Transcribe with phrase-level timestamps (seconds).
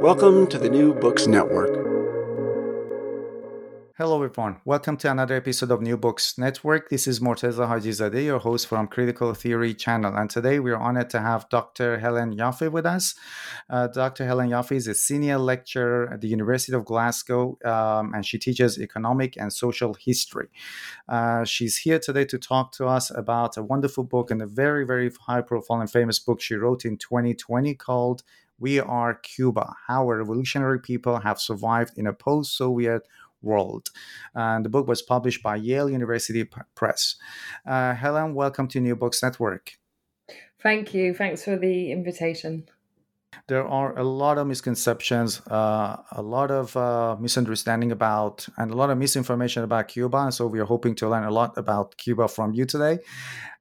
[0.00, 1.74] Welcome to the New Books Network.
[3.96, 4.60] Hello, everyone.
[4.64, 6.88] Welcome to another episode of New Books Network.
[6.88, 10.14] This is Morteza Hajizadeh, your host from Critical Theory channel.
[10.14, 11.98] And today we're honored to have Dr.
[11.98, 13.16] Helen Yaffe with us.
[13.68, 14.24] Uh, Dr.
[14.24, 18.78] Helen Yaffe is a senior lecturer at the University of Glasgow, um, and she teaches
[18.78, 20.46] economic and social history.
[21.08, 24.86] Uh, she's here today to talk to us about a wonderful book and a very,
[24.86, 28.22] very high profile and famous book she wrote in 2020 called
[28.60, 33.02] We Are Cuba How a Revolutionary People Have Survived in a Post Soviet
[33.40, 33.90] world.
[34.34, 37.16] And the book was published by Yale University Press.
[37.64, 39.78] Uh, Helen, welcome to New Books Network.
[40.60, 41.14] Thank you.
[41.14, 42.68] Thanks for the invitation.
[43.46, 48.74] There are a lot of misconceptions, uh, a lot of uh, misunderstanding about, and a
[48.74, 50.18] lot of misinformation about Cuba.
[50.18, 52.98] And so we are hoping to learn a lot about Cuba from you today.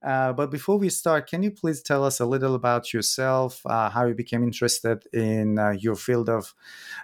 [0.03, 3.89] Uh, but before we start, can you please tell us a little about yourself, uh,
[3.89, 6.53] how you became interested in uh, your field of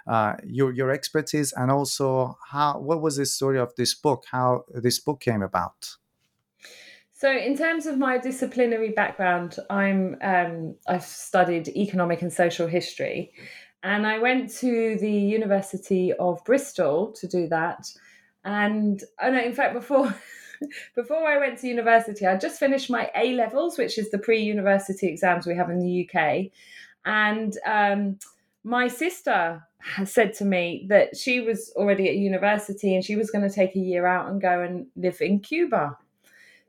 [0.06, 4.64] uh, your your expertise, and also how what was the story of this book, how
[4.72, 5.96] this book came about?
[7.24, 13.32] So, in terms of my disciplinary background, I'm um, I've studied economic and social history,
[13.82, 17.90] and I went to the University of Bristol to do that.
[18.44, 20.14] And oh no, in fact, before
[20.94, 25.06] before I went to university, I just finished my A levels, which is the pre-university
[25.08, 26.50] exams we have in the UK,
[27.06, 28.18] and um,
[28.64, 29.66] my sister
[30.04, 33.74] said to me that she was already at university and she was going to take
[33.76, 35.96] a year out and go and live in Cuba.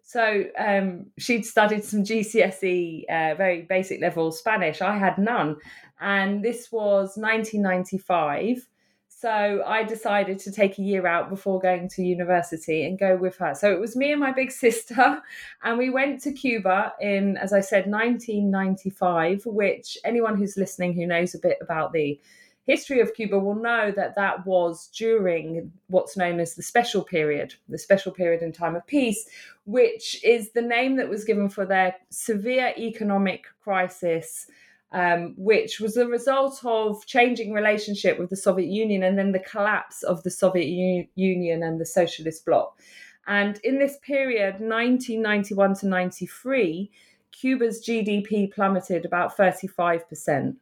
[0.08, 4.80] So um, she'd studied some GCSE, uh, very basic level Spanish.
[4.82, 5.58] I had none.
[6.00, 8.68] And this was 1995.
[9.10, 13.36] So I decided to take a year out before going to university and go with
[13.38, 13.56] her.
[13.56, 15.24] So it was me and my big sister,
[15.64, 21.08] and we went to Cuba in, as I said, 1995, which anyone who's listening who
[21.08, 22.20] knows a bit about the
[22.66, 27.53] history of Cuba will know that that was during what's known as the special period,
[27.70, 29.28] the special period in time of peace,
[29.66, 34.48] which is the name that was given for their severe economic crisis.
[34.92, 39.40] Um, which was the result of changing relationship with the Soviet Union and then the
[39.40, 42.80] collapse of the Soviet U- Union and the socialist bloc.
[43.28, 46.92] And in this period, 1991 to 93,
[47.31, 50.56] Cuba's GDP plummeted about 35%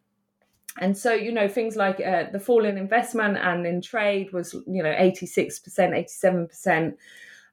[0.80, 4.54] and so you know things like uh, the fall in investment and in trade was
[4.68, 6.94] you know 86% 87%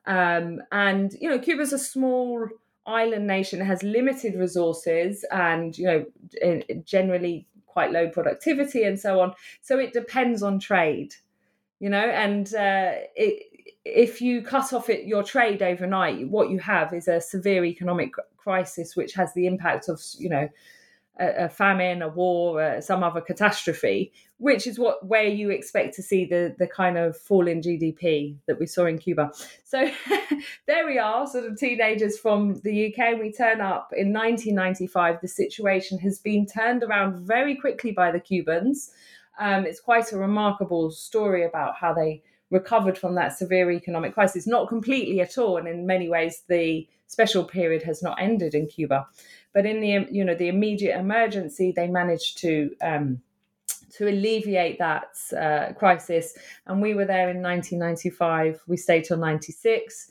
[0.06, 2.48] um, and you know cuba's a small
[2.86, 3.60] island nation.
[3.60, 6.04] Has limited resources and you know
[6.84, 9.32] generally quite low productivity and so on.
[9.60, 11.14] So it depends on trade
[11.80, 13.46] you know and uh, it,
[13.84, 18.12] if you cut off it, your trade overnight what you have is a severe economic
[18.36, 20.48] crisis which has the impact of you know
[21.20, 25.94] a, a famine, a war, uh, some other catastrophe, which is what where you expect
[25.94, 29.30] to see the the kind of fall in GDP that we saw in Cuba.
[29.64, 29.90] So
[30.66, 33.20] there we are, sort of teenagers from the UK.
[33.20, 35.20] We turn up in 1995.
[35.20, 38.90] The situation has been turned around very quickly by the Cubans.
[39.38, 44.46] Um, it's quite a remarkable story about how they recovered from that severe economic crisis.
[44.46, 48.68] Not completely at all, and in many ways, the special period has not ended in
[48.68, 49.06] Cuba.
[49.52, 53.20] But in the you know the immediate emergency, they managed to um,
[53.94, 56.34] to alleviate that uh, crisis.
[56.66, 58.62] And we were there in 1995.
[58.68, 60.10] We stayed till 96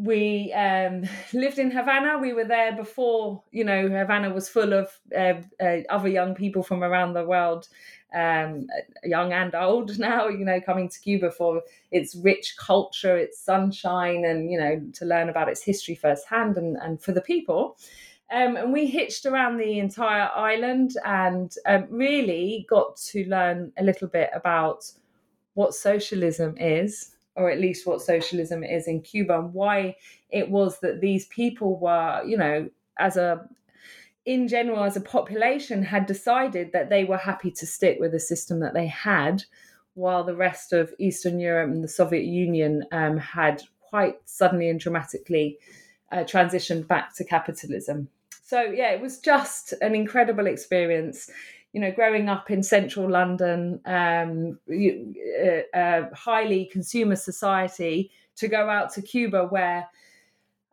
[0.00, 2.18] we um, lived in Havana.
[2.18, 6.62] We were there before, you know, Havana was full of uh, uh, other young people
[6.62, 7.68] from around the world,
[8.14, 8.66] um,
[9.04, 14.24] young and old now, you know, coming to Cuba for its rich culture, its sunshine,
[14.24, 17.76] and, you know, to learn about its history firsthand and, and for the people.
[18.32, 23.82] Um, and we hitched around the entire island and um, really got to learn a
[23.82, 24.84] little bit about
[25.54, 29.96] what socialism is or at least what socialism is in Cuba, and why
[30.30, 32.68] it was that these people were, you know,
[32.98, 33.48] as a
[34.30, 38.20] in general, as a population, had decided that they were happy to stick with the
[38.20, 39.42] system that they had,
[39.94, 44.78] while the rest of Eastern Europe and the Soviet Union um, had quite suddenly and
[44.78, 45.58] dramatically
[46.12, 48.08] uh, transitioned back to capitalism.
[48.44, 51.28] So, yeah, it was just an incredible experience
[51.72, 58.68] you know, growing up in central London, um, uh, uh, highly consumer society, to go
[58.68, 59.88] out to Cuba where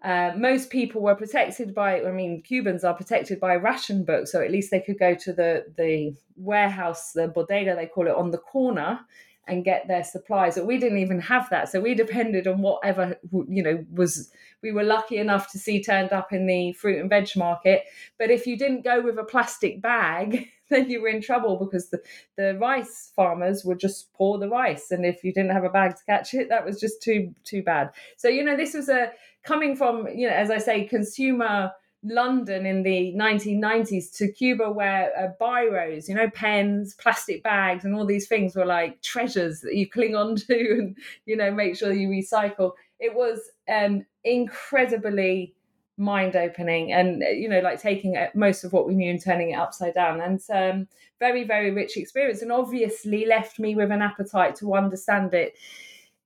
[0.08, 4.42] uh, most people were protected by, I mean, Cubans are protected by ration books, so
[4.42, 8.32] at least they could go to the, the warehouse, the bodega, they call it, on
[8.32, 9.02] the corner
[9.48, 10.56] and get their supplies.
[10.56, 11.70] But we didn't even have that.
[11.70, 13.18] So we depended on whatever,
[13.48, 17.10] you know, was, we were lucky enough to see turned up in the fruit and
[17.10, 17.86] veg market.
[18.18, 21.90] But if you didn't go with a plastic bag, then you were in trouble because
[21.90, 22.02] the,
[22.36, 24.92] the rice farmers would just pour the rice.
[24.92, 27.64] And if you didn't have a bag to catch it, that was just too, too
[27.64, 27.92] bad.
[28.18, 29.12] So, you know, this was a
[29.44, 31.72] coming from, you know, as I say, consumer
[32.10, 37.96] London in the 1990s to Cuba, where uh, biros, you know, pens, plastic bags, and
[37.96, 41.76] all these things were like treasures that you cling on to and, you know, make
[41.76, 42.72] sure you recycle.
[43.00, 43.40] It was
[43.70, 45.54] um, incredibly
[45.98, 49.22] mind opening and, uh, you know, like taking uh, most of what we knew and
[49.22, 50.22] turning it upside down.
[50.22, 50.88] And um,
[51.20, 52.42] very, very rich experience.
[52.42, 55.56] And obviously left me with an appetite to understand it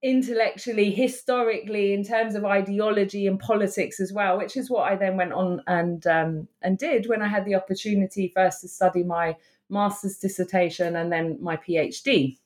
[0.04, 5.18] intellectually, historically, in terms of ideology and politics as well, which is what I then
[5.18, 9.36] went on and um, and did when I had the opportunity first to study my
[9.70, 12.38] master's dissertation and then my PhD.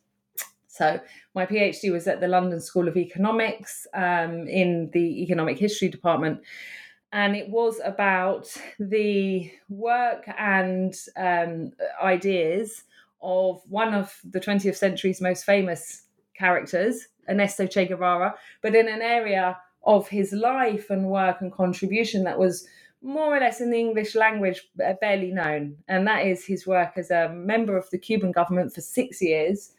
[0.67, 0.99] So
[1.33, 6.41] my PhD was at the London School of Economics um, in the Economic History Department.
[7.13, 11.71] And it was about the work and um,
[12.03, 12.83] ideas
[13.21, 16.03] of one of the 20th century's most famous
[16.37, 22.23] characters, Ernesto Che Guevara, but in an area of his life and work and contribution
[22.23, 22.67] that was
[23.01, 24.67] more or less in the English language
[24.99, 25.77] barely known.
[25.87, 29.73] And that is his work as a member of the Cuban government for six years,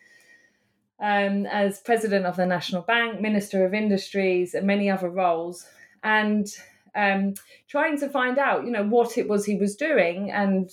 [1.00, 5.66] um, as president of the National Bank, minister of industries, and many other roles.
[6.04, 6.46] And
[6.94, 7.34] um,
[7.68, 10.70] trying to find out, you know, what it was he was doing and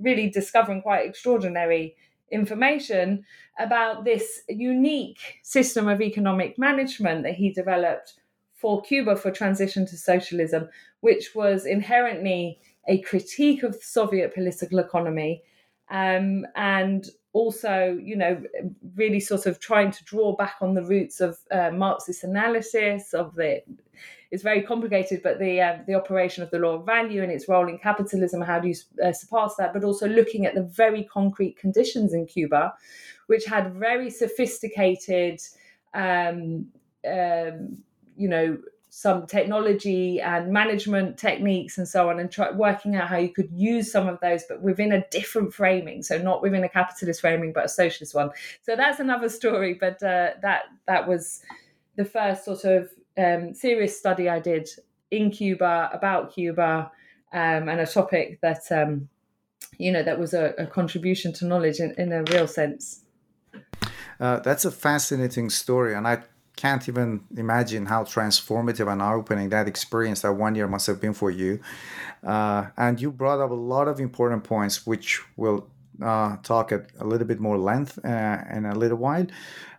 [0.00, 1.96] really discovering quite extraordinary
[2.30, 3.24] information
[3.58, 8.14] about this unique system of economic management that he developed
[8.54, 10.68] for Cuba for transition to socialism,
[11.00, 15.42] which was inherently a critique of Soviet political economy
[15.90, 18.42] um, and also, you know,
[18.94, 23.34] really sort of trying to draw back on the roots of uh, Marxist analysis of
[23.34, 23.60] the
[24.34, 27.48] it's very complicated, but the uh, the operation of the law of value and its
[27.48, 29.72] role in capitalism, how do you uh, surpass that?
[29.72, 32.74] But also looking at the very concrete conditions in Cuba,
[33.28, 35.40] which had very sophisticated,
[35.94, 36.66] um,
[37.08, 37.78] um,
[38.16, 38.58] you know,
[38.90, 43.50] some technology and management techniques and so on, and try, working out how you could
[43.52, 46.02] use some of those, but within a different framing.
[46.02, 48.30] So not within a capitalist framing, but a socialist one.
[48.62, 49.74] So that's another story.
[49.74, 51.40] But uh, that that was
[51.94, 54.68] the first sort of um, serious study I did
[55.10, 56.90] in Cuba about Cuba
[57.32, 59.08] um, and a topic that um,
[59.78, 63.02] you know that was a, a contribution to knowledge in, in, a real sense.
[64.20, 66.22] Uh, that's a fascinating story, and I
[66.56, 71.12] can't even imagine how transformative and eye-opening that experience that one year must have been
[71.12, 71.60] for you.
[72.22, 75.66] Uh, and you brought up a lot of important points, which we'll
[76.00, 79.26] uh, talk at a little bit more length uh, in a little while.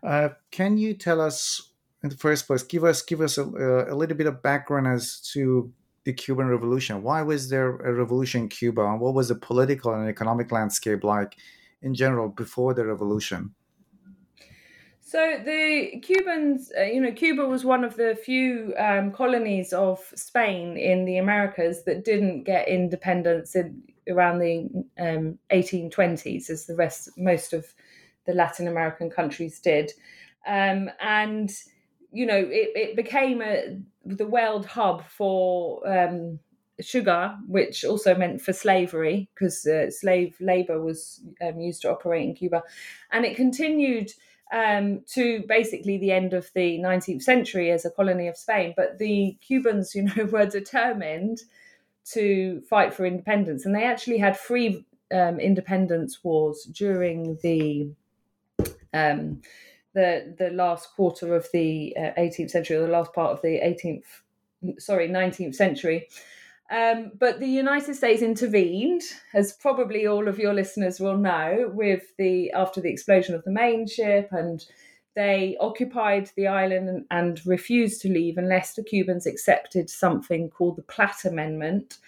[0.03, 1.71] Uh, can you tell us
[2.05, 5.19] in the first place, give us give us a, a little bit of background as
[5.33, 7.01] to the Cuban Revolution.
[7.01, 11.03] Why was there a revolution in Cuba, and what was the political and economic landscape
[11.03, 11.35] like
[11.81, 13.55] in general before the revolution?
[15.01, 19.99] So the Cubans, uh, you know, Cuba was one of the few um, colonies of
[20.13, 24.69] Spain in the Americas that didn't get independence in, around the
[24.99, 27.65] um, 1820s, as the rest, most of
[28.27, 29.91] the Latin American countries did,
[30.45, 31.49] um, and
[32.15, 36.39] you know, it, it became a, the world hub for um,
[36.79, 42.23] sugar, which also meant for slavery because uh, slave labor was um, used to operate
[42.23, 42.63] in Cuba,
[43.11, 44.13] and it continued
[44.53, 48.73] um, to basically the end of the 19th century as a colony of Spain.
[48.77, 51.39] But the Cubans, you know, were determined
[52.13, 57.89] to fight for independence, and they actually had three um, independence wars during the
[58.93, 59.41] um,
[59.95, 63.59] the the last quarter of the uh, 18th century, or the last part of the
[63.59, 64.03] 18th,
[64.79, 66.07] sorry, 19th century.
[66.69, 69.01] Um, but the United States intervened,
[69.33, 73.51] as probably all of your listeners will know, with the after the explosion of the
[73.51, 74.63] Maine ship, and
[75.15, 80.75] they occupied the island and, and refused to leave unless the Cubans accepted something called
[80.75, 81.99] the Platt Amendment,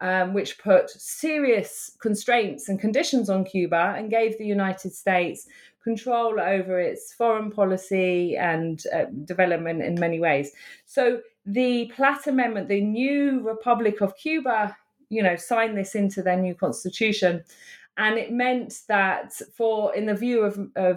[0.00, 5.46] um, which put serious constraints and conditions on Cuba and gave the United States
[5.88, 10.46] control over its foreign policy and uh, development in many ways.
[10.86, 11.02] So
[11.58, 14.76] the Platt Amendment, the new Republic of Cuba,
[15.10, 17.44] you know, signed this into their new constitution.
[17.96, 20.96] And it meant that, for in the view of, of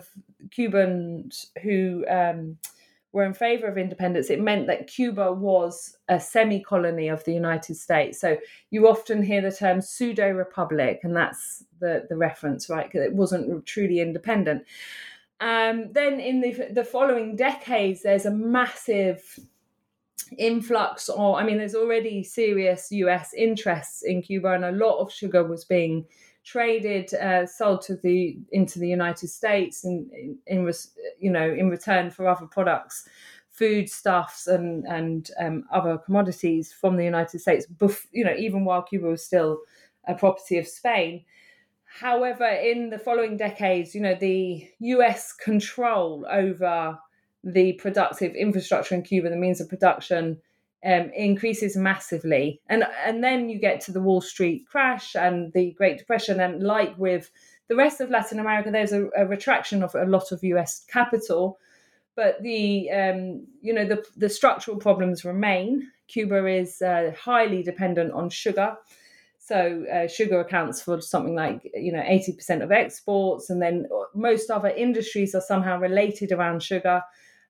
[0.56, 2.58] Cubans who um,
[3.12, 7.34] were in favor of independence, it meant that Cuba was a semi colony of the
[7.34, 8.20] United States.
[8.20, 8.38] So
[8.70, 12.86] you often hear the term pseudo republic, and that's the, the reference, right?
[12.86, 14.64] Because it wasn't truly independent.
[15.42, 19.40] Um, then in the, the following decades, there's a massive
[20.38, 25.12] influx or i mean there's already serious us interests in cuba and a lot of
[25.12, 26.06] sugar was being
[26.50, 30.10] traded uh, sold to the into the united states in,
[30.48, 30.72] in,
[31.20, 33.08] you know in return for other products
[33.52, 38.82] foodstuffs and and um, other commodities from the united states bef- you know even while
[38.82, 39.60] cuba was still
[40.08, 41.24] a property of spain.
[41.84, 46.98] However in the following decades you know the us control over
[47.44, 50.38] the productive infrastructure in Cuba, the means of production,
[50.84, 52.62] um, increases massively.
[52.68, 56.64] And and then you get to the Wall Street crash and the Great Depression, and
[56.64, 57.32] like with
[57.68, 60.86] the rest of Latin America, there's a, a retraction of a lot of U.S.
[60.90, 61.60] capital,
[62.16, 65.92] but the um, you know the the structural problems remain.
[66.08, 68.76] Cuba is uh, highly dependent on sugar.
[69.38, 74.50] So uh, sugar accounts for something like you know 80% of exports, and then most
[74.50, 77.02] other industries are somehow related around sugar.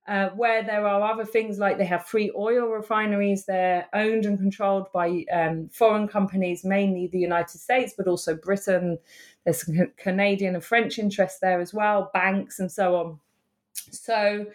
[0.10, 4.40] Uh, where there are other things like they have free oil refineries, they're owned and
[4.40, 8.98] controlled by um, foreign companies, mainly the United States, but also Britain.
[9.46, 9.64] There's
[9.98, 13.20] Canadian and French interests there as well, banks and so on.
[13.92, 14.48] So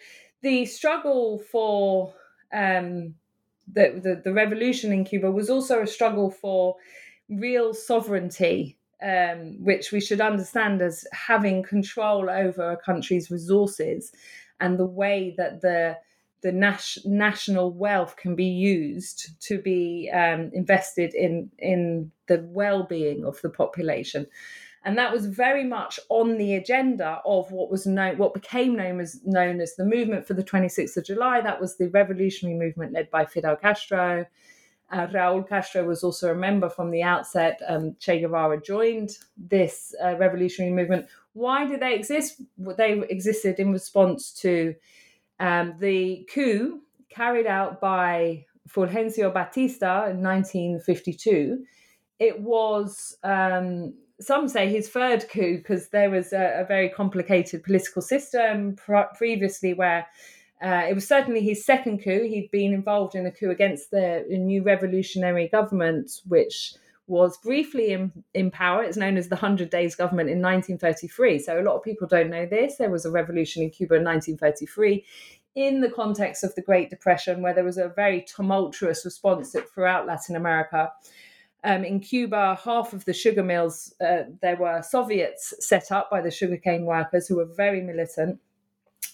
[0.42, 2.12] the struggle for
[2.52, 3.14] um,
[3.72, 6.74] the, the, the revolution in Cuba was also a struggle for
[7.28, 14.12] real sovereignty um, which we should understand as having control over a country's resources
[14.64, 15.96] and the way that the
[16.42, 23.24] the nas- national wealth can be used to be um, invested in in the well-being
[23.24, 24.26] of the population
[24.86, 29.00] and that was very much on the agenda of what was known what became known
[29.00, 32.92] as known as the movement for the 26th of July that was the revolutionary movement
[32.92, 34.26] led by Fidel Castro
[34.90, 37.60] uh, Raul Castro was also a member from the outset.
[37.66, 41.06] Um, che Guevara joined this uh, revolutionary movement.
[41.34, 42.40] Why did they exist?
[42.56, 44.74] They existed in response to
[45.38, 51.64] um, the coup carried out by Fulgencio Batista in 1952.
[52.18, 57.64] It was, um, some say, his third coup because there was a, a, very complicated
[57.64, 58.76] political system
[59.16, 60.06] previously where
[60.62, 62.22] uh, it was certainly his second coup.
[62.22, 66.74] He'd been involved in a coup against the new revolutionary government, which
[67.06, 68.82] was briefly in, in power.
[68.82, 71.38] It's known as the Hundred Days Government in 1933.
[71.38, 72.76] So a lot of people don't know this.
[72.76, 75.04] There was a revolution in Cuba in 1933
[75.54, 80.06] in the context of the Great Depression, where there was a very tumultuous response throughout
[80.06, 80.90] Latin America.
[81.62, 86.20] Um, in Cuba, half of the sugar mills, uh, there were Soviets set up by
[86.20, 88.40] the sugarcane workers who were very militant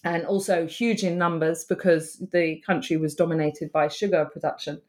[0.02, 4.80] and also huge in numbers because the country was dominated by sugar production.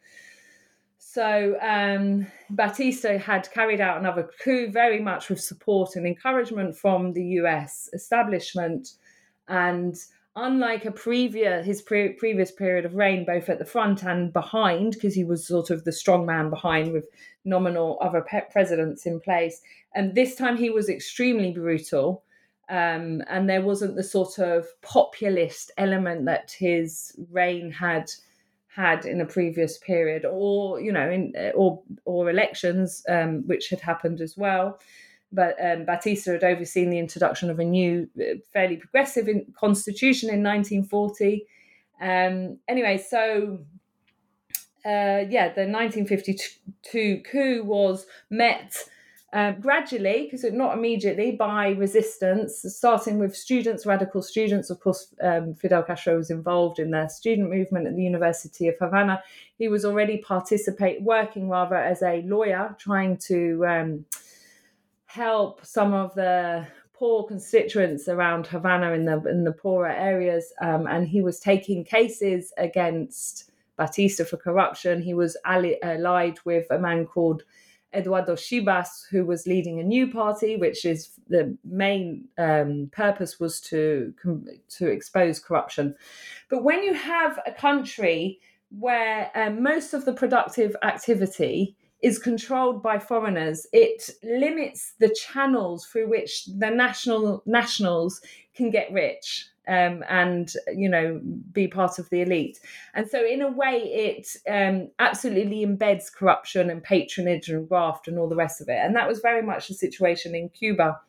[1.13, 7.11] So um, Batista had carried out another coup, very much with support and encouragement from
[7.11, 7.89] the U.S.
[7.91, 8.93] establishment,
[9.49, 9.93] and
[10.37, 14.93] unlike a previous his pre- previous period of reign, both at the front and behind,
[14.93, 17.09] because he was sort of the strong man behind with
[17.43, 19.61] nominal other pe- presidents in place,
[19.93, 22.23] and this time he was extremely brutal.
[22.69, 28.09] Um, and there wasn't the sort of populist element that his reign had
[28.73, 33.81] had in a previous period, or you know, in or or elections, um, which had
[33.81, 34.79] happened as well.
[35.33, 40.29] But um, Batista had overseen the introduction of a new, uh, fairly progressive in, constitution
[40.29, 41.45] in 1940.
[42.01, 43.59] Um, anyway, so
[44.85, 48.75] uh, yeah, the 1952 coup was met
[49.33, 54.69] uh, gradually, because not immediately, by resistance, starting with students, radical students.
[54.69, 58.75] Of course, um, Fidel Castro was involved in their student movement at the University of
[58.77, 59.23] Havana.
[59.57, 64.05] He was already participate, working rather as a lawyer, trying to um,
[65.05, 70.87] help some of the poor constituents around Havana in the in the poorer areas, um,
[70.87, 75.01] and he was taking cases against Batista for corruption.
[75.01, 77.43] He was allied with a man called
[77.93, 83.59] Eduardo Chibás, who was leading a new party, which is the main um, purpose was
[83.61, 84.13] to
[84.77, 85.95] to expose corruption.
[86.49, 92.81] But when you have a country where um, most of the productive activity is controlled
[92.81, 98.21] by foreigners, it limits the channels through which the national nationals
[98.55, 102.59] can get rich um, and you know be part of the elite.
[102.93, 108.17] And so, in a way, it um, absolutely embeds corruption and patronage and graft and
[108.17, 108.79] all the rest of it.
[108.81, 110.99] And that was very much the situation in Cuba.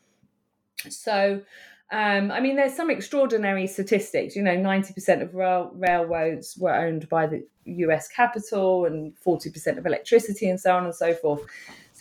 [0.88, 1.42] So.
[1.90, 4.34] Um, I mean, there's some extraordinary statistics.
[4.34, 9.84] You know, 90% of rail, railroads were owned by the US capital and 40% of
[9.84, 11.42] electricity and so on and so forth.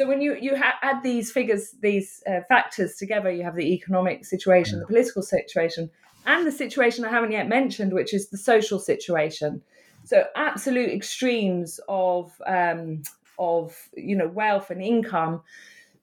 [0.01, 3.71] So when you you ha- add these figures, these uh, factors together, you have the
[3.71, 5.91] economic situation, the political situation,
[6.25, 9.61] and the situation I haven't yet mentioned, which is the social situation.
[10.03, 13.03] So absolute extremes of um,
[13.37, 15.43] of you know wealth and income.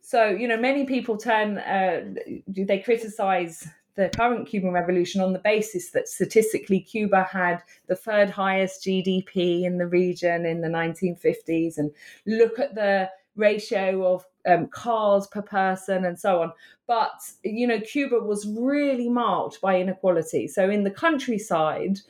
[0.00, 2.14] So you know many people turn uh,
[2.47, 8.31] they criticize the current Cuban revolution on the basis that statistically Cuba had the third
[8.31, 11.90] highest GDP in the region in the 1950s, and
[12.25, 16.52] look at the ratio of um, cars per person and so on.
[16.87, 20.49] But, you know, Cuba was really marked by inequality.
[20.49, 22.00] So in the countryside,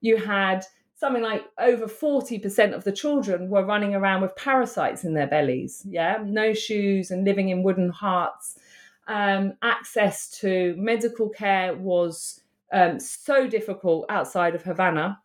[0.00, 0.64] you had
[0.94, 5.84] something like over 40% of the children were running around with parasites in their bellies.
[5.88, 8.58] Yeah, no shoes and living in wooden huts.
[9.06, 12.42] Um, access to medical care was
[12.72, 15.20] um, so difficult outside of Havana.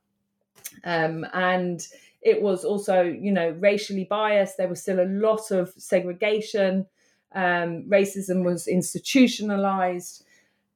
[0.84, 1.86] Um, and
[2.24, 4.58] it was also, you know, racially biased.
[4.58, 6.86] There was still a lot of segregation.
[7.36, 10.24] Um, racism was institutionalized.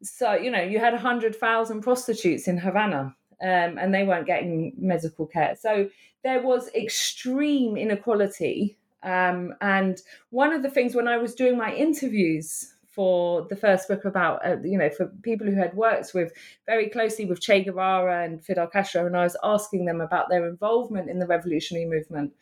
[0.01, 5.25] So, you know, you had 100,000 prostitutes in Havana um, and they weren't getting medical
[5.25, 5.55] care.
[5.59, 5.89] So
[6.23, 8.77] there was extreme inequality.
[9.03, 13.87] Um, and one of the things when I was doing my interviews for the first
[13.87, 16.33] book about, uh, you know, for people who had worked with
[16.65, 20.47] very closely with Che Guevara and Fidel Castro, and I was asking them about their
[20.47, 22.33] involvement in the revolutionary movement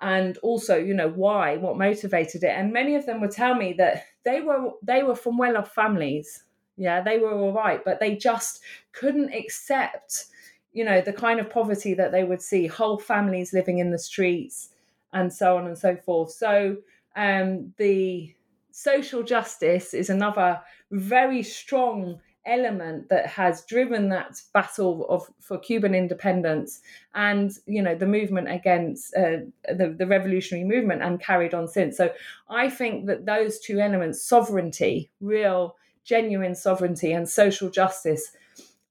[0.00, 2.54] and also you know why what motivated it.
[2.56, 6.44] And many of them would tell me that they were they were from well-off families.
[6.76, 8.60] Yeah they were all right but they just
[8.92, 10.26] couldn't accept
[10.72, 13.98] you know the kind of poverty that they would see whole families living in the
[13.98, 14.68] streets
[15.16, 16.30] and so on and so forth.
[16.32, 16.76] So
[17.16, 18.34] um, the
[18.76, 20.60] social justice is another
[20.90, 26.82] very strong element that has driven that battle of for Cuban independence
[27.14, 31.96] and you know the movement against uh, the the revolutionary movement and carried on since.
[31.96, 32.12] So
[32.50, 38.30] I think that those two elements, sovereignty, real genuine sovereignty, and social justice,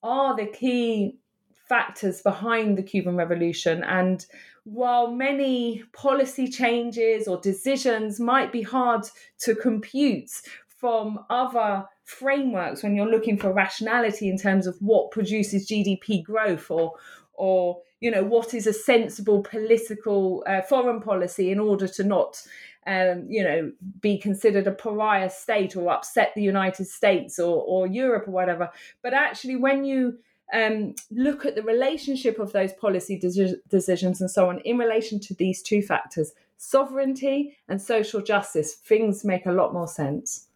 [0.02, 1.20] are the key
[1.68, 3.84] factors behind the Cuban Revolution.
[3.84, 4.26] And
[4.64, 9.04] while many policy changes or decisions might be hard
[9.40, 10.32] to compute
[10.68, 16.70] from other frameworks when you're looking for rationality in terms of what produces GDP growth
[16.70, 16.94] or
[17.34, 22.42] or you know what is a sensible political uh, foreign policy in order to not
[22.86, 27.88] um, you know be considered a pariah state or upset the United States or, or
[27.88, 28.70] Europe or whatever.
[29.02, 30.20] But actually when you
[30.54, 35.20] um, look at the relationship of those policy de- decisions and so on in relation
[35.22, 38.76] to these two factors sovereignty and social justice.
[38.76, 40.48] Things make a lot more sense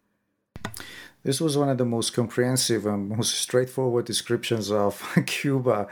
[1.22, 5.86] this was one of the most comprehensive and most straightforward descriptions of Cuba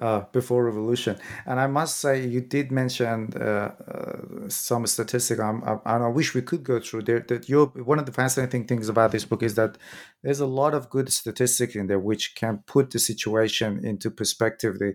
[0.00, 1.18] uh, before revolution.
[1.44, 5.38] And I must say, you did mention uh, uh, some statistic.
[5.38, 7.20] I'm, I, I, wish we could go through there.
[7.20, 9.76] That you one of the fascinating things about this book is that
[10.22, 14.78] there's a lot of good statistics in there which can put the situation into perspective,
[14.78, 14.94] the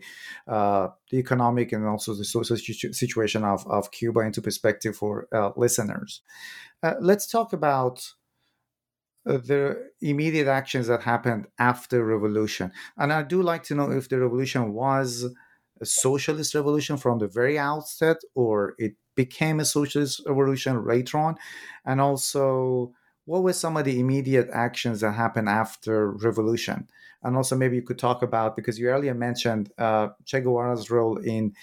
[0.52, 5.52] uh, the economic and also the social situation of, of Cuba into perspective for uh,
[5.56, 6.22] listeners.
[6.82, 8.14] Uh, let's talk about
[9.26, 14.20] the immediate actions that happened after revolution and i do like to know if the
[14.20, 15.26] revolution was
[15.82, 21.36] a socialist revolution from the very outset or it became a socialist revolution later on
[21.86, 22.94] and also
[23.26, 26.88] what were some of the immediate actions that happened after revolution
[27.24, 31.18] and also maybe you could talk about because you earlier mentioned uh, che guevara's role
[31.18, 31.54] in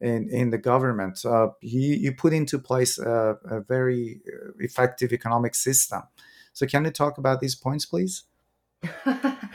[0.00, 1.24] in, in the government.
[1.24, 6.02] Uh, he, he put into place a, a very uh, effective economic system.
[6.60, 8.24] So, can you talk about these points, please?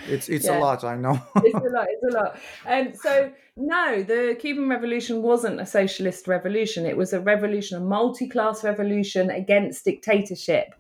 [0.10, 0.58] it's it's yeah.
[0.58, 1.22] a lot, I know.
[1.36, 1.86] it's a lot.
[1.88, 2.40] It's a lot.
[2.66, 6.84] Um, so no, the Cuban Revolution wasn't a socialist revolution.
[6.84, 10.74] It was a revolution, a multi-class revolution against dictatorship.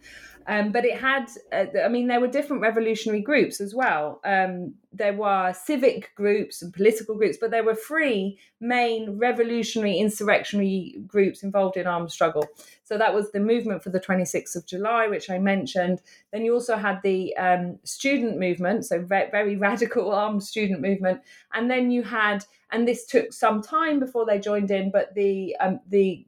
[0.47, 4.21] Um, but it had, uh, I mean, there were different revolutionary groups as well.
[4.23, 10.97] Um, there were civic groups and political groups, but there were three main revolutionary insurrectionary
[11.07, 12.47] groups involved in armed struggle.
[12.83, 16.01] So that was the movement for the 26th of July, which I mentioned.
[16.31, 21.21] Then you also had the um, student movement, so very, very radical armed student movement.
[21.53, 25.55] And then you had, and this took some time before they joined in, but the
[25.59, 26.25] um, the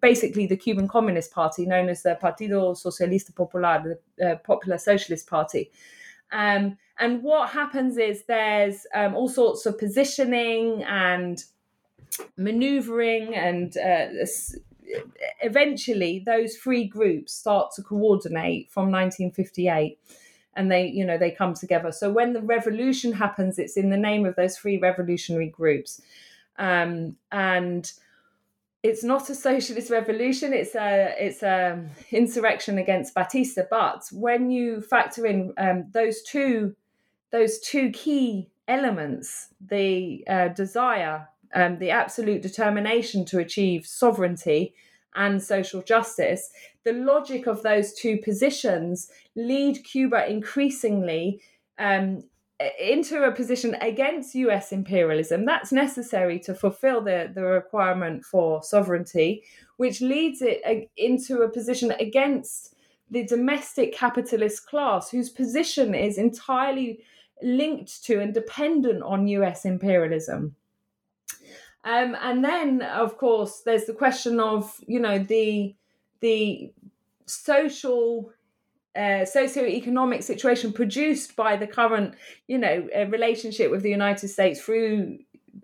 [0.00, 5.28] basically the Cuban Communist Party, known as the Partido Socialista Popular, the uh, Popular Socialist
[5.28, 5.70] Party.
[6.32, 11.42] Um, and what happens is there's um, all sorts of positioning and
[12.36, 14.06] maneuvering, and uh,
[15.42, 19.98] eventually those three groups start to coordinate from 1958
[20.54, 23.96] and they you know they come together so when the revolution happens it's in the
[23.96, 26.00] name of those three revolutionary groups
[26.58, 27.92] um, and
[28.86, 34.80] it's not a socialist revolution it's a it's a insurrection against batista but when you
[34.80, 36.74] factor in um, those two
[37.32, 44.72] those two key elements the uh, desire um, the absolute determination to achieve sovereignty
[45.16, 46.50] and social justice
[46.84, 51.40] the logic of those two positions lead cuba increasingly
[51.78, 52.22] um,
[52.80, 55.44] into a position against US imperialism.
[55.44, 59.44] That's necessary to fulfill the, the requirement for sovereignty,
[59.76, 62.74] which leads it into a position against
[63.10, 67.04] the domestic capitalist class, whose position is entirely
[67.42, 70.56] linked to and dependent on US imperialism.
[71.84, 75.74] Um, and then, of course, there's the question of, you know, the
[76.20, 76.72] the
[77.26, 78.32] social
[78.96, 82.14] uh, socio-economic situation produced by the current,
[82.48, 85.18] you know, uh, relationship with the United States through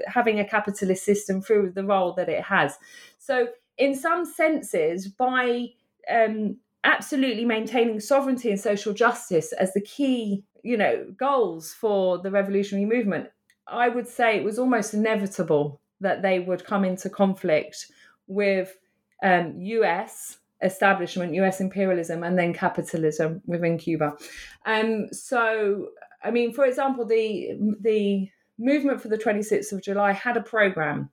[0.07, 2.77] having a capitalist system through the role that it has.
[3.19, 5.69] So, in some senses, by
[6.11, 12.31] um, absolutely maintaining sovereignty and social justice as the key, you know, goals for the
[12.31, 13.29] revolutionary movement,
[13.67, 17.87] I would say it was almost inevitable that they would come into conflict
[18.27, 18.77] with
[19.23, 24.17] um, US establishment, US imperialism, and then capitalism within Cuba.
[24.67, 25.89] Um, so,
[26.23, 31.11] I mean, for example, the the movement for the 26th of July had a program,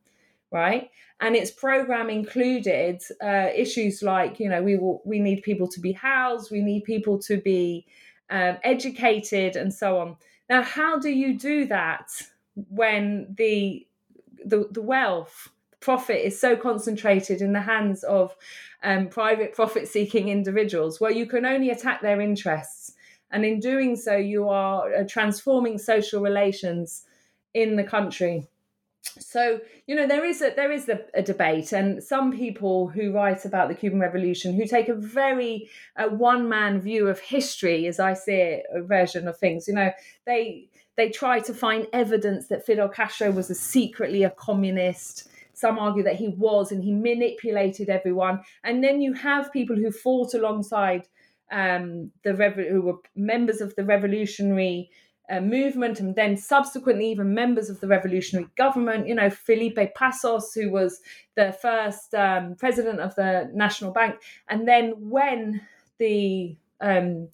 [0.51, 0.89] right?
[1.21, 5.79] And its program included uh, issues like, you know, we will, we need people to
[5.79, 7.85] be housed, we need people to be
[8.29, 10.15] um, educated, and so on.
[10.49, 12.09] Now, how do you do that
[12.69, 13.85] when the
[14.45, 18.35] the, the wealth profit is so concentrated in the hands of
[18.83, 22.93] um, private profit seeking individuals where you can only attack their interests.
[23.31, 27.05] And in doing so, you are uh, transforming social relations
[27.53, 28.47] in the country.
[29.17, 33.13] So you know there is a there is a, a, debate, and some people who
[33.13, 37.87] write about the Cuban Revolution who take a very uh, one man view of history,
[37.87, 39.67] as I see it, a version of things.
[39.67, 39.91] You know
[40.25, 45.77] they they try to find evidence that Fidel Castro was a secretly a communist some
[45.77, 48.41] argue that he was and he manipulated everyone.
[48.63, 51.07] And then you have people who fought alongside
[51.51, 52.33] um, the
[52.69, 54.89] who were members of the revolutionary
[55.29, 59.07] uh, movement and then subsequently even members of the revolutionary government.
[59.07, 61.01] You know, Felipe Pasos, who was
[61.35, 64.15] the first um, president of the National Bank.
[64.47, 65.61] And then when
[65.97, 67.29] the um,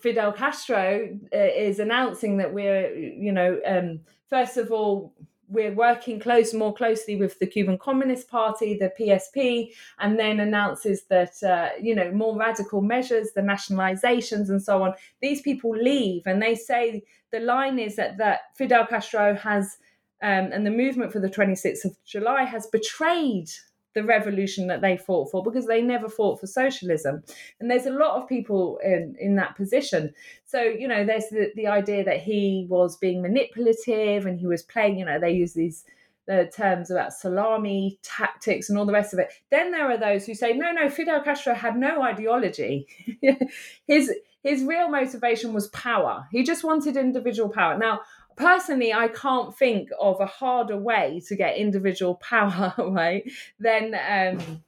[0.00, 5.12] Fidel Castro uh, is announcing that we're, you know, um, first of all,
[5.48, 11.04] we're working close more closely with the Cuban Communist Party, the PSP, and then announces
[11.04, 14.94] that uh, you know more radical measures, the nationalizations and so on.
[15.20, 19.78] These people leave, and they say the line is that that Fidel Castro has
[20.22, 23.50] um, and the movement for the 26th of July has betrayed
[23.96, 27.22] the revolution that they fought for because they never fought for socialism.
[27.58, 30.12] And there's a lot of people in, in that position.
[30.44, 34.62] So, you know, there's the, the idea that he was being manipulative and he was
[34.62, 35.84] playing, you know, they use these
[36.26, 39.28] the terms about salami tactics and all the rest of it.
[39.50, 42.88] Then there are those who say, no, no, Fidel Castro had no ideology.
[43.86, 46.26] his his real motivation was power.
[46.30, 47.78] He just wanted individual power.
[47.78, 48.00] Now,
[48.36, 53.24] personally, I can't think of a harder way to get individual power, right,
[53.58, 54.62] than um,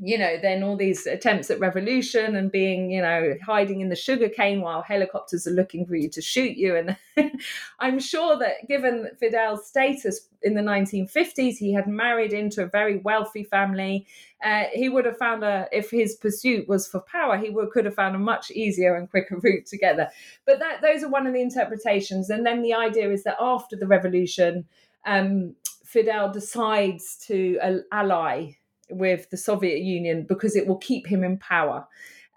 [0.00, 3.96] you know, then all these attempts at revolution and being, you know, hiding in the
[3.96, 6.76] sugarcane while helicopters are looking for you to shoot you.
[6.76, 6.96] And
[7.80, 12.98] I'm sure that given Fidel's status in the 1950s, he had married into a very
[12.98, 14.06] wealthy family.
[14.44, 17.84] Uh, he would have found a, if his pursuit was for power, he would, could
[17.84, 20.08] have found a much easier and quicker route together.
[20.46, 22.30] But that those are one of the interpretations.
[22.30, 24.64] And then the idea is that after the revolution,
[25.04, 28.56] um, Fidel decides to uh, ally
[28.90, 31.86] with the Soviet Union because it will keep him in power.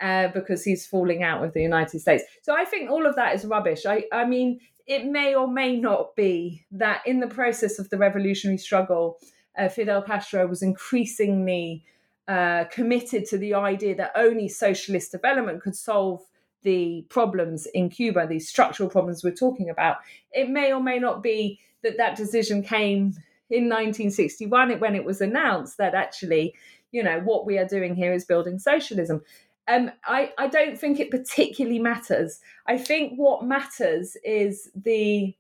[0.01, 2.21] Uh, because he's falling out with the United States.
[2.41, 3.85] So I think all of that is rubbish.
[3.85, 7.97] I, I mean, it may or may not be that in the process of the
[7.97, 9.17] revolutionary struggle,
[9.57, 11.85] uh, Fidel Castro was increasingly
[12.27, 16.21] uh, committed to the idea that only socialist development could solve
[16.63, 19.97] the problems in Cuba, these structural problems we're talking about.
[20.31, 23.13] It may or may not be that that decision came
[23.49, 26.53] in 1961 when it was announced that actually,
[26.91, 29.21] you know, what we are doing here is building socialism.
[29.67, 32.39] Um, I, I don't think it particularly matters.
[32.67, 35.35] I think what matters is the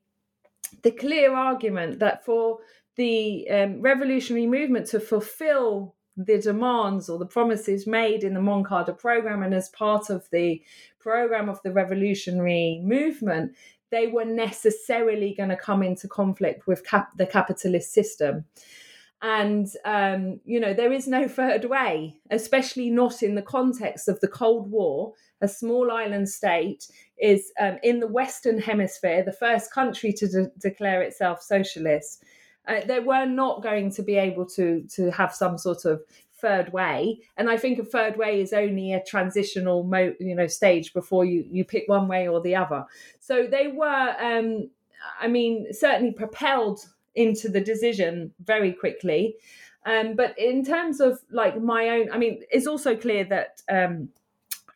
[0.81, 2.59] the clear argument that for
[2.95, 8.93] the um, revolutionary movement to fulfill the demands or the promises made in the Moncada
[8.93, 10.61] program and as part of the
[10.99, 13.55] program of the revolutionary movement,
[13.91, 18.45] they were necessarily going to come into conflict with cap- the capitalist system.
[19.21, 24.19] And, um, you know, there is no third way, especially not in the context of
[24.19, 25.13] the Cold War.
[25.41, 30.51] A small island state is um, in the Western Hemisphere, the first country to de-
[30.59, 32.23] declare itself socialist.
[32.67, 36.01] Uh, they were not going to be able to to have some sort of
[36.37, 37.19] third way.
[37.37, 41.25] And i think a third way is only a transitional mo- you know stage before
[41.25, 42.85] you you pick one way or the other.
[43.19, 44.69] So they were um
[45.19, 46.79] i mean certainly propelled
[47.15, 49.35] into the decision very quickly.
[49.85, 54.09] Um but in terms of like my own i mean it's also clear that um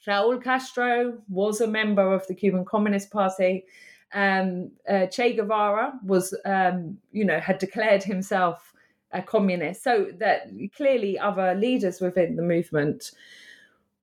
[0.08, 3.66] Raul Castro was a member of the Cuban Communist Party.
[4.12, 8.69] Um, uh, che Guevara was, um, you know, had declared himself
[9.12, 9.84] a communist.
[9.84, 13.12] So that clearly other leaders within the movement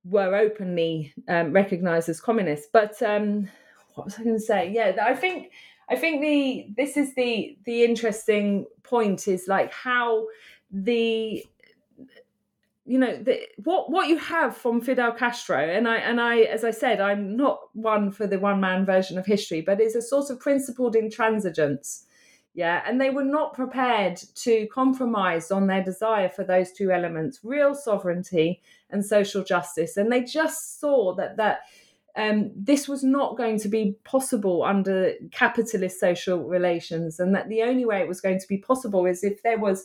[0.04, 2.68] were openly um, recognized as communists.
[2.72, 3.48] But um,
[3.94, 4.70] what was I going to say?
[4.72, 5.52] Yeah, I think
[5.88, 10.26] I think the this is the the interesting point is like how
[10.70, 11.44] the
[12.84, 16.64] you know the, what what you have from Fidel Castro and I and I as
[16.64, 20.02] I said I'm not one for the one man version of history but it's a
[20.02, 22.04] sort of principled intransigence
[22.56, 27.40] yeah, and they were not prepared to compromise on their desire for those two elements,
[27.42, 29.98] real sovereignty and social justice.
[29.98, 31.60] And they just saw that that
[32.16, 37.60] um, this was not going to be possible under capitalist social relations, and that the
[37.62, 39.84] only way it was going to be possible is if there was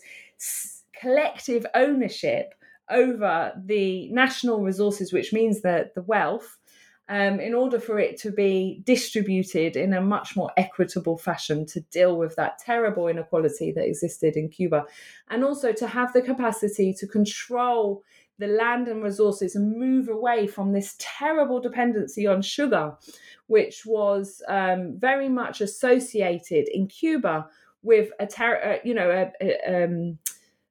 [0.97, 2.53] collective ownership
[2.89, 6.57] over the national resources, which means that the wealth,
[7.11, 11.81] um, in order for it to be distributed in a much more equitable fashion to
[11.91, 14.85] deal with that terrible inequality that existed in Cuba,
[15.29, 18.01] and also to have the capacity to control
[18.39, 22.95] the land and resources and move away from this terrible dependency on sugar,
[23.47, 27.45] which was um, very much associated in Cuba
[27.83, 30.17] with a ter- uh, you know a, a, um,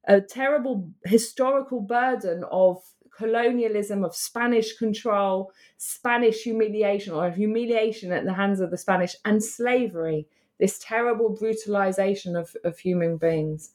[0.09, 2.83] a terrible historical burden of
[3.23, 9.39] colonialism, of Spanish control, Spanish humiliation or humiliation at the hands of the Spanish, and
[9.43, 10.21] slavery,
[10.59, 13.73] this terrible brutalization of, of human beings.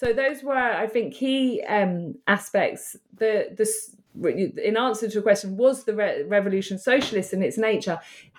[0.00, 2.96] So those were, I think, key um, aspects.
[3.20, 3.96] The this
[4.68, 7.98] in answer to a question, was the re- revolution socialist in its nature?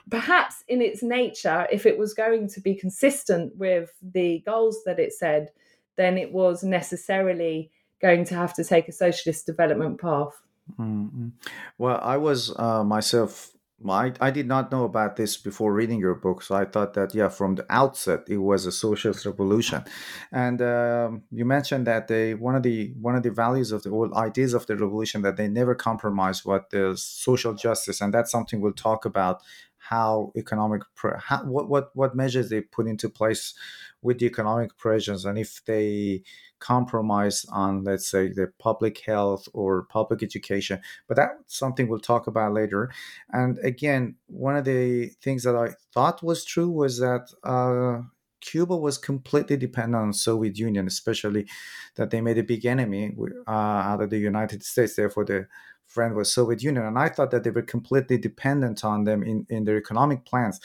[0.10, 5.00] Perhaps in its nature, if it was going to be consistent with the goals that
[5.00, 5.50] it said,
[5.98, 7.72] then it was necessarily
[8.02, 10.34] going to have to take a socialist development path.
[10.80, 11.30] Mm-hmm.
[11.78, 13.52] Well, I was uh, myself.
[13.88, 17.14] I, I did not know about this before reading your book, so I thought that
[17.14, 19.84] yeah, from the outset it was a socialist revolution,
[20.32, 23.90] and um, you mentioned that they one of the one of the values of the
[23.92, 28.32] old ideas of the revolution that they never compromise what the social justice, and that's
[28.32, 29.42] something we'll talk about
[29.90, 30.82] how economic
[31.20, 33.54] how, what what what measures they put into place
[34.02, 36.22] with the economic pressures and if they
[36.60, 42.28] compromise on let's say the public health or public education but that's something we'll talk
[42.28, 42.92] about later
[43.32, 48.02] and again one of the things that i thought was true was that uh,
[48.46, 51.48] Cuba was completely dependent on Soviet Union, especially
[51.96, 53.16] that they made a big enemy
[53.48, 54.96] uh, out of the United States.
[54.96, 55.48] Therefore, the
[55.88, 59.46] friend was Soviet Union, and I thought that they were completely dependent on them in,
[59.50, 60.60] in their economic plans.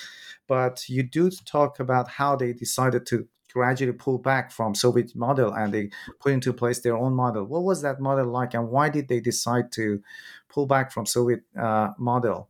[0.46, 5.52] But you do talk about how they decided to gradually pull back from Soviet model
[5.52, 7.44] and they put into place their own model.
[7.44, 10.02] What was that model like, and why did they decide to
[10.48, 12.48] pull back from Soviet uh, model?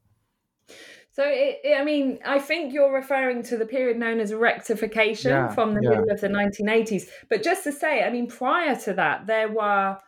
[1.12, 5.30] So, it, it, I mean, I think you're referring to the period known as rectification
[5.30, 5.90] Yeah, from the yeah.
[5.90, 7.08] middle of the 1980s.
[7.28, 9.98] But just to say, I mean, prior to that, there were,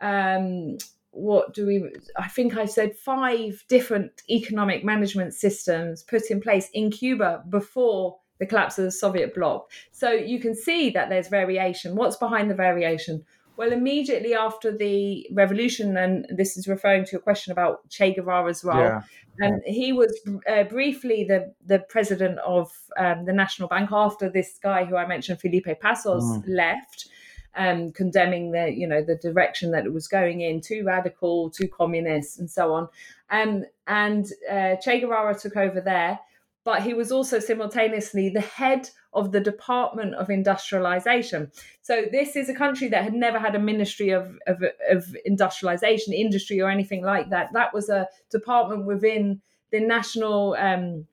[0.00, 0.78] um,
[1.16, 6.68] what do we, I think I said five different economic management systems put in place
[6.72, 9.70] in Cuba before the collapse of the Soviet bloc.
[9.92, 11.96] So you can see that there's variation.
[11.96, 13.24] What's behind the variation?
[13.56, 18.50] Well, immediately after the revolution, and this is referring to a question about Che Guevara
[18.50, 18.76] as well.
[18.76, 19.00] Yeah.
[19.38, 20.12] And he was
[20.46, 25.06] uh, briefly the the president of um, the National Bank after this guy who I
[25.06, 26.42] mentioned, Felipe Pasos, Mm.
[26.46, 27.08] left,
[27.56, 31.68] um, condemning the you know the direction that it was going in, too radical, too
[31.68, 32.88] communist, and so on.
[33.30, 36.20] Um, and uh, Che Guevara took over there,
[36.64, 41.50] but he was also simultaneously the head of the Department of Industrialization.
[41.80, 46.12] So this is a country that had never had a ministry of, of, of industrialization,
[46.12, 47.52] industry, or anything like that.
[47.54, 49.40] That was a department within
[49.70, 50.54] the national.
[50.58, 51.06] Um,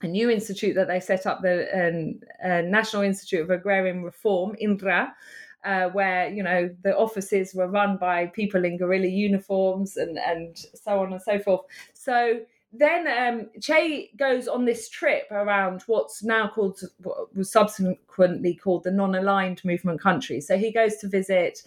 [0.00, 4.54] a new institute that they set up, the um, uh, National Institute of Agrarian Reform,
[4.62, 5.08] INRA,
[5.64, 10.56] uh, where you know the offices were run by people in guerrilla uniforms and and
[10.74, 11.62] so on and so forth.
[11.94, 12.40] So
[12.72, 18.84] then um, Che goes on this trip around what's now called, what was subsequently called
[18.84, 20.46] the non-aligned movement countries.
[20.46, 21.62] So he goes to visit.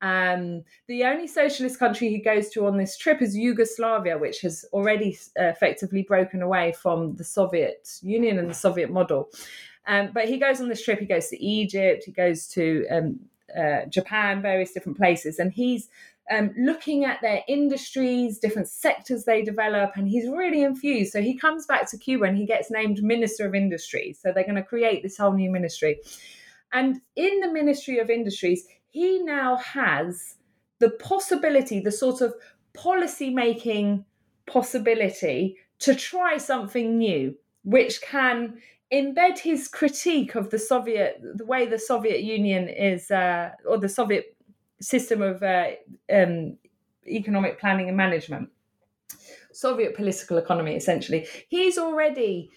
[0.00, 4.64] Um, the only socialist country he goes to on this trip is Yugoslavia, which has
[4.72, 9.30] already uh, effectively broken away from the Soviet Union and the Soviet model.
[9.86, 10.98] Um, but he goes on this trip.
[10.98, 12.04] He goes to Egypt.
[12.04, 13.18] He goes to um,
[13.58, 15.88] uh, Japan, various different places, and he's
[16.30, 21.12] um, looking at their industries, different sectors they develop, and he's really infused.
[21.12, 24.16] So he comes back to Cuba and he gets named Minister of Industry.
[24.18, 26.00] So they're going to create this whole new ministry.
[26.72, 30.36] And in the Ministry of Industries, he now has
[30.78, 32.34] the possibility, the sort of
[32.72, 34.04] policy making
[34.46, 38.58] possibility to try something new, which can
[38.94, 43.88] embed his critique of the Soviet, the way the Soviet Union is, uh, or the
[43.88, 44.36] Soviet
[44.80, 45.70] system of uh,
[46.12, 46.56] um,
[47.06, 48.48] economic planning and management,
[49.52, 51.26] Soviet political economy, essentially.
[51.48, 52.50] He's already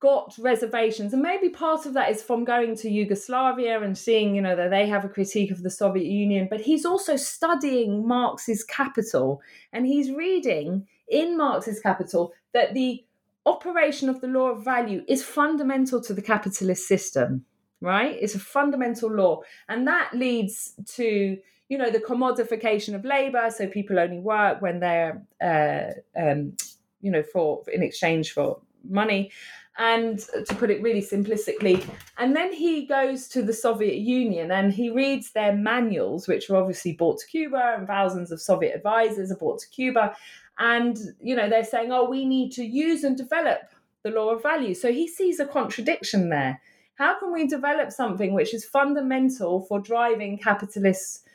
[0.00, 4.40] got reservations and maybe part of that is from going to Yugoslavia and seeing you
[4.40, 8.64] know that they have a critique of the Soviet Union but he's also studying Marx's
[8.64, 9.42] capital
[9.74, 13.04] and he's reading in Marx's capital that the
[13.46, 17.44] operation of the law of value is fundamental to the capitalist system
[17.80, 18.16] right?
[18.20, 19.40] It's a fundamental law.
[19.68, 23.48] And that leads to you know the commodification of labor.
[23.50, 26.56] So people only work when they're uh, um,
[27.00, 29.30] you know for in exchange for money.
[29.78, 34.74] And to put it really simplistically and then he goes to the soviet union and
[34.74, 39.30] he reads their manuals which were obviously brought to cuba and thousands of soviet advisors
[39.30, 40.14] are brought to cuba
[40.58, 43.62] and you know they're saying oh we need to use and develop
[44.02, 44.74] the law of value.
[44.74, 46.60] So he sees a contradiction there.
[46.94, 51.26] How can we develop something which is fundamental for driving capitalist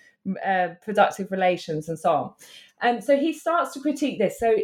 [0.46, 2.34] uh, productive relations and so on?
[2.82, 4.40] And so he starts to critique this.
[4.40, 4.56] So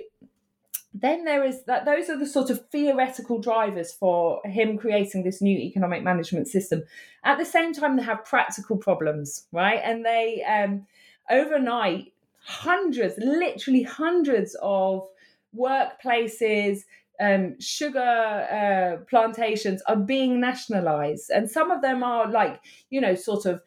[0.93, 5.41] then there is that those are the sort of theoretical drivers for him creating this
[5.41, 6.83] new economic management system.
[7.23, 9.79] At the same time they have practical problems right?
[9.83, 10.85] And they um
[11.29, 12.11] overnight
[12.43, 15.07] hundreds literally hundreds of
[15.55, 16.83] workplaces
[17.19, 21.29] um, sugar uh, plantations are being nationalized.
[21.29, 23.61] And some of them are like you know sort of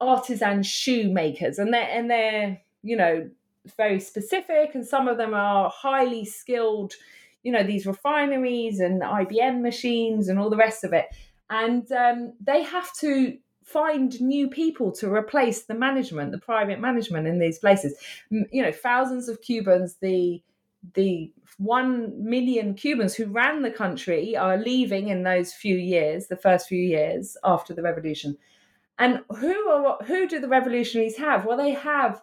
[0.00, 1.58] artisan shoemakers.
[1.58, 3.30] And they're and they're you know
[3.76, 4.74] very specific.
[4.74, 6.94] And some of them are highly skilled
[7.42, 11.06] you know these refineries and ibm machines and all the rest of it.
[11.48, 17.26] And um, they have to find new people to replace the management the private management
[17.26, 17.94] in these places.
[18.30, 20.40] You know thousands of cubans the
[20.94, 26.36] the one million cubans who ran the country are leaving in those few years the
[26.36, 28.38] first few years after the revolution.
[28.98, 31.44] And who are who do the revolutionaries have?
[31.44, 32.22] Well they have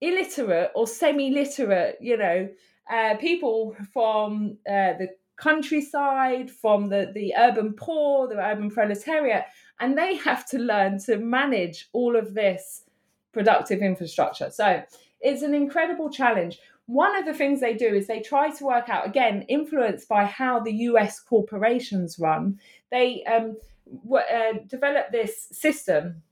[0.00, 2.48] illiterate or semi-literate, you know,
[2.92, 9.44] uh, people from uh, the countryside, from the, the urban poor, the urban proletariat,
[9.82, 12.84] and they have to learn to manage all of this
[13.32, 14.50] productive infrastructure.
[14.50, 14.82] So
[15.20, 16.58] it's an incredible challenge.
[16.86, 20.24] One of the things they do is they try to work out, again, influenced by
[20.24, 22.58] how the US corporations run,
[22.90, 23.56] they um,
[24.04, 26.22] w- uh, develop this system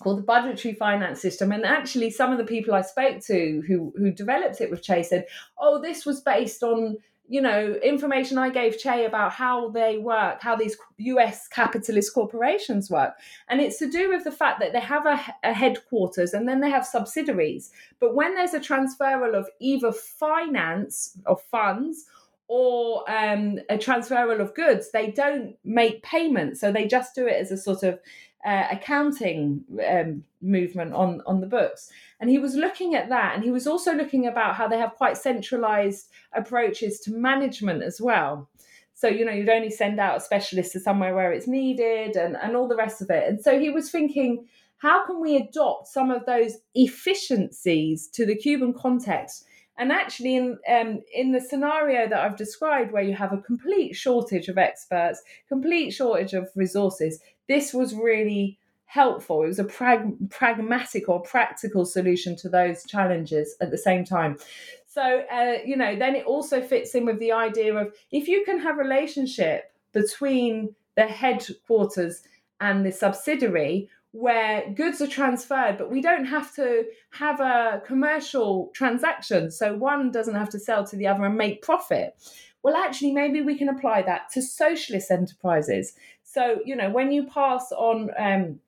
[0.00, 1.50] called the budgetary finance system.
[1.50, 5.10] And actually, some of the people I spoke to who who developed it with Chase
[5.10, 5.26] said,
[5.58, 6.98] "Oh, this was based on."
[7.28, 12.90] You know, information I gave Che about how they work, how these US capitalist corporations
[12.90, 13.14] work.
[13.48, 16.60] And it's to do with the fact that they have a, a headquarters and then
[16.60, 17.70] they have subsidiaries.
[18.00, 22.06] But when there's a transferal of either finance or funds
[22.48, 26.60] or um, a transferal of goods, they don't make payments.
[26.60, 28.00] So they just do it as a sort of
[28.44, 31.90] uh, accounting um, movement on on the books.
[32.20, 34.94] And he was looking at that and he was also looking about how they have
[34.94, 38.48] quite centralized approaches to management as well.
[38.94, 42.36] So you know you'd only send out a specialist to somewhere where it's needed and
[42.36, 43.28] and all the rest of it.
[43.28, 44.46] And so he was thinking
[44.78, 49.44] how can we adopt some of those efficiencies to the cuban context?
[49.76, 53.94] And actually, in um, in the scenario that I've described, where you have a complete
[53.94, 59.42] shortage of experts, complete shortage of resources, this was really helpful.
[59.42, 64.38] It was a prag- pragmatic or practical solution to those challenges at the same time.
[64.86, 68.44] So, uh, you know, then it also fits in with the idea of if you
[68.44, 72.22] can have a relationship between the headquarters
[72.60, 78.70] and the subsidiary where goods are transferred, but we don't have to have a commercial
[78.74, 79.50] transaction.
[79.50, 82.16] So one doesn't have to sell to the other and make profit.
[82.62, 85.92] Well, actually, maybe we can apply that to socialist enterprises.
[86.38, 88.60] So, you know, when you pass on um,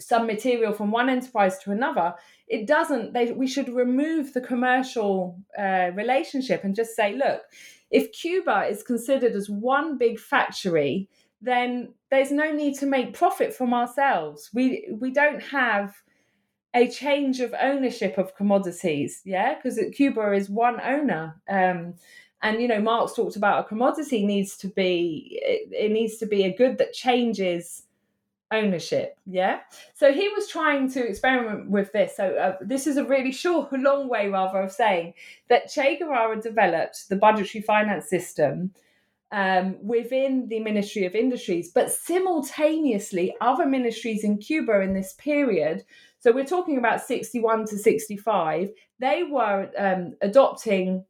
[0.00, 2.14] some material from one enterprise to another,
[2.48, 7.42] it doesn't, they, we should remove the commercial uh, relationship and just say, look,
[7.92, 11.08] if Cuba is considered as one big factory,
[11.40, 14.50] then there's no need to make profit from ourselves.
[14.52, 15.94] We we don't have
[16.74, 21.40] a change of ownership of commodities, yeah, because Cuba is one owner.
[21.48, 21.94] Um,
[22.42, 26.26] and you know, Marx talked about a commodity needs to be it, it needs to
[26.26, 27.84] be a good that changes
[28.52, 29.60] ownership yeah
[29.94, 33.72] so he was trying to experiment with this so uh, this is a really short
[33.78, 35.14] long way rather of saying
[35.48, 38.70] that che guevara developed the budgetary finance system
[39.32, 45.84] um, within the Ministry of Industries, but simultaneously, other ministries in Cuba in this period.
[46.20, 48.70] So we're talking about 61 to 65.
[48.98, 51.06] They were um, adopting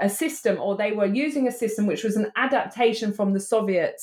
[0.00, 4.00] a system, or they were using a system which was an adaptation from the Soviet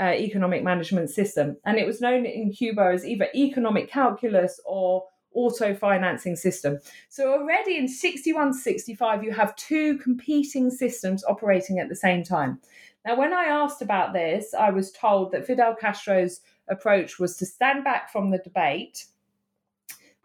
[0.00, 1.56] uh, economic management system.
[1.64, 5.04] And it was known in Cuba as either economic calculus or
[5.34, 6.78] auto financing system.
[7.08, 12.60] So already in 61 65, you have two competing systems operating at the same time.
[13.04, 17.46] Now, when I asked about this, I was told that Fidel Castro's approach was to
[17.46, 19.06] stand back from the debate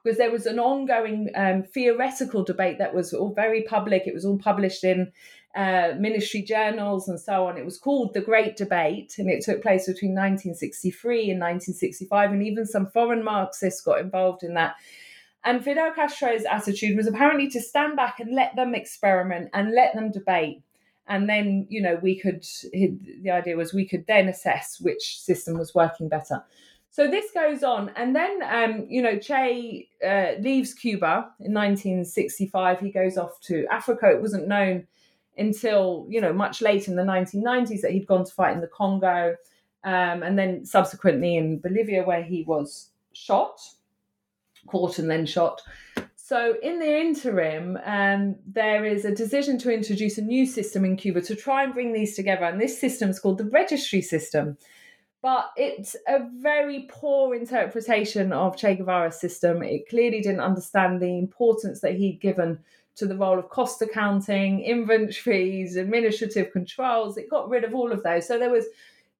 [0.03, 4.03] because there was an ongoing um, theoretical debate that was all very public.
[4.07, 5.11] It was all published in
[5.55, 7.57] uh, ministry journals and so on.
[7.57, 12.43] It was called the Great Debate, and it took place between 1963 and 1965, and
[12.43, 14.75] even some foreign Marxists got involved in that.
[15.43, 19.95] And Fidel Castro's attitude was apparently to stand back and let them experiment and let
[19.95, 20.61] them debate.
[21.07, 25.57] And then, you know, we could, the idea was we could then assess which system
[25.57, 26.43] was working better.
[26.91, 27.89] So this goes on.
[27.95, 32.79] And then, um, you know, Che uh, leaves Cuba in 1965.
[32.79, 34.11] He goes off to Africa.
[34.11, 34.87] It wasn't known
[35.37, 38.67] until, you know, much later in the 1990s that he'd gone to fight in the
[38.67, 39.35] Congo.
[39.83, 43.59] Um, and then subsequently in Bolivia, where he was shot
[44.67, 45.61] caught and then shot.
[46.15, 50.95] So, in the interim, um, there is a decision to introduce a new system in
[50.95, 52.45] Cuba to try and bring these together.
[52.45, 54.57] And this system is called the registry system.
[55.21, 59.61] But it's a very poor interpretation of Che Guevara's system.
[59.61, 62.59] It clearly didn't understand the importance that he'd given
[62.95, 67.17] to the role of cost accounting, inventories, administrative controls.
[67.17, 68.27] It got rid of all of those.
[68.27, 68.65] So, there was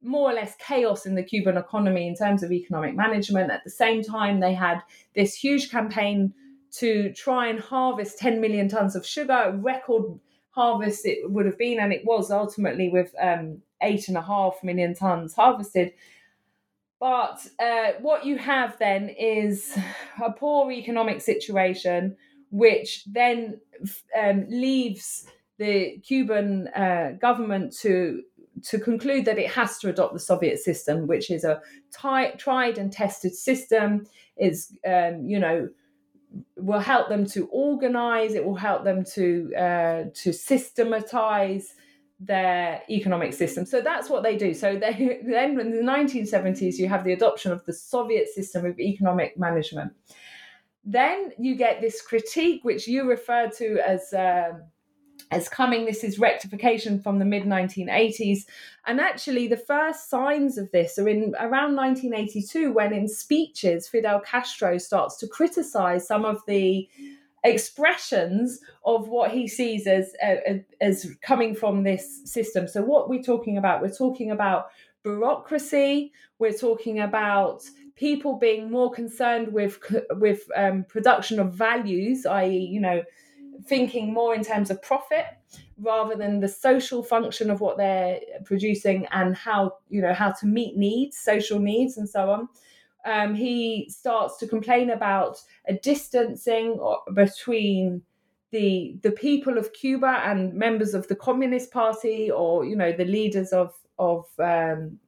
[0.02, 3.52] more or less chaos in the Cuban economy in terms of economic management.
[3.52, 4.82] At the same time, they had
[5.16, 6.34] this huge campaign
[6.72, 10.20] to try and harvest 10 million tons of sugar, record
[10.52, 14.63] harvest it would have been, and it was ultimately with um, eight and a half
[14.63, 15.93] million tons harvested.
[16.99, 19.75] But uh, what you have then is
[20.23, 22.15] a poor economic situation,
[22.51, 23.59] which then
[24.17, 25.25] um, leaves
[25.57, 28.23] the Cuban uh, government to
[28.63, 31.61] to conclude that it has to adopt the Soviet system, which is a
[31.91, 34.05] tried and tested system,
[34.38, 35.69] is um, you know
[36.55, 38.34] will help them to organize.
[38.34, 41.73] It will help them to uh, to systematize
[42.22, 43.65] their economic system.
[43.65, 44.53] So that's what they do.
[44.53, 48.80] So they, then in the 1970s, you have the adoption of the Soviet system of
[48.80, 49.93] economic management.
[50.86, 54.13] Then you get this critique, which you refer to as.
[54.13, 54.53] Uh,
[55.30, 55.86] as coming.
[55.86, 58.39] This is rectification from the mid 1980s.
[58.86, 64.19] And actually, the first signs of this are in around 1982, when in speeches, Fidel
[64.19, 66.89] Castro starts to criticize some of the
[67.43, 72.67] expressions of what he sees as uh, as coming from this system.
[72.67, 74.67] So what we're talking about, we're talking about
[75.03, 76.11] bureaucracy.
[76.39, 77.63] We're talking about
[77.95, 79.79] people being more concerned with
[80.11, 83.03] with um, production of values, i.e., you know,
[83.65, 85.25] thinking more in terms of profit
[85.79, 90.45] rather than the social function of what they're producing and how you know how to
[90.45, 92.47] meet needs, social needs, and so on
[93.06, 95.38] um, he starts to complain about
[95.68, 96.80] a distancing
[97.14, 98.02] between
[98.52, 103.06] the the people of Cuba and members of the Communist Party, or you know the
[103.06, 104.99] leaders of of um,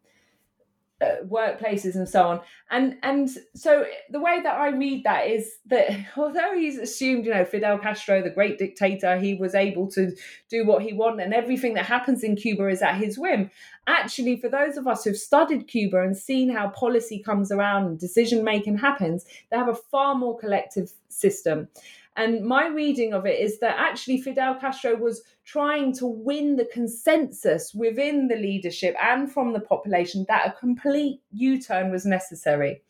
[1.02, 2.40] Uh, workplaces and so on.
[2.72, 7.34] And and so the way that i read that is that although he's assumed you
[7.34, 10.12] know fidel castro the great dictator he was able to
[10.50, 13.50] do what he wanted and everything that happens in cuba is at his whim
[13.88, 18.00] actually for those of us who've studied cuba and seen how policy comes around and
[18.00, 21.68] decision making happens they have a far more collective system
[22.16, 26.70] and my reading of it is that actually Fidel Castro was trying to win the
[26.72, 32.82] consensus within the leadership and from the population that a complete U turn was necessary.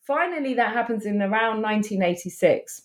[0.00, 2.82] Finally, that happens in around 1986.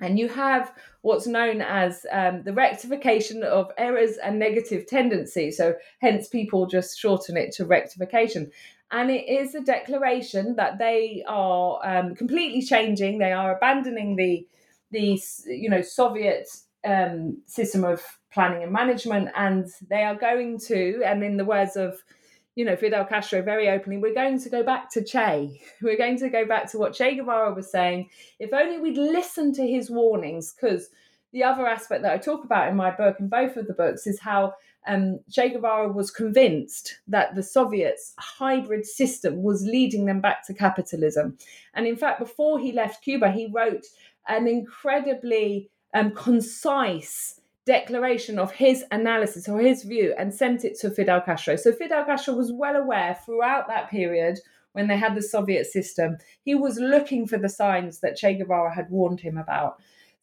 [0.00, 5.56] And you have what's known as um, the rectification of errors and negative tendencies.
[5.56, 8.50] So, hence, people just shorten it to rectification
[8.92, 13.18] and it is a declaration that they are um, completely changing.
[13.18, 14.46] They are abandoning the
[14.92, 16.48] the you know Soviet
[16.84, 21.76] um, system of planning and management, and they are going to, and in the words
[21.76, 22.00] of
[22.54, 25.60] you know Fidel Castro very openly, we're going to go back to Che.
[25.82, 28.08] We're going to go back to what Che Guevara was saying.
[28.38, 30.90] If only we'd listened to his warnings, because
[31.32, 34.06] the other aspect that I talk about in my book, in both of the books,
[34.06, 34.54] is how
[34.86, 40.54] um, Che Guevara was convinced that the Soviets' hybrid system was leading them back to
[40.54, 41.38] capitalism.
[41.74, 43.86] And in fact, before he left Cuba, he wrote
[44.28, 50.90] an incredibly um, concise declaration of his analysis or his view and sent it to
[50.90, 51.56] Fidel Castro.
[51.56, 54.38] So Fidel Castro was well aware throughout that period
[54.72, 58.74] when they had the Soviet system, he was looking for the signs that Che Guevara
[58.74, 59.76] had warned him about.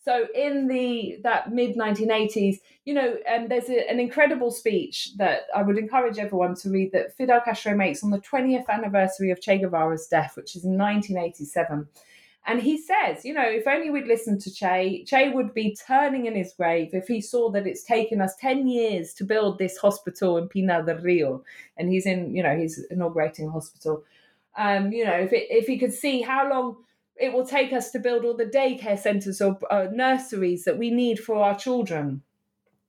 [0.04, 5.42] So in the that mid 1980s, you know, um, there's a, an incredible speech that
[5.56, 9.42] I would encourage everyone to read that Fidel Castro makes on the 20th anniversary of
[9.42, 11.88] Che Guevara's death, which is in 1987.
[12.50, 16.26] And he says, you know, if only we'd listened to Che, Che would be turning
[16.26, 19.78] in his grave if he saw that it's taken us 10 years to build this
[19.78, 21.44] hospital in Pinar del Rio.
[21.78, 24.04] And he's in, you know, he's inaugurating a hospital.
[24.58, 26.78] Um, you know, if, it, if he could see how long
[27.18, 30.90] it will take us to build all the daycare centres or uh, nurseries that we
[30.90, 32.24] need for our children.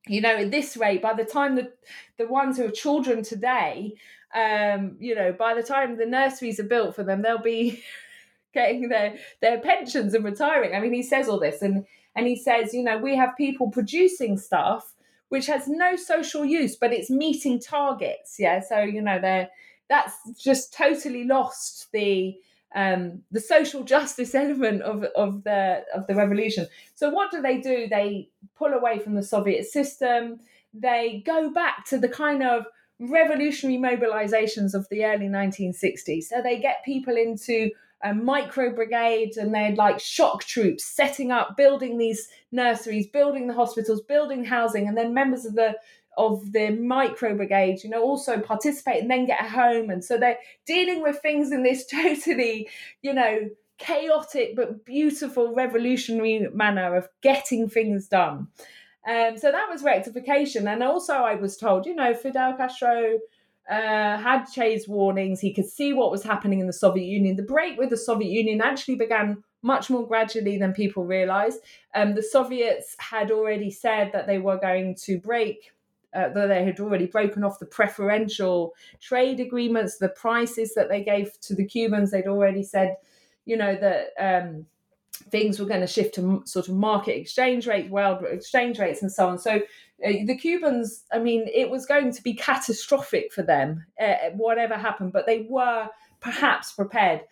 [0.07, 1.71] You know, at this rate, by the time the,
[2.17, 3.93] the ones who are children today,
[4.35, 7.83] um, you know, by the time the nurseries are built for them, they'll be
[8.55, 10.75] getting their their pensions and retiring.
[10.75, 11.85] I mean, he says all this, and
[12.17, 14.95] and he says, you know, we have people producing stuff
[15.31, 18.37] which has no social use, but it's meeting targets.
[18.39, 19.49] Yeah, so you know, they're
[19.89, 22.37] that's just totally lost the
[22.75, 26.67] um, the social justice element of of the of the revolution.
[26.95, 27.89] So what do they do?
[27.89, 30.41] They pull away from the Soviet system.
[30.75, 32.67] They go back to the kind of
[32.99, 36.25] revolutionary mobilizations of the early 1960s.
[36.25, 37.71] So they get people into
[38.03, 43.55] a micro brigades and they're like shock troops setting up building these nurseries building the
[43.55, 45.75] hospitals building housing and then members of the
[46.17, 49.91] of the micro brigade you know also participate and then get home.
[49.91, 52.69] And so they're dealing with things in this totally
[53.03, 53.49] you know
[53.79, 58.49] chaotic but beautiful revolutionary manner of getting things done.
[59.09, 60.69] Um, so that was rectification.
[60.69, 63.19] And also i was told you know fidel castro
[63.71, 65.41] uh, had Che's warnings.
[65.41, 67.37] He could see what was happening in the Soviet Union.
[67.37, 71.61] The break with the Soviet Union actually began much more gradually than people realized.
[71.95, 75.73] Um, the Soviets had already said that they were going to break.
[76.13, 81.05] Uh, that they had already broken off the preferential trade agreements, the prices that they
[81.05, 82.11] gave to the Cubans.
[82.11, 82.97] They'd already said,
[83.45, 84.67] you know, that um,
[85.31, 89.13] things were going to shift to sort of market exchange rates, world exchange rates, and
[89.13, 89.39] so on.
[89.39, 89.61] So
[90.03, 95.13] the Cubans, I mean, it was going to be catastrophic for them, uh, whatever happened,
[95.13, 95.89] but they were
[96.21, 97.23] perhaps prepared.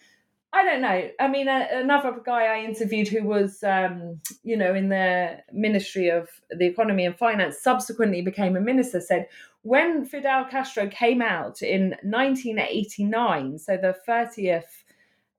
[0.52, 1.10] I don't know.
[1.20, 6.08] I mean, a, another guy I interviewed who was, um, you know, in the Ministry
[6.08, 9.28] of the Economy and Finance, subsequently became a minister, said
[9.62, 14.84] when Fidel Castro came out in 1989, so the 30th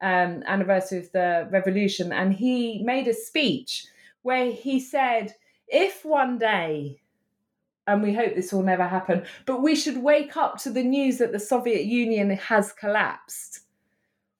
[0.01, 3.85] um, anniversary of the revolution, and he made a speech
[4.21, 5.33] where he said,
[5.67, 6.99] if one day
[7.87, 9.23] and we hope this will never happen.
[9.45, 13.61] But we should wake up to the news that the Soviet Union has collapsed.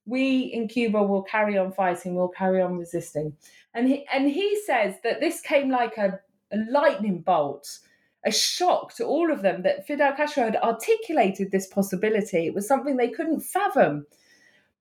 [0.10, 3.36] we in Cuba will carry on fighting, we'll carry on resisting.
[3.74, 6.20] And he, and he says that this came like a,
[6.52, 7.80] a lightning bolt,
[8.26, 12.48] a shock to all of them that Fidel Castro had articulated this possibility.
[12.48, 14.08] It was something they couldn't fathom.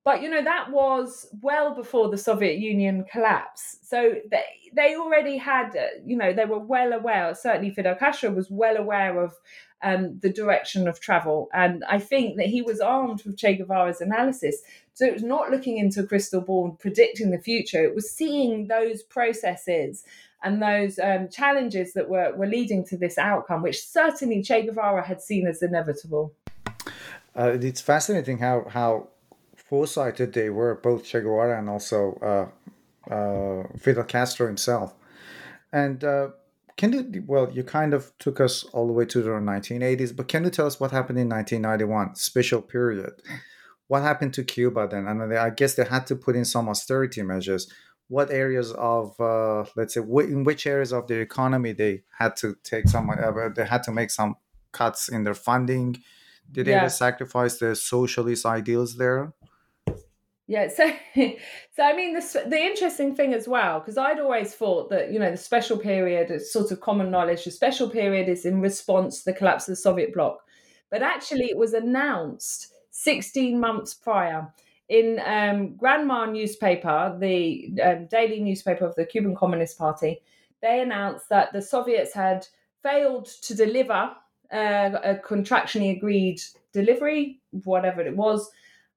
[0.08, 4.42] But you know that was well before the Soviet Union collapse, so they
[4.74, 7.34] they already had uh, you know they were well aware.
[7.34, 9.34] Certainly, Fidel Castro was well aware of
[9.82, 14.00] um, the direction of travel, and I think that he was armed with Che Guevara's
[14.00, 14.62] analysis.
[14.94, 18.68] So it was not looking into a crystal ball predicting the future; it was seeing
[18.68, 20.04] those processes
[20.42, 25.06] and those um, challenges that were were leading to this outcome, which certainly Che Guevara
[25.06, 26.32] had seen as inevitable.
[27.36, 29.08] Uh, it's fascinating how how
[29.68, 34.94] foresighted they were, both Che Guevara and also uh, uh, Fidel Castro himself.
[35.72, 36.28] And uh,
[36.76, 40.28] can you, well, you kind of took us all the way to the 1980s, but
[40.28, 43.12] can you tell us what happened in 1991, special period?
[43.88, 45.06] What happened to Cuba then?
[45.06, 47.70] And I guess they had to put in some austerity measures.
[48.08, 52.56] What areas of, uh, let's say, in which areas of the economy they had to
[52.64, 54.36] take some, uh, they had to make some
[54.72, 55.96] cuts in their funding?
[56.50, 56.88] Did they yeah.
[56.88, 59.34] sacrifice their socialist ideals there?
[60.50, 64.88] Yeah, so so I mean the the interesting thing as well because I'd always thought
[64.88, 67.44] that you know the special period is sort of common knowledge.
[67.44, 70.38] The special period is in response to the collapse of the Soviet bloc,
[70.90, 74.52] but actually it was announced 16 months prior
[74.88, 80.22] in um, Granma newspaper, the um, daily newspaper of the Cuban Communist Party.
[80.62, 82.46] They announced that the Soviets had
[82.82, 84.12] failed to deliver
[84.50, 86.40] uh, a contractually agreed
[86.72, 88.50] delivery, whatever it was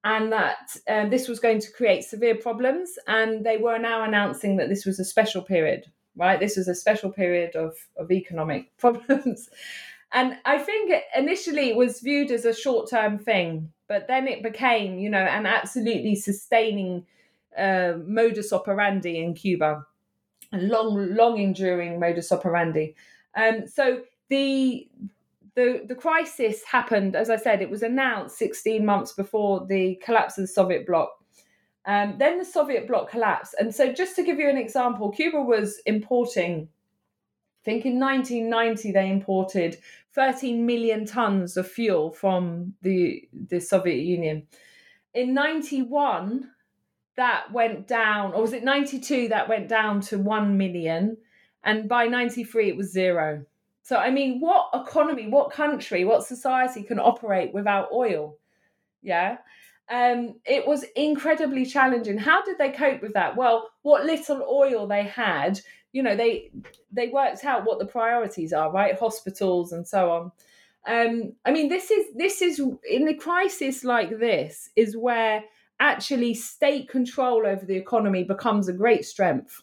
[0.03, 2.97] and that um, this was going to create severe problems.
[3.07, 5.85] And they were now announcing that this was a special period,
[6.15, 6.39] right?
[6.39, 9.49] This was a special period of, of economic problems.
[10.11, 14.41] and I think initially it was viewed as a short term thing, but then it
[14.41, 17.05] became, you know, an absolutely sustaining
[17.57, 19.85] uh, modus operandi in Cuba,
[20.53, 22.95] a long, long enduring modus operandi.
[23.35, 24.87] Um, so the
[25.55, 30.37] the the crisis happened, as I said, it was announced 16 months before the collapse
[30.37, 31.09] of the Soviet bloc.
[31.85, 35.41] Um, then the Soviet bloc collapsed, and so just to give you an example, Cuba
[35.41, 36.69] was importing.
[37.61, 39.77] I think in 1990 they imported
[40.13, 44.47] 13 million tons of fuel from the the Soviet Union.
[45.13, 46.49] In 91,
[47.17, 51.17] that went down, or was it 92 that went down to 1 million,
[51.63, 53.45] and by 93 it was zero.
[53.83, 58.37] So, I mean, what economy, what country, what society can operate without oil?
[59.01, 59.37] Yeah.
[59.89, 62.17] Um, it was incredibly challenging.
[62.17, 63.35] How did they cope with that?
[63.35, 65.59] Well, what little oil they had,
[65.91, 66.51] you know, they
[66.91, 68.97] they worked out what the priorities are, right?
[68.97, 70.31] Hospitals and so on.
[70.87, 75.43] Um, I mean, this is this is in a crisis like this is where
[75.79, 79.61] actually state control over the economy becomes a great strength.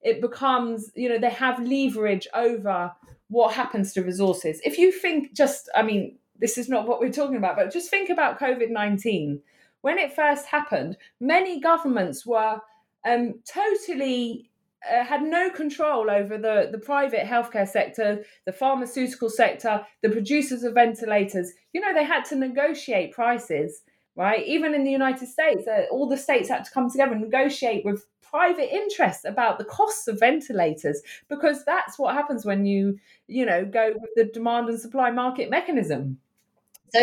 [0.00, 2.92] It becomes, you know, they have leverage over
[3.32, 4.60] what happens to resources.
[4.62, 7.88] If you think just, I mean, this is not what we're talking about, but just
[7.88, 9.40] think about COVID 19.
[9.80, 12.60] When it first happened, many governments were
[13.04, 14.50] um, totally
[14.90, 20.62] uh, had no control over the, the private healthcare sector, the pharmaceutical sector, the producers
[20.62, 21.52] of ventilators.
[21.72, 23.82] You know, they had to negotiate prices,
[24.14, 24.44] right?
[24.46, 27.84] Even in the United States, uh, all the states had to come together and negotiate
[27.84, 33.44] with private interests about the costs of ventilators because that's what happens when you you
[33.44, 36.18] know go with the demand and supply market mechanism.
[36.94, 37.02] So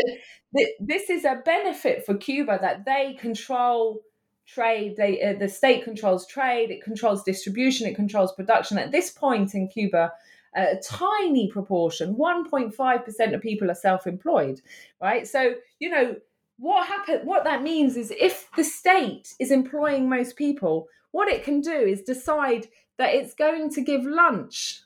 [0.55, 4.01] th- this is a benefit for cuba that they control
[4.47, 8.79] trade they uh, the state controls trade it controls distribution it controls production.
[8.79, 10.11] At this point in cuba
[10.55, 14.61] a tiny proportion 1.5% of people are self-employed
[14.99, 15.27] right?
[15.27, 16.15] So you know
[16.57, 21.43] what happen what that means is if the state is employing most people what it
[21.43, 24.81] can do is decide that it's going to give lunch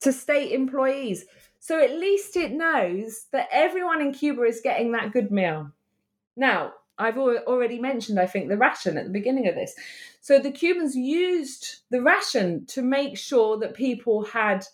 [0.00, 1.26] to state employees.
[1.60, 5.72] So at least it knows that everyone in Cuba is getting that good meal.
[6.36, 9.74] Now, I've already mentioned, I think, the ration at the beginning of this.
[10.20, 14.66] So the Cubans used the ration to make sure that people had,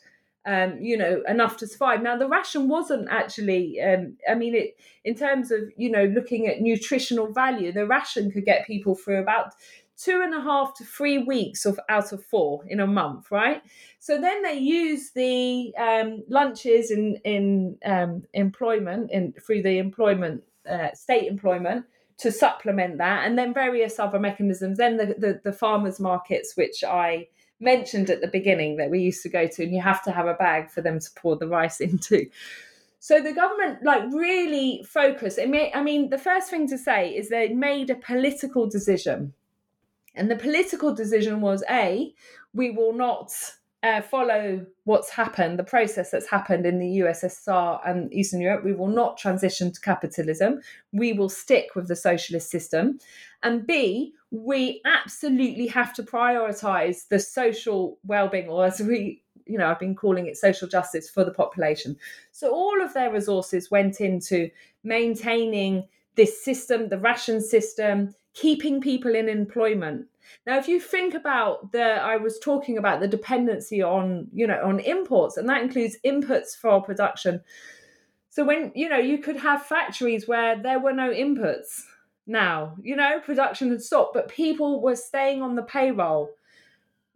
[0.47, 2.03] um, you know, enough to survive.
[2.03, 6.47] Now the ration wasn't actually, um, I mean, it in terms of you know looking
[6.47, 9.53] at nutritional value, the ration could get people through about
[9.97, 13.63] two and a half to three weeks of out of four in a month, right?
[14.01, 20.43] So then they use the um, lunches in in um, employment in through the employment
[20.69, 21.87] uh, state employment
[22.19, 24.79] to supplement that, and then various other mechanisms.
[24.79, 27.29] Then the, the the farmers markets, which I
[27.61, 30.27] mentioned at the beginning that we used to go to, and you have to have
[30.27, 32.27] a bag for them to pour the rice into.
[32.99, 35.39] So the government like really focused.
[35.39, 39.35] It I mean, the first thing to say is they made a political decision.
[40.15, 42.15] And the political decision was A,
[42.53, 43.33] we will not
[43.83, 48.65] uh, follow what's happened, the process that's happened in the USSR and Eastern Europe.
[48.65, 50.61] We will not transition to capitalism.
[50.93, 52.99] We will stick with the socialist system.
[53.43, 59.67] And B, we absolutely have to prioritize the social well-being, or as we you know,
[59.67, 61.97] I've been calling it social justice for the population.
[62.33, 64.49] So all of their resources went into
[64.83, 65.87] maintaining
[66.17, 70.07] this system, the ration system, keeping people in employment.
[70.47, 74.61] Now, if you think about the, I was talking about the dependency on, you know,
[74.65, 77.41] on imports, and that includes inputs for production.
[78.31, 81.83] So when, you know, you could have factories where there were no inputs
[82.27, 86.31] now, you know, production had stopped, but people were staying on the payroll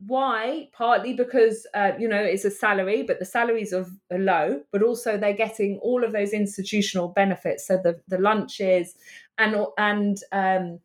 [0.07, 4.81] why partly because uh, you know it's a salary but the salaries are, low but
[4.81, 8.95] also they're getting all of those institutional benefits so the the lunches
[9.39, 10.79] and and um,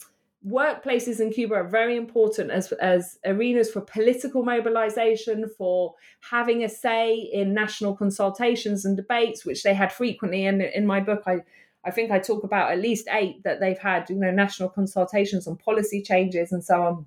[0.47, 6.69] workplaces in Cuba are very important as as arenas for political mobilization for having a
[6.69, 11.37] say in national consultations and debates which they had frequently and in my book I
[11.85, 15.47] I think I talk about at least eight that they've had you know national consultations
[15.47, 17.05] on policy changes and so on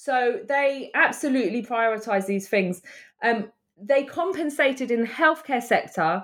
[0.00, 2.82] so they absolutely prioritize these things.
[3.20, 6.22] Um, they compensated in the healthcare sector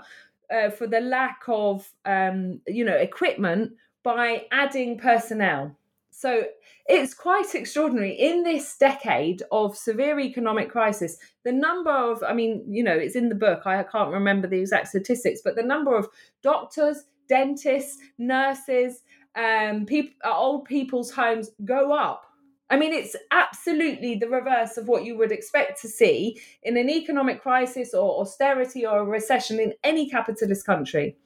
[0.48, 3.72] uh, for the lack of, um, you know, equipment
[4.04, 5.76] by adding personnel.
[6.10, 6.44] So
[6.86, 8.12] it's quite extraordinary.
[8.12, 13.16] In this decade of severe economic crisis, the number of, I mean, you know, it's
[13.16, 16.08] in the book, I can't remember the exact statistics, but the number of
[16.42, 19.02] doctors, dentists, nurses,
[19.34, 22.24] um, people, old people's homes go up
[22.70, 26.88] I mean, it's absolutely the reverse of what you would expect to see in an
[26.88, 31.16] economic crisis or austerity or a recession in any capitalist country.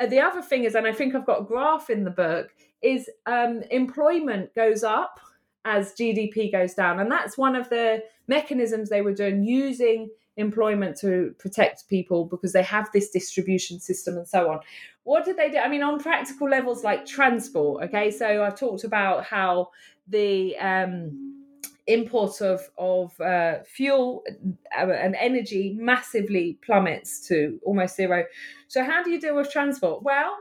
[0.00, 2.50] Uh, the other thing is, and I think I've got a graph in the book,
[2.82, 5.20] is um, employment goes up
[5.64, 7.00] as GDP goes down.
[7.00, 12.52] And that's one of the mechanisms they were doing using employment to protect people because
[12.52, 14.60] they have this distribution system and so on.
[15.02, 15.58] What did they do?
[15.58, 19.70] I mean, on practical levels like transport, okay, so I've talked about how
[20.06, 21.37] the um,
[21.88, 24.22] import of of uh, fuel
[24.78, 28.24] uh, and energy massively plummets to almost zero.
[28.68, 30.02] So how do you deal with transport?
[30.02, 30.36] Well,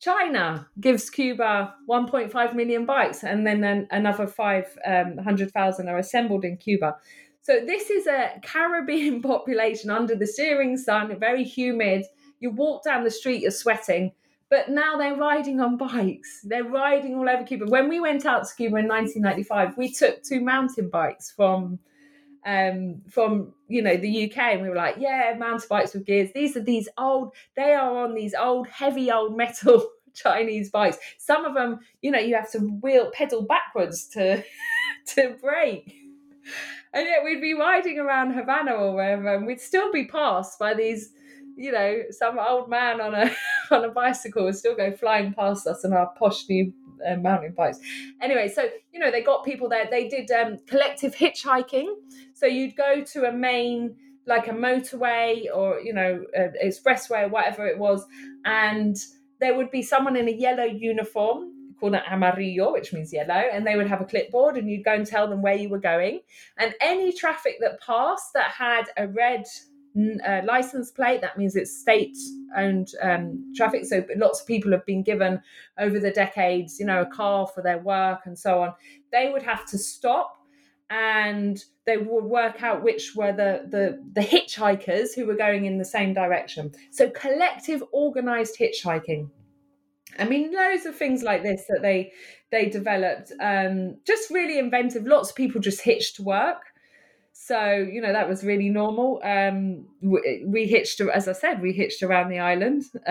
[0.00, 6.96] China gives Cuba 1.5 million bikes, and then another 500,000 um, are assembled in Cuba.
[7.42, 12.04] So this is a Caribbean population under the searing sun, very humid.
[12.40, 14.12] You walk down the street, you're sweating
[14.54, 16.42] but now they're riding on bikes.
[16.44, 17.66] They're riding all over Cuba.
[17.66, 21.80] When we went out to Cuba in 1995, we took two mountain bikes from
[22.46, 26.30] um, from you know the UK, and we were like, yeah, mountain bikes with gears.
[26.32, 27.34] These are these old.
[27.56, 30.98] They are on these old, heavy old metal Chinese bikes.
[31.18, 34.44] Some of them, you know, you have to wheel pedal backwards to
[35.16, 35.96] to brake.
[36.92, 40.74] And yet we'd be riding around Havana or wherever, and we'd still be passed by
[40.74, 41.10] these
[41.56, 43.30] you know, some old man on a
[43.70, 46.72] on a bicycle would still go flying past us on our posh new
[47.06, 47.78] uh, mountain bikes.
[48.20, 49.86] Anyway, so you know they got people there.
[49.90, 51.86] They did um, collective hitchhiking.
[52.34, 53.96] So you'd go to a main
[54.26, 56.24] like a motorway or you know
[56.64, 58.04] expressway or whatever it was,
[58.44, 58.96] and
[59.40, 63.66] there would be someone in a yellow uniform called an amarillo, which means yellow, and
[63.66, 66.20] they would have a clipboard, and you'd go and tell them where you were going.
[66.58, 69.44] And any traffic that passed that had a red
[69.96, 71.20] uh, license plate.
[71.20, 72.16] That means it's state
[72.56, 73.84] owned um, traffic.
[73.86, 75.40] So lots of people have been given
[75.78, 78.74] over the decades, you know, a car for their work and so on.
[79.12, 80.36] They would have to stop
[80.90, 85.78] and they would work out which were the, the the hitchhikers who were going in
[85.78, 86.72] the same direction.
[86.90, 89.30] So collective organized hitchhiking.
[90.18, 92.12] I mean, loads of things like this that they
[92.50, 93.32] they developed.
[93.40, 95.06] Um, just really inventive.
[95.06, 96.73] Lots of people just hitched to work.
[97.46, 99.20] So, you know, that was really normal.
[99.22, 102.84] Um, we, we, hitched, as I said, we hitched around the island.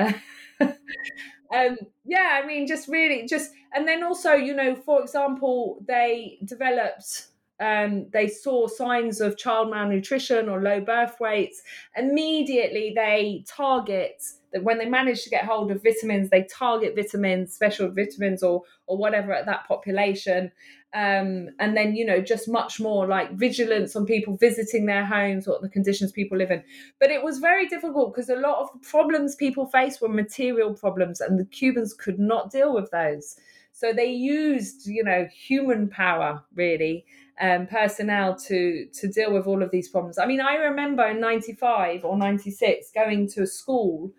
[0.59, 6.39] um, yeah, I mean, just really, just, and then also, you know, for example, they
[6.43, 7.27] developed,
[7.63, 11.61] um, they saw signs of child malnutrition or low birth weights.
[11.95, 17.53] Immediately, they target that when they manage to get hold of vitamins, they target vitamins,
[17.53, 20.51] special vitamins, or or whatever at that population.
[20.93, 25.47] Um, and then you know just much more like vigilance on people visiting their homes
[25.47, 26.63] what the conditions people live in.
[26.99, 30.73] But it was very difficult because a lot of the problems people faced were material
[30.73, 33.37] problems and the cubans could not deal with those.
[33.71, 37.05] So they used you know human power really
[37.41, 41.19] um, personnel to to deal with all of these problems i mean i remember in
[41.19, 44.13] 95 or 96 going to a school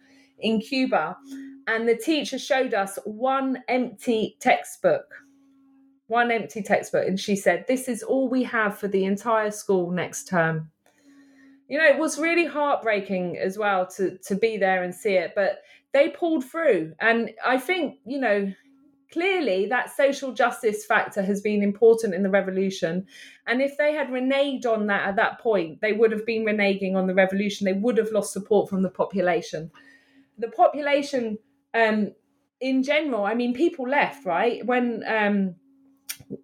[0.44, 1.16] in Cuba,
[1.66, 5.06] and the teacher showed us one empty textbook.
[6.06, 7.06] One empty textbook.
[7.08, 10.70] And she said, This is all we have for the entire school next term.
[11.68, 15.32] You know, it was really heartbreaking as well to, to be there and see it,
[15.34, 15.62] but
[15.94, 16.92] they pulled through.
[17.00, 18.52] And I think, you know,
[19.14, 23.06] clearly that social justice factor has been important in the revolution.
[23.46, 26.96] And if they had reneged on that at that point, they would have been reneging
[26.96, 27.64] on the revolution.
[27.64, 29.70] They would have lost support from the population.
[30.38, 31.38] The population,
[31.72, 32.12] um,
[32.60, 34.66] in general, I mean, people left, right?
[34.66, 35.54] When um,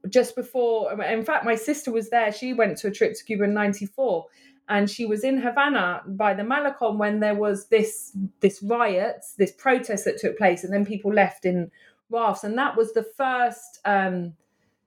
[0.08, 2.32] just before, in fact, my sister was there.
[2.32, 4.26] She went to a trip to Cuba in 94
[4.70, 9.50] and she was in Havana by the Malecon when there was this this riots, this
[9.50, 11.72] protest that took place, and then people left in
[12.10, 14.34] rafts, and that was the first um,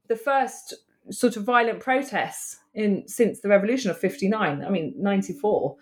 [0.08, 0.74] the first
[1.12, 5.76] sort of violent protests in since the revolution of 59 i mean 94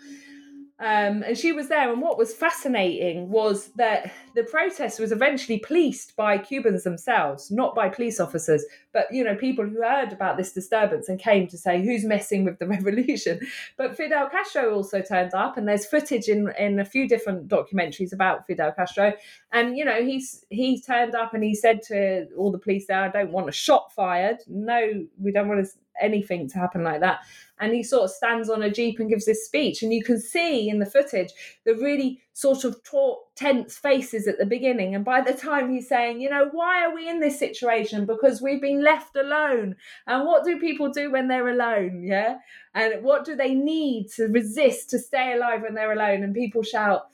[0.81, 1.91] um, and she was there.
[1.91, 7.75] And what was fascinating was that the protest was eventually policed by Cubans themselves, not
[7.75, 11.57] by police officers, but you know people who heard about this disturbance and came to
[11.57, 13.39] say who's messing with the revolution.
[13.77, 18.11] But Fidel Castro also turned up, and there's footage in in a few different documentaries
[18.11, 19.13] about Fidel Castro.
[19.51, 23.03] And you know he's he turned up and he said to all the police there,
[23.03, 24.37] "I don't want a shot fired.
[24.47, 25.67] No, we don't want
[26.01, 27.21] anything to happen like that."
[27.61, 30.19] and he sort of stands on a jeep and gives this speech and you can
[30.19, 31.31] see in the footage
[31.63, 34.95] the really sort of taut tense faces at the beginning.
[34.95, 38.05] And by the time he's saying you know why are we in this situation?
[38.05, 39.75] Because we've been left alone.
[40.07, 42.03] And what do people do when they're alone?
[42.03, 42.39] Yeah?
[42.73, 46.23] And what do they need to resist to stay alive when they're alone?
[46.23, 47.09] And people shout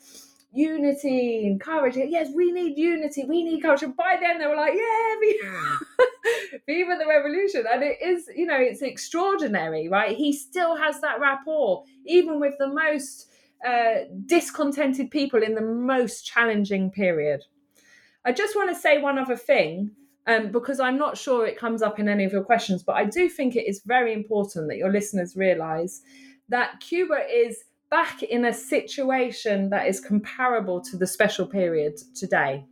[0.58, 1.96] unity and courage.
[1.96, 3.26] Yes, we need unity.
[3.26, 3.84] We need courage.
[3.84, 7.66] And by then they were like, yeah, viva, viva the revolution.
[7.72, 10.18] And it is, you know, it's extraordinary, right?
[10.18, 13.32] He still has that rapport, even with the most
[13.66, 17.44] uh, discontented people in the most challenging period.
[18.26, 19.92] I just want to say one other thing.
[20.30, 23.06] Um, because I'm not sure it comes up in any of your questions, but I
[23.06, 26.02] do think it is very important that your listeners realize
[26.50, 32.66] that Cuba is back in a situation that is comparable to the special period today.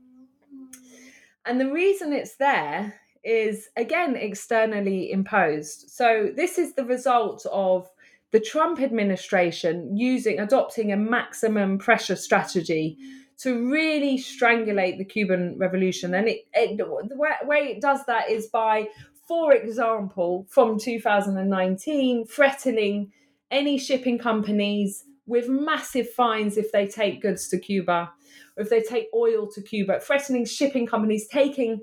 [1.45, 5.89] And the reason it's there is again externally imposed.
[5.89, 7.89] So this is the result of
[8.32, 12.97] the Trump administration using adopting a maximum pressure strategy
[13.38, 16.13] to really strangulate the Cuban revolution.
[16.13, 18.88] And it, it the way, way it does that is by,
[19.28, 23.11] for example, from 2019, threatening
[23.52, 28.12] any shipping companies with massive fines if they take goods to Cuba
[28.56, 31.82] or if they take oil to Cuba, threatening shipping companies taking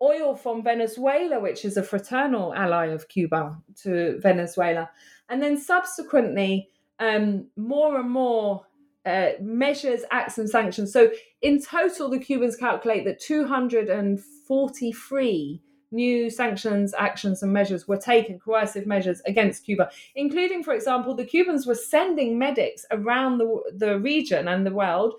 [0.00, 4.88] oil from Venezuela, which is a fraternal ally of Cuba, to Venezuela.
[5.28, 6.70] And then subsequently,
[7.00, 8.64] um, more and more
[9.04, 10.92] uh, measures, acts, and sanctions.
[10.92, 18.38] So, in total, the Cubans calculate that 243 new sanctions, actions, and measures were taken,
[18.38, 23.98] coercive measures against Cuba, including, for example, the Cubans were sending medics around the, the
[23.98, 25.14] region and the world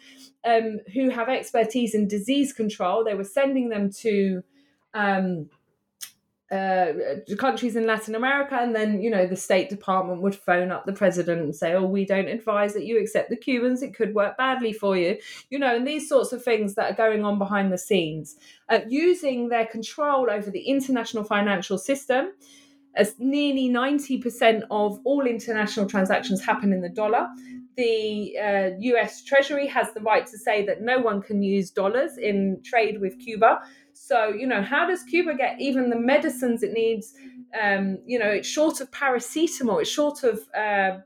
[0.45, 3.03] um, who have expertise in disease control.
[3.03, 4.43] They were sending them to.
[4.93, 5.49] Um,
[6.51, 6.93] uh,
[7.37, 10.93] countries in Latin America, and then you know the State Department would phone up the
[10.93, 14.35] president and say, "Oh, we don't advise that you accept the Cubans; it could work
[14.37, 15.17] badly for you,"
[15.49, 18.35] you know, and these sorts of things that are going on behind the scenes,
[18.69, 22.29] uh, using their control over the international financial system.
[22.95, 27.27] As nearly ninety percent of all international transactions happen in the dollar,
[27.79, 32.17] the uh, US Treasury has the right to say that no one can use dollars
[32.17, 33.61] in trade with Cuba.
[34.01, 37.13] So, you know, how does Cuba get even the medicines it needs?
[37.61, 40.99] Um, you know, it's short of paracetamol, it's short of uh,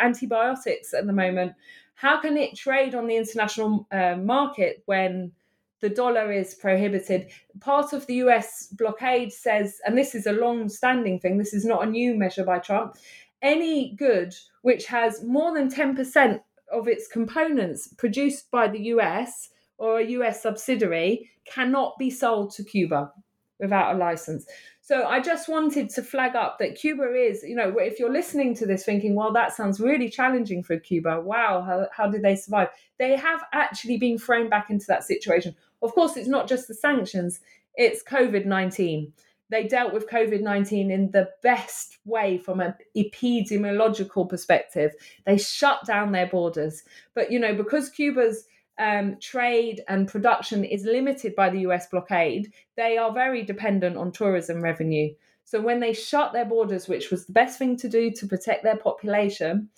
[0.00, 1.52] antibiotics at the moment.
[1.94, 5.32] How can it trade on the international uh, market when
[5.80, 7.28] the dollar is prohibited?
[7.60, 11.64] Part of the US blockade says, and this is a long standing thing, this is
[11.64, 12.96] not a new measure by Trump,
[13.42, 14.32] any good
[14.62, 16.40] which has more than 10%
[16.72, 22.64] of its components produced by the US or a US subsidiary cannot be sold to
[22.64, 23.12] Cuba
[23.58, 24.46] without a license.
[24.80, 28.54] So I just wanted to flag up that Cuba is, you know, if you're listening
[28.54, 31.20] to this thinking, well, that sounds really challenging for Cuba.
[31.20, 32.68] Wow, how, how did they survive?
[32.98, 35.54] They have actually been thrown back into that situation.
[35.82, 37.40] Of course, it's not just the sanctions,
[37.74, 39.12] it's COVID 19.
[39.50, 44.92] They dealt with COVID 19 in the best way from an epidemiological perspective.
[45.26, 46.82] They shut down their borders.
[47.14, 48.46] But, you know, because Cuba's
[48.78, 54.12] um, trade and production is limited by the US blockade, they are very dependent on
[54.12, 55.12] tourism revenue.
[55.44, 58.62] So when they shut their borders, which was the best thing to do to protect
[58.62, 59.70] their population,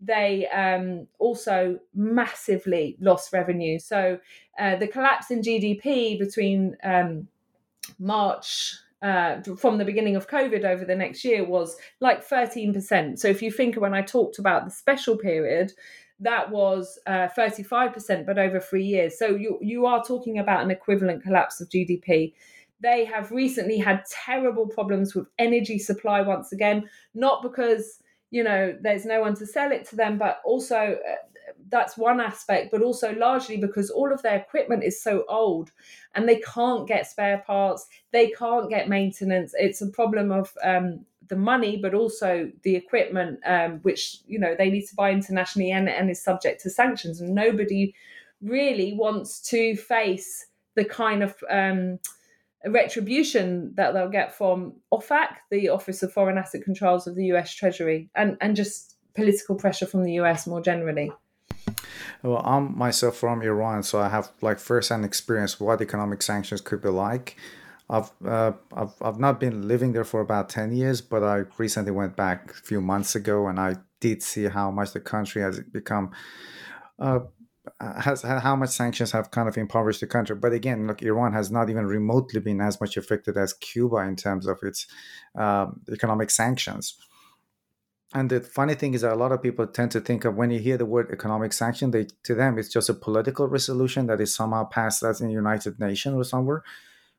[0.00, 3.78] they um, also massively lost revenue.
[3.78, 4.18] So
[4.58, 7.28] uh, the collapse in GDP between um,
[7.98, 13.18] March uh, from the beginning of COVID over the next year was like 13%.
[13.18, 15.72] So if you think when I talked about the special period,
[16.20, 19.18] that was uh, 35%, but over three years.
[19.18, 22.34] So you, you are talking about an equivalent collapse of GDP.
[22.80, 28.00] They have recently had terrible problems with energy supply once again, not because
[28.30, 31.14] you know there's no one to sell it to them, but also uh,
[31.70, 35.70] that's one aspect, but also largely because all of their equipment is so old
[36.14, 39.54] and they can't get spare parts, they can't get maintenance.
[39.56, 44.54] It's a problem of um, the money, but also the equipment, um, which you know
[44.56, 47.20] they need to buy internationally and, and is subject to sanctions.
[47.20, 47.94] And nobody
[48.42, 51.98] really wants to face the kind of um,
[52.66, 57.54] retribution that they'll get from OFAC, the Office of Foreign Asset Controls of the U.S.
[57.54, 60.46] Treasury, and and just political pressure from the U.S.
[60.46, 61.12] more generally.
[62.22, 66.82] Well, I'm myself from Iran, so I have like first-hand experience what economic sanctions could
[66.82, 67.36] be like.
[67.90, 71.92] I've, uh, I've I've not been living there for about ten years, but I recently
[71.92, 75.60] went back a few months ago, and I did see how much the country has
[75.60, 76.10] become.
[76.98, 77.20] Uh,
[77.80, 80.34] has how much sanctions have kind of impoverished the country.
[80.34, 84.16] But again, look, Iran has not even remotely been as much affected as Cuba in
[84.16, 84.86] terms of its
[85.34, 86.96] um, economic sanctions.
[88.14, 90.50] And the funny thing is that a lot of people tend to think of when
[90.50, 94.20] you hear the word economic sanction, they to them it's just a political resolution that
[94.20, 96.62] is somehow passed as in United Nations or somewhere.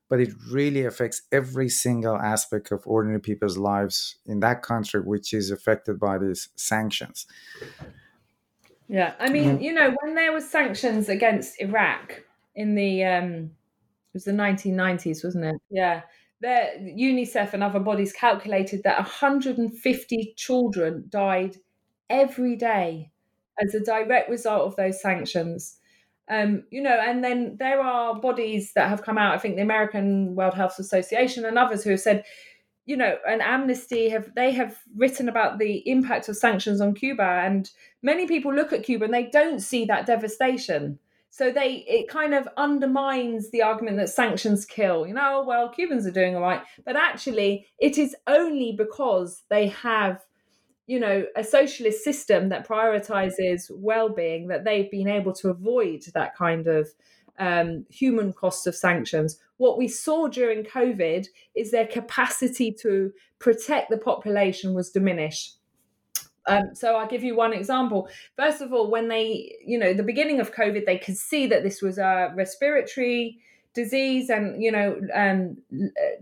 [0.10, 5.34] But it really affects every single aspect of ordinary people's lives in that country, which
[5.34, 7.28] is affected by these sanctions.
[8.88, 12.24] Yeah, I mean, you know, when there was sanctions against Iraq
[12.55, 13.51] in the um,
[14.10, 15.62] it was the 1990s, wasn't it?
[15.70, 16.01] Yeah,
[16.41, 21.57] there, UNICEF and other bodies calculated that 150 children died
[22.10, 23.12] every day
[23.62, 25.79] as a direct result of those sanctions.
[26.30, 29.34] Um, you know, and then there are bodies that have come out.
[29.34, 32.24] I think the American World Health Association and others who have said,
[32.86, 37.24] you know, and Amnesty have they have written about the impact of sanctions on Cuba,
[37.24, 37.70] and
[38.02, 41.00] many people look at Cuba and they don't see that devastation.
[41.32, 45.06] So they it kind of undermines the argument that sanctions kill.
[45.06, 49.68] You know, well, Cubans are doing all right, but actually, it is only because they
[49.68, 50.26] have,
[50.90, 56.36] you know, a socialist system that prioritizes well-being that they've been able to avoid that
[56.36, 56.90] kind of
[57.38, 59.38] um, human cost of sanctions.
[59.58, 65.58] What we saw during COVID is their capacity to protect the population was diminished.
[66.48, 68.10] Um, so I'll give you one example.
[68.36, 71.62] First of all, when they, you know, the beginning of COVID, they could see that
[71.62, 73.38] this was a respiratory
[73.84, 75.58] disease and, you know, um,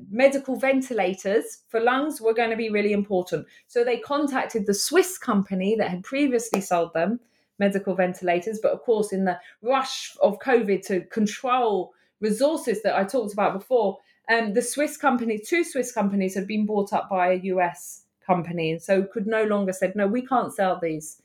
[0.10, 3.48] medical ventilators for lungs were going to be really important.
[3.68, 7.20] So they contacted the Swiss company that had previously sold them
[7.60, 8.60] medical ventilators.
[8.62, 13.54] But of course, in the rush of COVID to control resources that I talked about
[13.54, 13.98] before,
[14.30, 18.72] um, the Swiss company, two Swiss companies had been bought up by a US company
[18.72, 21.22] and so could no longer said no we can't sell these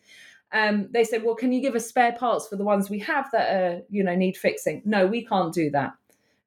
[0.52, 3.28] um, they said well can you give us spare parts for the ones we have
[3.32, 5.92] that are you know need fixing no we can't do that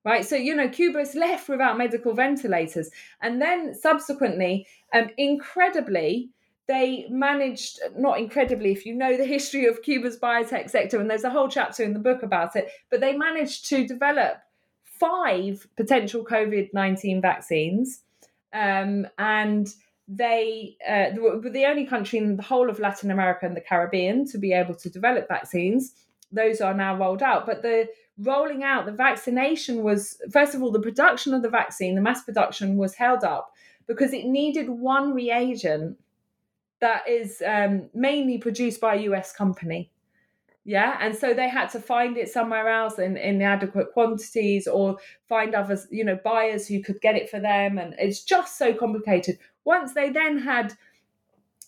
[0.05, 2.89] right so you know cuba is left without medical ventilators
[3.21, 6.29] and then subsequently um, incredibly
[6.67, 11.23] they managed not incredibly if you know the history of cuba's biotech sector and there's
[11.23, 14.37] a whole chapter in the book about it but they managed to develop
[14.83, 18.01] five potential covid-19 vaccines
[18.53, 19.75] um, and
[20.07, 24.25] they uh, were the only country in the whole of Latin America and the Caribbean
[24.27, 25.93] to be able to develop vaccines.
[26.31, 27.89] Those are now rolled out, but the
[28.19, 32.23] rolling out the vaccination was first of all the production of the vaccine, the mass
[32.23, 33.53] production was held up
[33.87, 35.97] because it needed one reagent
[36.79, 39.91] that is um, mainly produced by a US company.
[40.67, 44.97] Yeah, and so they had to find it somewhere else in, in adequate quantities or
[45.29, 47.77] find others, you know, buyers who could get it for them.
[47.77, 49.37] And it's just so complicated.
[49.63, 50.73] Once they then had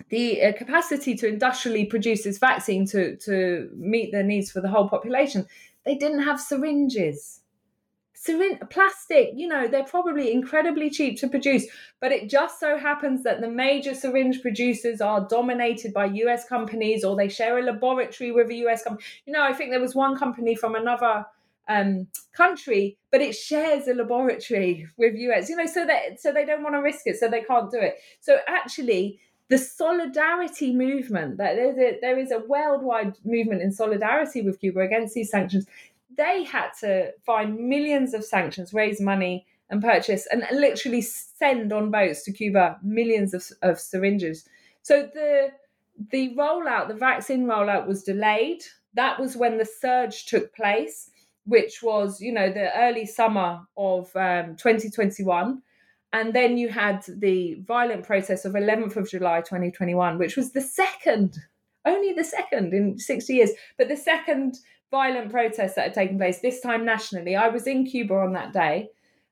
[0.10, 4.70] the uh, capacity to industrially produce this vaccine to, to meet the needs for the
[4.70, 5.46] whole population,
[5.88, 7.42] they didn't have syringes.
[8.14, 11.66] Syringe, plastic, you know, they're probably incredibly cheap to produce,
[12.02, 17.06] but it just so happens that the major syringe producers are dominated by US companies
[17.06, 19.06] or they share a laboratory with a US company.
[19.26, 21.26] You know, I think there was one company from another
[21.70, 25.50] um, country, but it shares a laboratory with US.
[25.50, 27.80] You know, so that so they don't want to risk it, so they can't do
[27.80, 27.96] it.
[28.20, 29.20] So actually,
[29.50, 34.82] the solidarity movement that there's a, there is a worldwide movement in solidarity with Cuba
[34.82, 35.66] against these sanctions.
[36.16, 41.92] They had to find millions of sanctions, raise money, and purchase, and literally send on
[41.92, 44.48] boats to Cuba millions of, of syringes.
[44.82, 45.52] So the
[46.12, 48.64] the rollout, the vaccine rollout was delayed.
[48.94, 51.10] That was when the surge took place,
[51.46, 55.62] which was, you know, the early summer of um, 2021.
[56.14, 60.62] And then you had the violent process of 11th of July 2021, which was the
[60.62, 61.38] second,
[61.86, 64.58] only the second in 60 years, but the second
[64.90, 67.36] violent protest that had taken place, this time nationally.
[67.36, 68.90] I was in Cuba on that day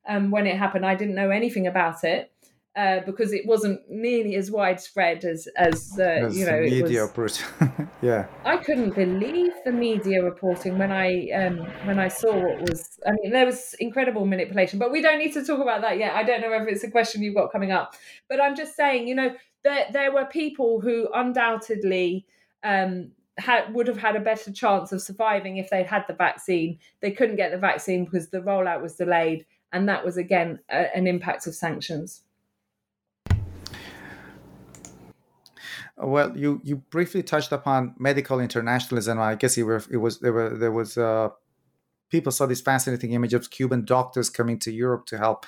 [0.08, 0.86] um, when it happened.
[0.86, 2.32] I didn't know anything about it
[2.76, 7.12] uh, because it wasn't nearly as widespread as as, uh, as you know media was,
[8.02, 13.00] yeah i couldn't believe the media reporting when i um, when i saw what was
[13.08, 16.14] i mean there was incredible manipulation but we don't need to talk about that yet
[16.16, 17.96] i don't know if it's a question you've got coming up
[18.28, 22.26] but i'm just saying you know there there were people who undoubtedly
[22.64, 26.80] um, had, would have had a better chance of surviving if they'd had the vaccine.
[27.02, 30.96] They couldn't get the vaccine because the rollout was delayed, and that was again a,
[30.96, 32.24] an impact of sanctions.
[35.98, 39.20] Well, you you briefly touched upon medical internationalism.
[39.20, 41.30] I guess it, were, it was there were there was uh,
[42.10, 45.46] people saw this fascinating image of Cuban doctors coming to Europe to help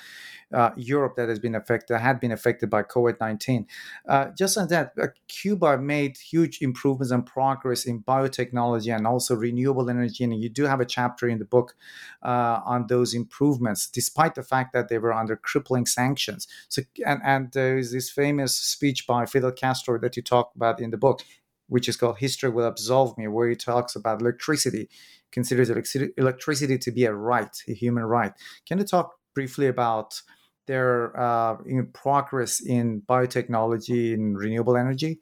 [0.52, 3.66] uh, Europe that has been affected had been affected by COVID nineteen.
[4.08, 9.34] Uh, just on that, uh, Cuba made huge improvements and progress in biotechnology and also
[9.34, 11.74] renewable energy, and you do have a chapter in the book
[12.22, 16.48] uh, on those improvements, despite the fact that they were under crippling sanctions.
[16.68, 20.80] So, and and there is this famous speech by Fidel Castro that you talk about
[20.80, 21.22] in the book
[21.68, 24.88] which is called History Will Absolve Me, where he talks about electricity,
[25.32, 28.32] considers electricity to be a right, a human right.
[28.66, 30.20] Can you talk briefly about
[30.66, 35.20] their uh, in progress in biotechnology and renewable energy?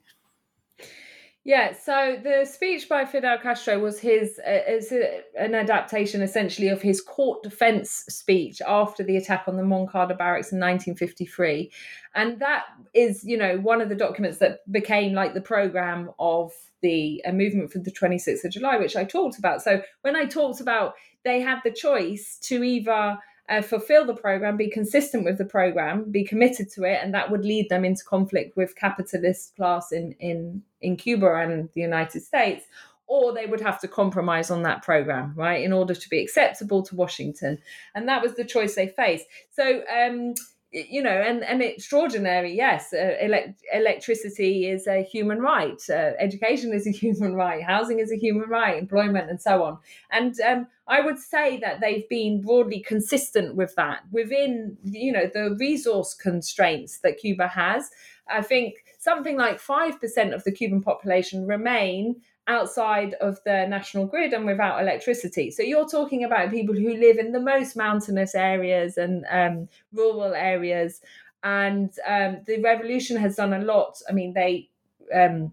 [1.47, 4.91] Yeah, so the speech by Fidel Castro was his uh, is
[5.39, 10.51] an adaptation essentially of his court defense speech after the attack on the Moncada barracks
[10.51, 11.71] in 1953.
[12.15, 16.51] And that is, you know, one of the documents that became like the program of
[16.81, 19.61] the uh, movement for the 26th of July, which I talked about.
[19.61, 23.19] So when I talked about they had the choice to either
[23.49, 27.31] uh, fulfill the program, be consistent with the program, be committed to it, and that
[27.31, 32.23] would lead them into conflict with capitalist class in in in Cuba and the United
[32.23, 32.65] States,
[33.07, 36.83] or they would have to compromise on that program, right, in order to be acceptable
[36.83, 37.57] to Washington,
[37.95, 39.25] and that was the choice they faced.
[39.51, 39.81] So.
[39.87, 40.33] Um,
[40.73, 42.53] you know, and and extraordinary.
[42.53, 45.81] Yes, uh, elect- electricity is a human right.
[45.89, 47.63] Uh, education is a human right.
[47.63, 48.77] Housing is a human right.
[48.77, 49.77] Employment and so on.
[50.11, 55.29] And um, I would say that they've been broadly consistent with that within, you know,
[55.31, 57.89] the resource constraints that Cuba has.
[58.29, 64.05] I think something like five percent of the Cuban population remain outside of the national
[64.05, 65.51] grid and without electricity.
[65.51, 70.33] So you're talking about people who live in the most mountainous areas and um, rural
[70.33, 71.01] areas.
[71.43, 74.01] And um, the revolution has done a lot.
[74.09, 74.69] I mean, they
[75.13, 75.51] um,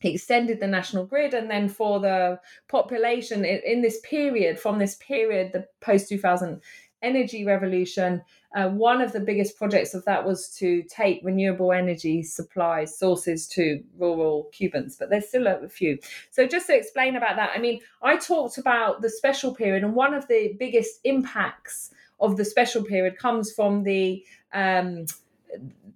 [0.00, 4.96] extended the national grid, and then for the population in, in this period, from this
[4.96, 6.60] period, the post 2000
[7.02, 8.22] energy revolution,
[8.56, 13.46] uh, one of the biggest projects of that was to take renewable energy supply sources
[13.46, 15.98] to rural Cubans, but there's still a few.
[16.30, 19.94] So, just to explain about that, I mean, I talked about the special period, and
[19.94, 21.90] one of the biggest impacts
[22.20, 25.06] of the special period comes from the um,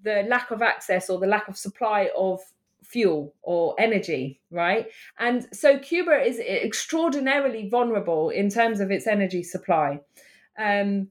[0.03, 2.41] the lack of access or the lack of supply of
[2.93, 4.87] fuel or energy, right?
[5.19, 10.01] And so Cuba is extraordinarily vulnerable in terms of its energy supply.
[10.59, 11.09] Um,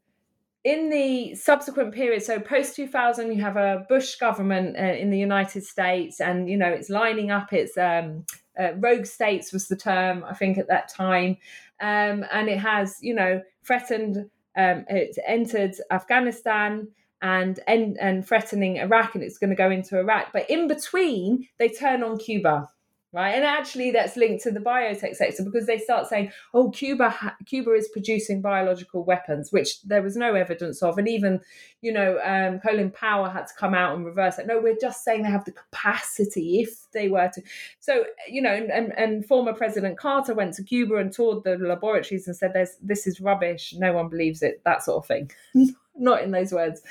[0.64, 5.18] in the subsequent period, so post 2000, you have a Bush government uh, in the
[5.18, 8.26] United States, and you know it's lining up its um,
[8.60, 11.38] uh, rogue states was the term I think at that time,
[11.82, 14.30] um, and it has you know threatened.
[14.58, 14.84] Um,
[15.26, 16.90] entered Afghanistan
[17.22, 20.34] and, and and threatening Iraq, and it's going to go into Iraq.
[20.34, 22.70] But in between, they turn on Cuba
[23.14, 23.32] right?
[23.32, 27.36] And actually, that's linked to the biotech sector because they start saying, "Oh, Cuba, ha-
[27.46, 31.42] Cuba is producing biological weapons," which there was no evidence of, and even,
[31.82, 34.48] you know, um, Colin Powell had to come out and reverse it.
[34.48, 37.42] No, we're just saying they have the capacity if they were to.
[37.80, 42.28] So, you know, and, and former President Carter went to Cuba and toured the laboratories
[42.28, 43.74] and said, "There's this is rubbish.
[43.78, 45.32] No one believes it." That sort of thing.
[46.02, 46.82] Not in those words.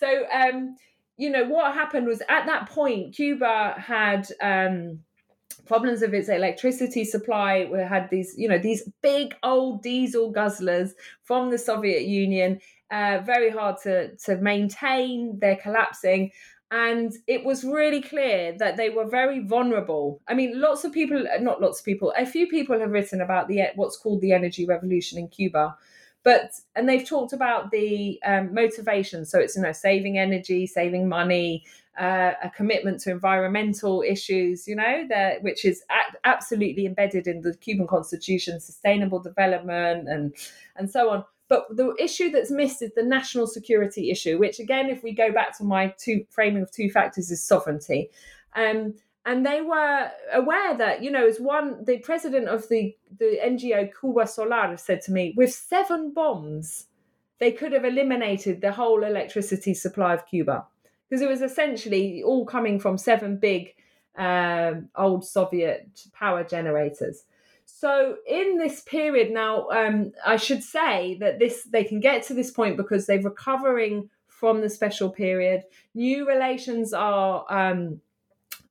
[0.00, 0.76] So, um,
[1.18, 4.26] you know, what happened was at that point, Cuba had.
[4.40, 5.00] Um,
[5.66, 7.68] problems with its electricity supply.
[7.70, 10.90] We had these, you know, these big old diesel guzzlers
[11.22, 12.60] from the Soviet Union,
[12.90, 15.38] uh, very hard to to maintain.
[15.40, 16.32] They're collapsing.
[16.70, 20.22] And it was really clear that they were very vulnerable.
[20.26, 23.48] I mean, lots of people, not lots of people, a few people have written about
[23.48, 25.76] the what's called the energy revolution in Cuba,
[26.24, 31.08] but and they've talked about the um, motivation so it's you know saving energy saving
[31.08, 31.64] money
[31.98, 37.42] uh, a commitment to environmental issues, you know, that which is a- absolutely embedded in
[37.42, 40.34] the Cuban constitution, sustainable development and
[40.76, 41.24] and so on.
[41.48, 45.32] But the issue that's missed is the national security issue, which again, if we go
[45.32, 48.10] back to my two framing of two factors, is sovereignty.
[48.54, 48.94] Um,
[49.24, 53.88] and they were aware that you know as one the president of the the ngo
[53.98, 56.86] cuba solar said to me with seven bombs
[57.42, 60.64] they could have eliminated the whole electricity supply of cuba.
[61.10, 63.74] Because it was essentially all coming from seven big
[64.16, 67.24] um, old soviet power generators.
[67.66, 72.34] So in this period now um, i should say that this they can get to
[72.34, 75.64] this point because they're recovering from the special period.
[75.94, 78.00] New relations are um,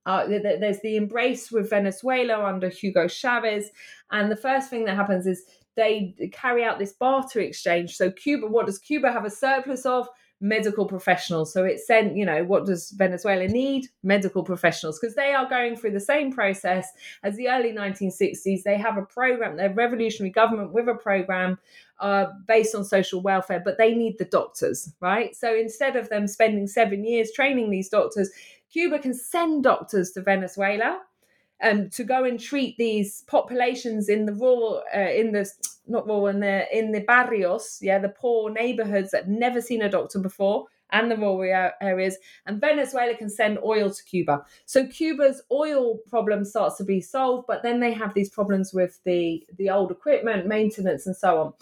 [0.06, 3.69] uh, there's the embrace with Venezuela under Hugo Chavez.
[4.11, 5.44] And the first thing that happens is
[5.76, 7.95] they carry out this barter exchange.
[7.95, 10.07] So, Cuba, what does Cuba have a surplus of?
[10.44, 11.53] Medical professionals.
[11.53, 13.88] So, it sent, you know, what does Venezuela need?
[14.02, 16.91] Medical professionals, because they are going through the same process
[17.22, 18.64] as the early 1960s.
[18.64, 21.60] They have a program, they're revolutionary government with a program
[21.99, 25.36] uh, based on social welfare, but they need the doctors, right?
[25.36, 28.32] So, instead of them spending seven years training these doctors,
[28.72, 31.02] Cuba can send doctors to Venezuela
[31.64, 35.49] um, to go and treat these populations in the rural, uh, in the
[35.88, 39.81] not rural, in the in the barrios, yeah, the poor neighborhoods that have never seen
[39.81, 42.18] a doctor before, and the rural areas.
[42.45, 44.43] And Venezuela can send oil to Cuba.
[44.65, 48.99] So Cuba's oil problem starts to be solved, but then they have these problems with
[49.03, 51.53] the the old equipment, maintenance, and so on.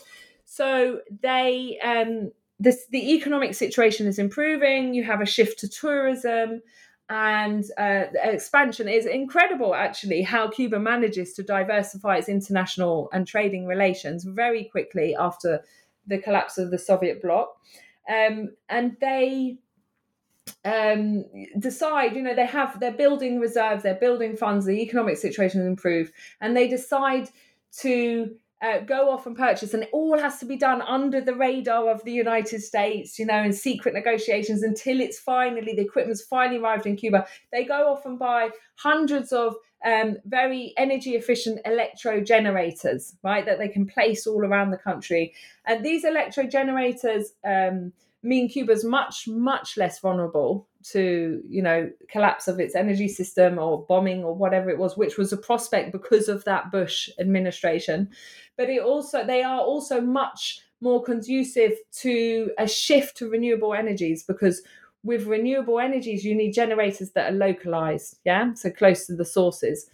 [0.45, 4.93] So they um, this the economic situation is improving.
[4.93, 6.61] You have a shift to tourism
[7.09, 13.65] and uh, expansion is incredible actually how cuba manages to diversify its international and trading
[13.65, 15.63] relations very quickly after
[16.05, 17.55] the collapse of the soviet bloc.
[18.07, 19.57] Um, and they
[20.65, 21.25] um,
[21.57, 25.67] decide you know they have they're building reserves they're building funds the economic situation has
[25.67, 26.11] improved
[26.41, 27.29] and they decide
[27.79, 31.35] to uh, go off and purchase, and it all has to be done under the
[31.35, 36.21] radar of the United States, you know, in secret negotiations until it's finally the equipment's
[36.21, 37.25] finally arrived in Cuba.
[37.51, 39.55] They go off and buy hundreds of
[39.85, 45.33] um, very energy efficient electro generators, right, that they can place all around the country.
[45.65, 52.47] And these electro generators um, mean Cuba's much, much less vulnerable to you know collapse
[52.47, 56.29] of its energy system or bombing or whatever it was which was a prospect because
[56.29, 58.09] of that bush administration.
[58.57, 64.23] But it also they are also much more conducive to a shift to renewable energies
[64.23, 64.61] because
[65.03, 68.53] with renewable energies you need generators that are localized yeah?
[68.53, 69.89] So close to the sources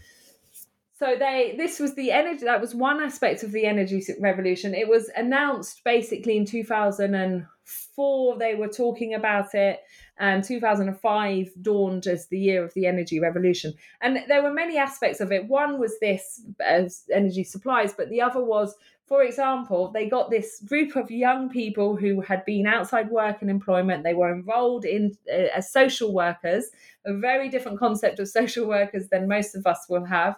[1.06, 4.88] so they this was the energy that was one aspect of the energy revolution it
[4.88, 9.82] was announced basically in 2004 they were talking about it
[10.18, 13.74] and 2005 dawned as the year of the energy revolution.
[14.02, 15.48] And there were many aspects of it.
[15.48, 18.76] One was this uh, as energy supplies, but the other was,
[19.08, 23.52] for example, they got this group of young people who had been outside work and
[23.52, 24.04] employment.
[24.04, 26.66] They were enrolled in uh, as social workers,
[27.06, 30.38] a very different concept of social workers than most of us will have.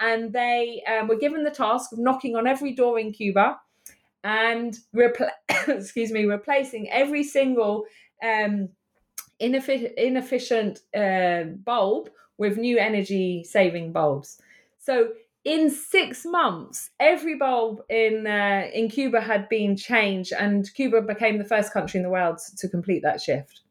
[0.00, 3.60] And they um, were given the task of knocking on every door in Cuba
[4.24, 5.30] and repl-
[5.68, 7.84] excuse me, replacing every single
[8.20, 8.68] um,
[9.38, 14.40] inefficient, inefficient uh, bulb with new energy saving bulbs.
[14.80, 15.10] So
[15.48, 21.38] in six months, every bulb in uh, in Cuba had been changed, and Cuba became
[21.38, 23.62] the first country in the world to complete that shift.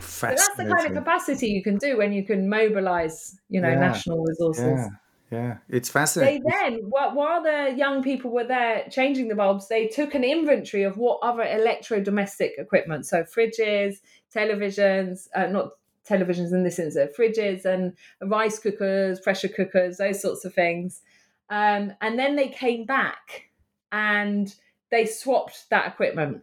[0.00, 3.68] So that's the kind of capacity you can do when you can mobilize, you know,
[3.68, 3.78] yeah.
[3.78, 4.64] national resources.
[4.64, 4.88] Yeah.
[5.28, 6.44] Yeah, it's fascinating.
[6.44, 10.84] They then, while the young people were there changing the bulbs, they took an inventory
[10.84, 13.96] of what other electro domestic equipment, so fridges,
[14.32, 15.70] televisions, uh, not
[16.08, 21.02] televisions in this instance, fridges and rice cookers, pressure cookers, those sorts of things.
[21.48, 23.50] Um, and then they came back
[23.92, 24.54] and
[24.90, 26.42] they swapped that equipment.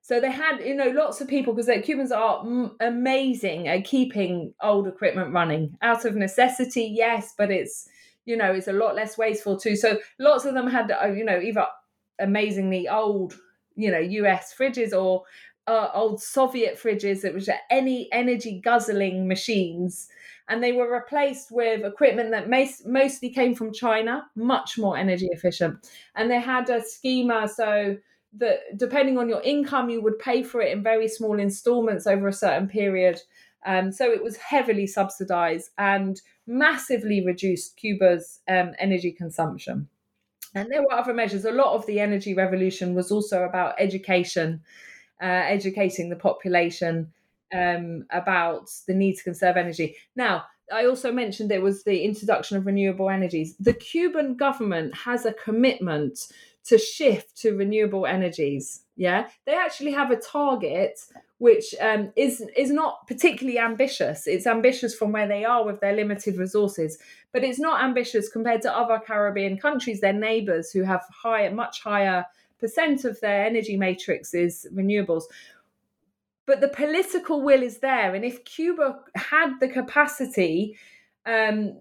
[0.00, 3.84] So they had, you know, lots of people because the Cubans are m- amazing at
[3.84, 7.88] keeping old equipment running out of necessity, yes, but it's,
[8.26, 9.76] you know, it's a lot less wasteful too.
[9.76, 11.66] So lots of them had, uh, you know, either
[12.18, 13.38] amazingly old,
[13.76, 15.24] you know, US fridges or
[15.66, 20.08] uh, old Soviet fridges that was any energy guzzling machines,
[20.48, 25.28] and they were replaced with equipment that mas- mostly came from China, much more energy
[25.32, 25.88] efficient.
[26.14, 27.96] And they had a schema so
[28.36, 32.28] that depending on your income, you would pay for it in very small installments over
[32.28, 33.20] a certain period.
[33.64, 39.88] Um, so it was heavily subsidized and massively reduced Cuba's um, energy consumption.
[40.54, 41.44] And there were other measures.
[41.44, 44.60] A lot of the energy revolution was also about education
[45.22, 47.12] uh, educating the population
[47.54, 49.96] um, about the need to conserve energy.
[50.16, 53.54] Now, I also mentioned it was the introduction of renewable energies.
[53.58, 56.26] The Cuban government has a commitment
[56.64, 58.82] to shift to renewable energies.
[58.96, 60.98] Yeah, they actually have a target
[61.38, 64.26] which um, is is not particularly ambitious.
[64.26, 66.96] It's ambitious from where they are with their limited resources,
[67.32, 71.82] but it's not ambitious compared to other Caribbean countries, their neighbours, who have higher, much
[71.82, 72.24] higher
[72.60, 75.24] percent of their energy matrix is renewables.
[76.46, 80.76] But the political will is there, and if Cuba had the capacity
[81.26, 81.78] um,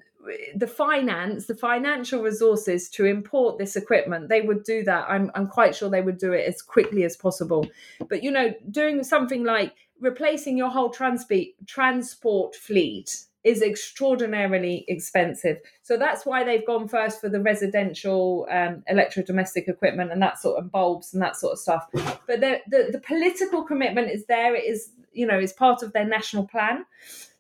[0.55, 5.05] the finance, the financial resources to import this equipment, they would do that.
[5.09, 7.67] I'm, I'm quite sure they would do it as quickly as possible.
[8.07, 15.57] But, you know, doing something like replacing your whole transport, transport fleet is extraordinarily expensive.
[15.81, 20.59] So that's why they've gone first for the residential um, electrodomestic equipment and that sort
[20.59, 21.87] of bulbs and that sort of stuff.
[22.25, 24.55] But the, the, the political commitment is there.
[24.55, 26.85] It is, you know, is part of their national plan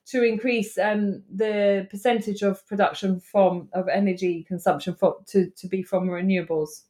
[0.05, 5.81] to increase um, the percentage of production from of energy consumption for, to to be
[5.81, 6.81] from renewables.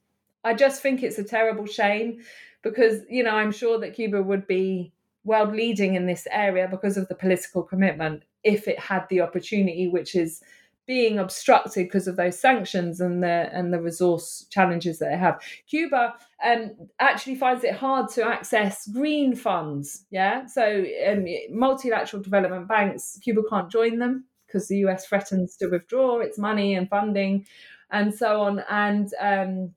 [0.43, 2.21] I just think it's a terrible shame
[2.63, 6.97] because you know I'm sure that Cuba would be world leading in this area because
[6.97, 10.41] of the political commitment if it had the opportunity, which is
[10.85, 15.41] being obstructed because of those sanctions and the and the resource challenges that they have.
[15.67, 16.15] Cuba
[16.45, 20.05] um, actually finds it hard to access green funds.
[20.11, 25.67] Yeah, so um, multilateral development banks, Cuba can't join them because the US threatens to
[25.67, 27.45] withdraw its money and funding,
[27.91, 28.63] and so on.
[28.69, 29.73] And um,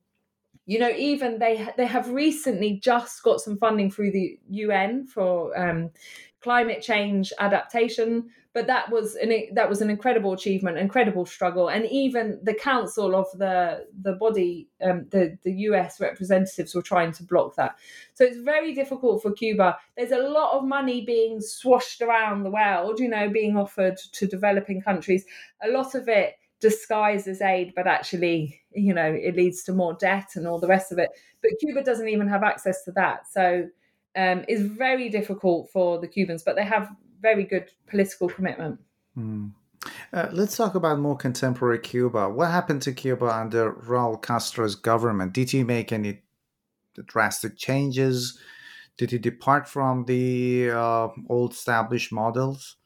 [0.66, 5.56] you know, even they they have recently just got some funding through the UN for
[5.56, 5.90] um,
[6.40, 11.84] climate change adaptation but that was an that was an incredible achievement, incredible struggle, and
[11.90, 16.00] even the council of the the body, um, the the U.S.
[16.00, 17.76] representatives were trying to block that.
[18.14, 19.76] So it's very difficult for Cuba.
[19.94, 24.26] There's a lot of money being swashed around the world, you know, being offered to
[24.26, 25.26] developing countries.
[25.62, 29.92] A lot of it disguised as aid, but actually, you know, it leads to more
[30.00, 31.10] debt and all the rest of it.
[31.42, 33.68] But Cuba doesn't even have access to that, so.
[34.18, 36.88] Um, is very difficult for the Cubans, but they have
[37.28, 38.78] very good political commitment.
[39.19, 39.51] Mm.
[40.12, 42.28] Uh, let's talk about more contemporary Cuba.
[42.28, 45.32] What happened to Cuba under Raul Castro's government?
[45.32, 46.23] Did he make any
[47.07, 48.39] drastic changes?
[48.98, 52.77] Did he depart from the uh, old established models?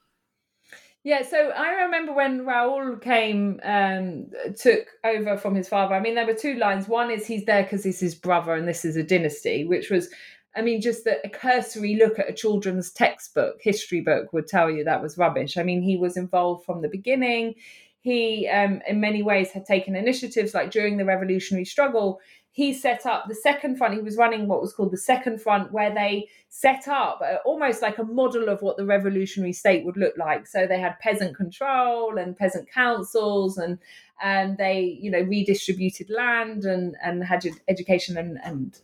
[1.02, 4.26] Yeah, so I remember when Raul came, um,
[4.58, 5.94] took over from his father.
[5.94, 6.88] I mean, there were two lines.
[6.88, 10.10] One is he's there because he's his brother and this is a dynasty, which was
[10.56, 14.70] I mean, just that a cursory look at a children's textbook, history book, would tell
[14.70, 15.56] you that was rubbish.
[15.56, 17.54] I mean, he was involved from the beginning.
[18.00, 22.18] He, um, in many ways, had taken initiatives like during the revolutionary struggle.
[22.52, 23.94] He set up the second front.
[23.94, 27.80] He was running what was called the second front, where they set up uh, almost
[27.80, 30.48] like a model of what the revolutionary state would look like.
[30.48, 33.78] So they had peasant control and peasant councils, and
[34.20, 38.80] and they, you know, redistributed land and and had education and and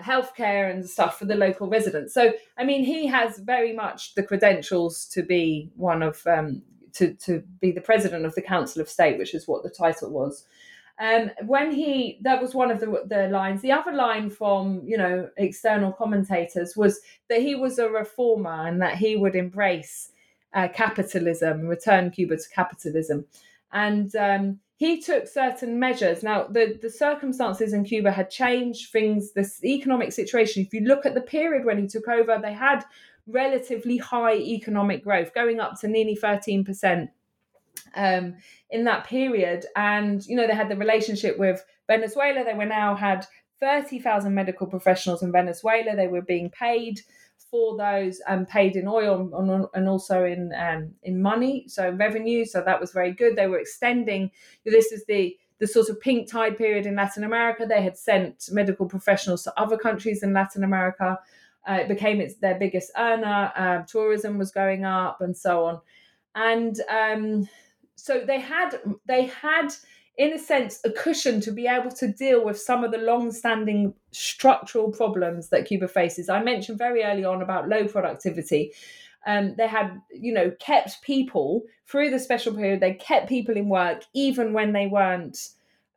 [0.00, 2.14] healthcare and stuff for the local residents.
[2.14, 6.62] So, I mean, he has very much the credentials to be one of um,
[6.94, 10.10] to to be the president of the Council of State, which is what the title
[10.10, 10.46] was.
[10.98, 13.60] Um, when he that was one of the the lines.
[13.62, 18.80] The other line from you know external commentators was that he was a reformer and
[18.80, 20.12] that he would embrace
[20.52, 23.26] uh, capitalism, return Cuba to capitalism,
[23.72, 26.22] and um, he took certain measures.
[26.22, 30.62] Now, the, the circumstances in Cuba had changed things, this economic situation.
[30.62, 32.84] If you look at the period when he took over, they had
[33.26, 37.08] relatively high economic growth, going up to nearly 13%
[37.94, 38.34] um,
[38.70, 39.66] in that period.
[39.76, 42.44] And, you know, they had the relationship with Venezuela.
[42.44, 43.26] They were now had
[43.60, 45.94] 30,000 medical professionals in Venezuela.
[45.94, 47.00] They were being paid
[47.54, 52.44] for those and paid in oil and also in um, in money, so revenue.
[52.44, 53.36] So that was very good.
[53.36, 54.32] They were extending.
[54.64, 57.64] This is the the sort of pink tide period in Latin America.
[57.64, 61.16] They had sent medical professionals to other countries in Latin America.
[61.64, 63.52] Uh, it became its their biggest earner.
[63.54, 65.80] Uh, tourism was going up, and so on.
[66.34, 67.48] And um,
[67.94, 69.68] so they had they had
[70.16, 73.92] in a sense, a cushion to be able to deal with some of the long-standing
[74.12, 76.28] structural problems that Cuba faces.
[76.28, 78.72] I mentioned very early on about low productivity.
[79.26, 82.80] Um, they had, you know, kept people through the special period.
[82.80, 85.48] They kept people in work even when they weren't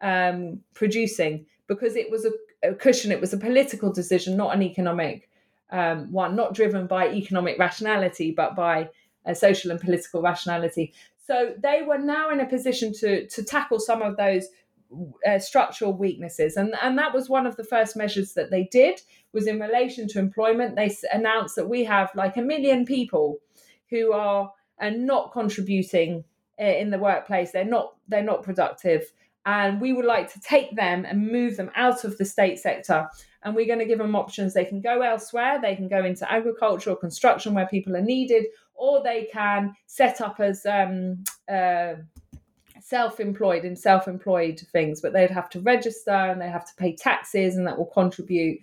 [0.02, 2.31] um, producing because it was a,
[2.69, 3.11] a, cushion.
[3.11, 5.30] It was a political decision, not an economic
[5.69, 8.89] um, one, not driven by economic rationality, but by
[9.26, 10.94] a social and political rationality.
[11.28, 14.48] So they were now in a position to to tackle some of those
[15.28, 19.02] uh, structural weaknesses, and and that was one of the first measures that they did
[19.34, 20.78] was in relation to employment.
[20.78, 23.40] They announced that we have like a million people
[23.90, 26.24] who are are not contributing
[26.62, 27.52] uh, in the workplace.
[27.52, 29.12] They're not they're not productive,
[29.45, 33.10] and we would like to take them and move them out of the state sector.
[33.44, 34.54] And we're going to give them options.
[34.54, 35.60] They can go elsewhere.
[35.62, 38.45] They can go into agriculture or construction where people are needed,
[38.78, 41.95] or they can set up as um, uh,
[42.82, 45.02] self-employed in self-employed things.
[45.02, 48.60] But they'd have to register and they have to pay taxes, and that will contribute.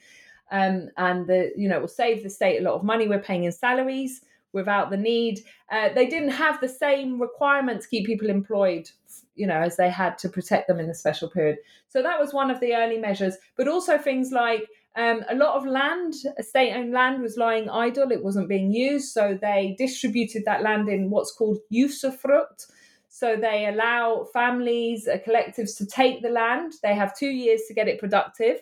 [0.50, 3.08] Um, and the you know will save the state a lot of money.
[3.08, 4.22] We're paying in salaries
[4.52, 5.40] without the need.
[5.70, 8.88] Uh, they didn't have the same requirements to keep people employed,
[9.34, 11.58] you know, as they had to protect them in the special period.
[11.88, 13.36] So that was one of the early measures.
[13.56, 18.22] But also things like um, a lot of land, state-owned land, was lying idle; it
[18.22, 19.12] wasn't being used.
[19.12, 22.66] So they distributed that land in what's called usufruct.
[23.08, 26.74] So they allow families, uh, collectives to take the land.
[26.82, 28.60] They have two years to get it productive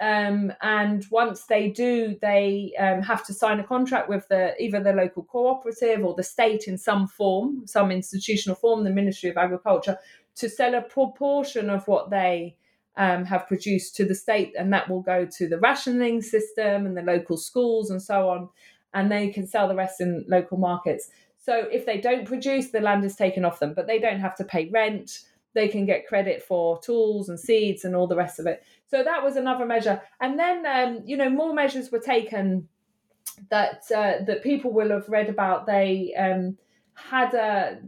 [0.00, 4.80] um, and once they do, they um, have to sign a contract with the either
[4.80, 9.36] the local cooperative or the state in some form, some institutional form, the Ministry of
[9.36, 9.98] Agriculture,
[10.36, 12.56] to sell a proportion of what they
[12.98, 16.96] um, have produced to the state, and that will go to the rationing system and
[16.96, 18.48] the local schools and so on,
[18.92, 21.08] and they can sell the rest in local markets.
[21.38, 24.36] So if they don't produce, the land is taken off them, but they don't have
[24.36, 25.20] to pay rent
[25.54, 28.62] they can get credit for tools and seeds and all the rest of it.
[28.86, 30.00] So that was another measure.
[30.20, 32.68] And then, um, you know, more measures were taken
[33.50, 35.66] that uh, that people will have read about.
[35.66, 36.56] They um,
[36.94, 37.78] had a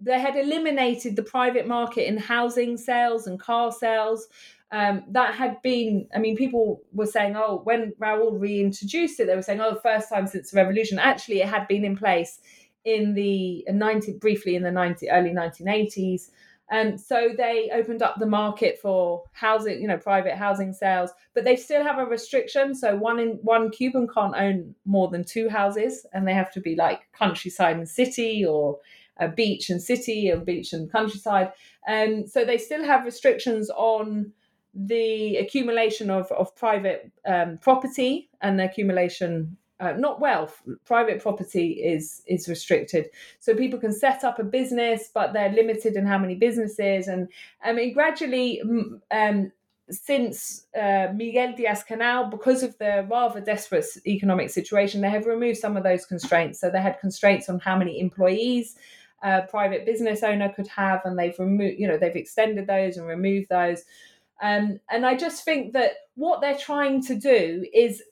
[0.00, 4.28] they had eliminated the private market in housing sales and car sales.
[4.70, 9.34] Um, that had been, I mean, people were saying, oh, when Raul reintroduced it, they
[9.34, 10.98] were saying, oh, the first time since the revolution.
[10.98, 12.40] Actually, it had been in place
[12.84, 16.30] in the 90, briefly in the 90, early 1980s.
[16.70, 21.44] And so they opened up the market for housing, you know, private housing sales, but
[21.44, 22.74] they still have a restriction.
[22.74, 26.60] So one in one Cuban can't own more than two houses, and they have to
[26.60, 28.78] be like countryside and city or
[29.16, 31.52] a beach and city or beach and countryside.
[31.86, 34.32] And um, so they still have restrictions on
[34.86, 41.72] the accumulation of, of private um, property and the accumulation uh, not wealth private property
[41.72, 43.06] is is restricted
[43.38, 47.28] so people can set up a business but they're limited in how many businesses and
[47.62, 48.60] i mean gradually
[49.12, 49.52] um,
[49.90, 55.76] since uh, Miguel Díaz-Canel, because of the rather desperate economic situation, they have removed some
[55.76, 56.60] of those constraints.
[56.60, 58.76] So they had constraints on how many employees
[59.22, 63.06] a private business owner could have, and they've removed, you know, they've extended those and
[63.06, 63.82] removed those.
[64.40, 68.02] Um, and I just think that what they're trying to do is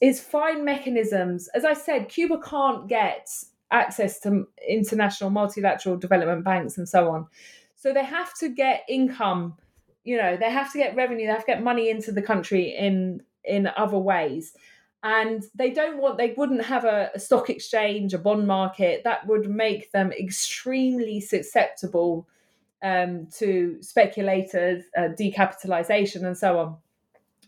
[0.00, 1.48] is find mechanisms.
[1.54, 3.28] As I said, Cuba can't get
[3.70, 7.26] access to international multilateral development banks and so on.
[7.74, 9.56] So they have to get income,
[10.04, 12.76] you know, they have to get revenue, they have to get money into the country
[12.76, 14.54] in in other ways.
[15.02, 19.26] And they don't want, they wouldn't have a, a stock exchange, a bond market that
[19.28, 22.26] would make them extremely susceptible
[22.82, 26.76] um, to speculators, uh, decapitalization, and so on.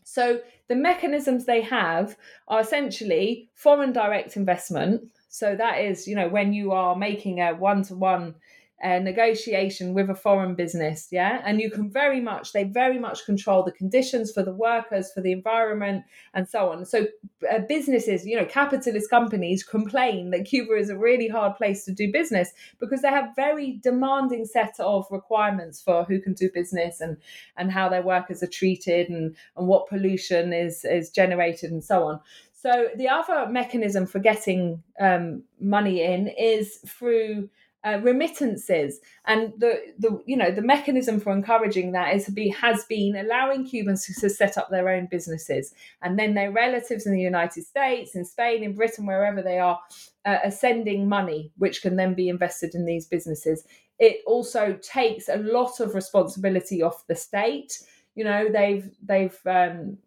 [0.05, 2.16] So the mechanisms they have
[2.48, 5.09] are essentially foreign direct investment.
[5.28, 8.35] So that is, you know, when you are making a one to one
[8.82, 13.62] negotiation with a foreign business, yeah, and you can very much they very much control
[13.62, 16.05] the conditions for the workers, for the environment,
[16.35, 16.85] and so on.
[16.86, 17.07] So
[17.51, 21.93] uh, businesses, you know, capitalist companies complain that Cuba is a really hard place to
[21.93, 27.01] do business because they have very demanding set of requirements for who can do business
[27.01, 27.16] and
[27.57, 32.05] and how their workers are treated and and what pollution is is generated and so
[32.05, 32.20] on.
[32.61, 37.48] So the other mechanism for getting um, money in is through
[37.85, 39.01] uh, remittances.
[39.27, 43.65] And the the you know the mechanism for encouraging that is be has been allowing
[43.65, 45.74] Cubans to, to, set up their own businesses.
[46.02, 49.81] And then their relatives in the United States in Spain in Britain wherever they are
[50.24, 53.65] uh, are sending money which can then be invested in these businesses.
[53.98, 57.78] It also takes a lot of responsibility off the state.
[58.15, 59.98] You know they've they've um,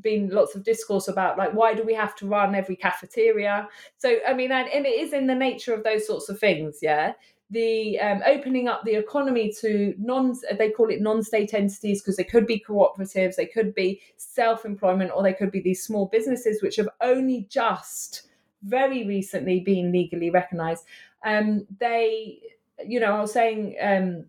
[0.00, 3.68] been lots of discourse about like why do we have to run every cafeteria?
[3.98, 6.78] So i mean and, and it is in the nature of those sorts of things
[6.82, 7.12] yeah.
[7.48, 12.24] The um, opening up the economy to non they call it non-state entities because they
[12.24, 16.74] could be cooperatives they could be self-employment or they could be these small businesses which
[16.74, 18.22] have only just
[18.64, 20.86] very recently been legally recognized.
[21.24, 22.40] Um, they
[22.84, 24.26] you know i was saying um,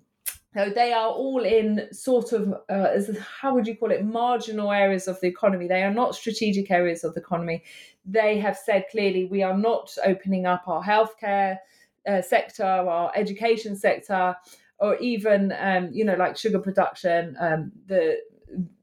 [0.54, 2.98] so they are all in sort of, uh,
[3.42, 5.68] how would you call it, marginal areas of the economy.
[5.68, 7.64] They are not strategic areas of the economy.
[8.06, 11.58] They have said clearly we are not opening up our healthcare
[12.08, 14.36] uh, sector, our education sector,
[14.80, 18.18] or even um, you know like sugar production, um, the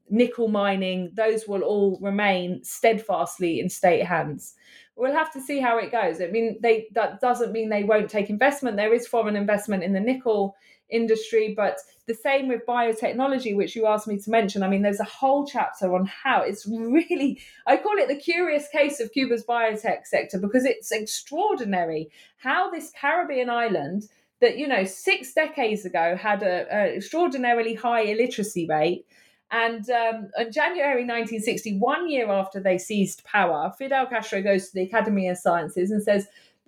[0.09, 4.53] nickel mining, those will all remain steadfastly in state hands.
[4.95, 6.21] We'll have to see how it goes.
[6.21, 8.77] I mean, they that doesn't mean they won't take investment.
[8.77, 10.55] There is foreign investment in the nickel
[10.89, 14.63] industry, but the same with biotechnology, which you asked me to mention.
[14.63, 18.67] I mean, there's a whole chapter on how it's really, I call it the curious
[18.69, 24.09] case of Cuba's biotech sector because it's extraordinary how this Caribbean island
[24.41, 29.05] that, you know, six decades ago had an extraordinarily high illiteracy rate
[29.51, 34.73] and um, on January 1960, one year after they seized power, Fidel Castro goes to
[34.73, 36.27] the Academy of Sciences and says,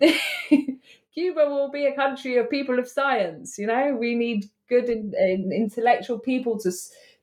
[1.18, 3.58] Cuba will be a country of people of science.
[3.58, 6.70] You know, we need good in, in intellectual people to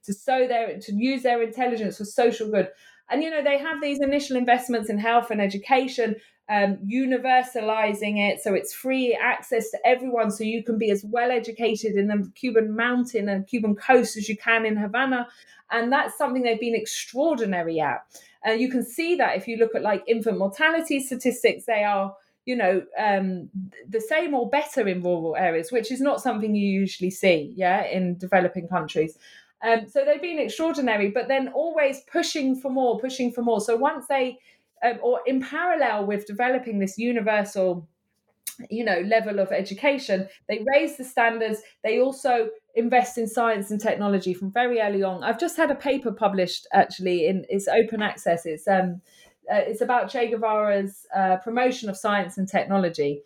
[0.03, 2.67] to sow their to use their intelligence for social good.
[3.09, 6.17] And you know, they have these initial investments in health and education,
[6.49, 11.31] um, universalizing it so it's free access to everyone, so you can be as well
[11.31, 15.25] educated in the Cuban mountain and Cuban coast as you can in Havana.
[15.71, 18.01] And that's something they've been extraordinary at.
[18.43, 21.85] And uh, you can see that if you look at like infant mortality statistics, they
[21.85, 22.13] are
[22.45, 23.49] you know um,
[23.87, 27.85] the same or better in rural areas which is not something you usually see yeah
[27.85, 29.17] in developing countries.
[29.61, 33.61] Um, so they've been extraordinary but then always pushing for more pushing for more.
[33.61, 34.39] So once they
[34.83, 37.87] um, or in parallel with developing this universal
[38.69, 41.61] you know level of education they raise the standards.
[41.83, 45.23] They also invest in science and technology from very early on.
[45.23, 48.45] I've just had a paper published actually in it's open access.
[48.45, 49.01] It's um
[49.51, 53.21] uh, it's about che guevara's uh, promotion of science and technology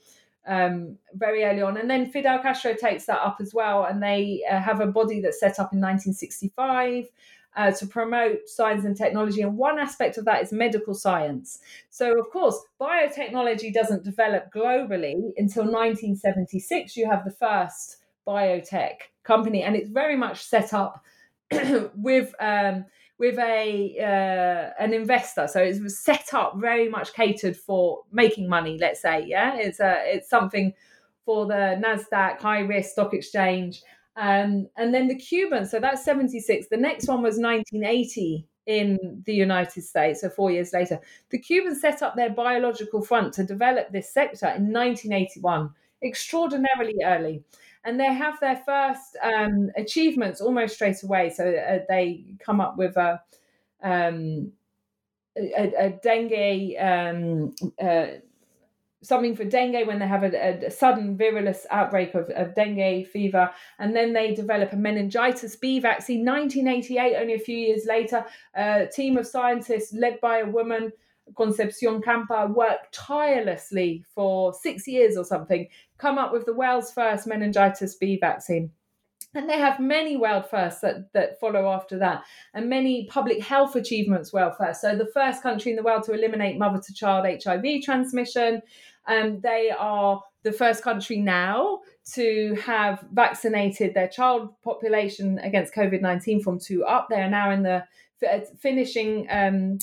[0.48, 4.41] um, very early on and then fidel castro takes that up as well and they
[4.50, 7.06] uh, have a body that's set up in 1965
[7.56, 9.41] uh, to promote science and technology.
[9.41, 11.60] And one aspect of that is medical science.
[11.90, 16.96] So, of course, biotechnology doesn't develop globally until 1976.
[16.96, 17.98] You have the first
[18.28, 21.04] biotech company, and it's very much set up
[21.96, 22.34] with.
[22.40, 22.86] Um,
[23.20, 28.48] with a uh, an investor, so it was set up very much catered for making
[28.48, 28.78] money.
[28.80, 30.74] Let's say, yeah, it's a it's something
[31.26, 33.84] for the Nasdaq high risk stock exchange,
[34.16, 36.68] um, and then the Cubans, so that's 76.
[36.70, 41.00] The next one was 1980 in the United States, so four years later.
[41.30, 45.72] The Cubans set up their biological front to develop this sector in 1981,
[46.04, 47.44] extraordinarily early.
[47.85, 51.30] And they have their first um, achievements almost straight away.
[51.30, 53.22] So uh, they come up with a,
[53.81, 54.51] um,
[55.38, 58.19] a, a dengue um, uh,
[59.01, 63.49] something for dengue when they have a, a sudden virulent outbreak of, of, dengue fever
[63.80, 68.26] and then they develop a meningitis b vaccine 1988 only a few years later
[68.56, 70.91] a team of scientists led by a woman
[71.35, 77.27] concepcion campa worked tirelessly for six years or something come up with the world's first
[77.27, 78.72] meningitis b vaccine
[79.35, 82.23] and they have many world firsts that, that follow after that,
[82.53, 84.81] and many public health achievements world first.
[84.81, 88.61] So, the first country in the world to eliminate mother to child HIV transmission.
[89.07, 91.81] Um, they are the first country now
[92.14, 97.07] to have vaccinated their child population against COVID 19 from two up.
[97.10, 97.84] They are now in the
[98.60, 99.27] finishing.
[99.30, 99.77] Um,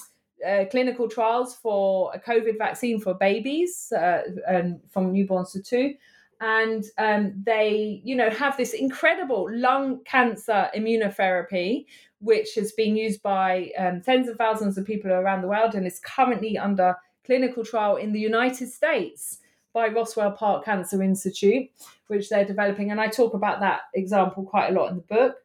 [0.47, 5.95] uh, clinical trials for a COVID vaccine for babies uh, and from newborns to two.
[6.41, 11.87] And um, they you know have this incredible lung cancer immunotherapy
[12.21, 15.87] which has been used by um, tens of thousands of people around the world and
[15.87, 19.39] is currently under clinical trial in the united states
[19.73, 21.69] by roswell park cancer institute
[22.09, 22.91] which they're developing.
[22.91, 25.37] And i talk about that example quite a lot in the book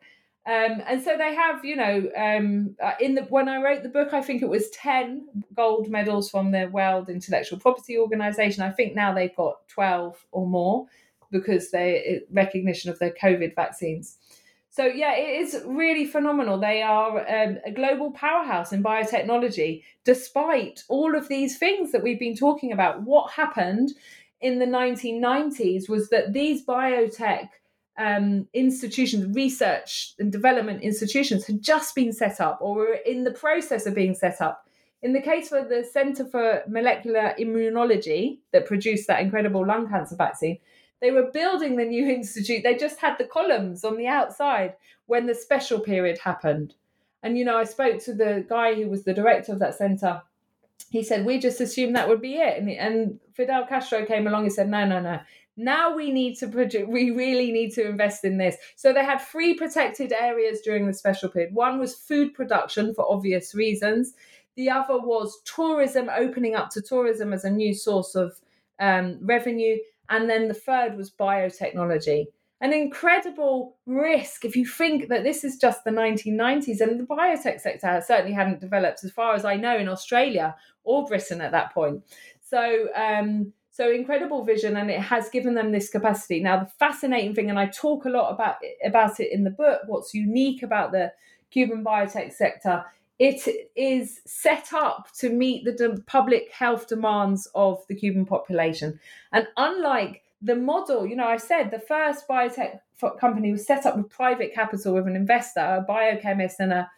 [0.48, 3.90] um, and so they have, you know, um, uh, in the when I wrote the
[3.90, 8.64] book, I think it was ten gold medals from the World Intellectual Property Organization.
[8.64, 10.88] I think now they've got twelve or more
[11.32, 14.18] because they recognition of their COVID vaccines.
[14.72, 16.58] So yeah, it is really phenomenal.
[16.58, 22.20] They are um, a global powerhouse in biotechnology, despite all of these things that we've
[22.20, 23.04] been talking about.
[23.04, 23.92] What happened
[24.40, 27.50] in the 1990s was that these biotech
[27.98, 33.32] um, institutions, research and development institutions had just been set up or were in the
[33.32, 34.68] process of being set up.
[35.02, 40.16] In the case for the Center for Molecular Immunology that produced that incredible lung cancer
[40.16, 40.60] vaccine,
[41.02, 42.64] they were building the new institute.
[42.64, 44.76] They just had the columns on the outside
[45.08, 46.76] when the special period happened.
[47.24, 50.22] And, you know, I spoke to the guy who was the director of that center.
[50.90, 52.58] He said, We just assumed that would be it.
[52.58, 55.20] And, and Fidel Castro came along and said, No, no, no
[55.58, 58.56] now we need to project we really need to invest in this.
[58.76, 61.54] So they had three protected areas during the special period.
[61.54, 64.14] One was food production for obvious reasons.
[64.56, 68.40] The other was tourism opening up to tourism as a new source of
[68.80, 69.78] um, revenue.
[70.10, 72.26] And then the third was biotechnology.
[72.60, 77.60] An incredible risk if you think that this is just the 1990s and the biotech
[77.60, 81.74] sector certainly hadn't developed as far as I know in Australia or Britain at that
[81.74, 82.04] point.
[82.44, 86.40] So um, so incredible vision, and it has given them this capacity.
[86.40, 89.82] Now, the fascinating thing, and I talk a lot about about it in the book.
[89.88, 91.12] What's unique about the
[91.50, 92.86] Cuban biotech sector?
[93.18, 93.42] It
[93.76, 99.00] is set up to meet the de- public health demands of the Cuban population,
[99.32, 102.80] and unlike the model, you know, I said the first biotech
[103.20, 106.90] company was set up with private capital, with an investor, a biochemist, and a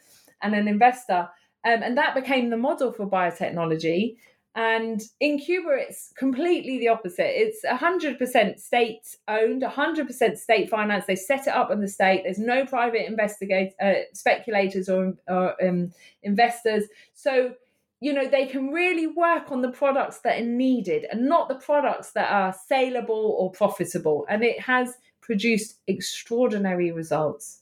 [0.42, 1.30] and an investor,
[1.64, 4.18] um, and that became the model for biotechnology.
[4.56, 7.42] And in Cuba, it's completely the opposite.
[7.42, 11.08] It's 100% state owned, 100% state financed.
[11.08, 12.22] They set it up in the state.
[12.24, 16.84] There's no private investigate, uh, speculators or, or um, investors.
[17.16, 17.56] So,
[18.00, 21.56] you know, they can really work on the products that are needed and not the
[21.56, 24.28] products that are saleable or profitable.
[24.30, 27.62] And it has produced extraordinary results.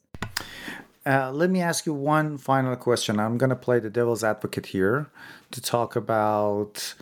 [1.05, 3.19] Uh, let me ask you one final question.
[3.19, 5.09] I'm going to play the devil's advocate here
[5.49, 6.93] to talk about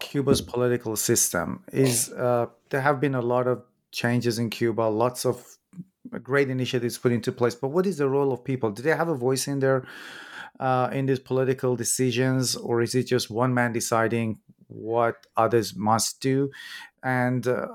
[0.00, 1.62] Cuba's political system.
[1.72, 5.56] Is uh, there have been a lot of changes in Cuba, lots of
[6.22, 8.70] great initiatives put into place, but what is the role of people?
[8.70, 9.86] Do they have a voice in there
[10.60, 16.20] uh, in these political decisions, or is it just one man deciding what others must
[16.20, 16.50] do?
[17.02, 17.68] And uh,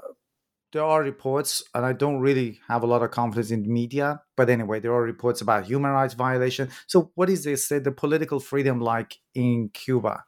[0.73, 4.21] there are reports, and I don't really have a lot of confidence in the media,
[4.35, 6.69] but anyway, there are reports about human rights violation.
[6.87, 10.23] So, what is this the political freedom like in Cuba?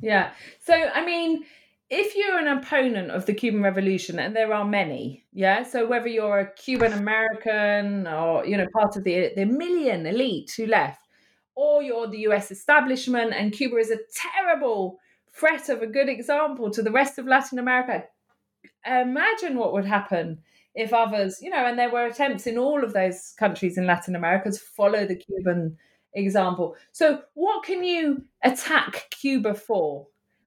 [0.00, 0.32] Yeah.
[0.60, 1.44] So, I mean,
[1.92, 5.62] if you're an opponent of the Cuban Revolution, and there are many, yeah.
[5.62, 10.54] So whether you're a Cuban American or you know part of the the million elite
[10.56, 11.06] who left,
[11.54, 12.50] or you're the U.S.
[12.50, 14.98] establishment, and Cuba is a terrible
[15.34, 18.04] threat of a good example to the rest of Latin America,
[18.86, 20.40] imagine what would happen
[20.74, 24.16] if others, you know, and there were attempts in all of those countries in Latin
[24.16, 25.76] America to follow the Cuban
[26.14, 26.76] example.
[26.92, 30.06] So, what can you attack Cuba for?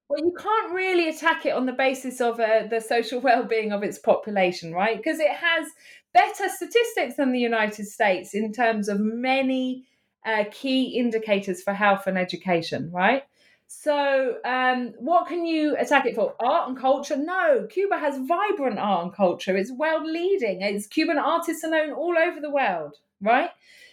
[0.09, 3.83] Well, you can't really attack it on the basis of uh, the social well-being of
[3.83, 4.97] its population, right?
[4.97, 5.67] Because it has
[6.13, 9.85] better statistics than the United States in terms of many
[10.25, 13.23] uh, key indicators for health and education, right?
[13.67, 16.35] So, um, what can you attack it for?
[16.39, 17.17] Art and culture?
[17.17, 19.57] No, Cuba has vibrant art and culture.
[19.57, 20.61] It's world leading.
[20.61, 23.49] It's Cuban artists are known all over the world, right?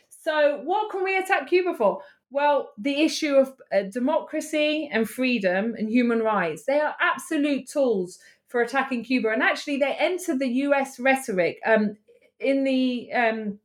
[0.08, 2.02] So, what can we attack Cuba for?
[2.30, 8.18] Well, the issue of uh, democracy and freedom and human rights, they are absolute tools
[8.48, 9.30] for attacking Cuba.
[9.30, 11.96] And actually, they entered the US rhetoric um,
[12.40, 13.58] in the um,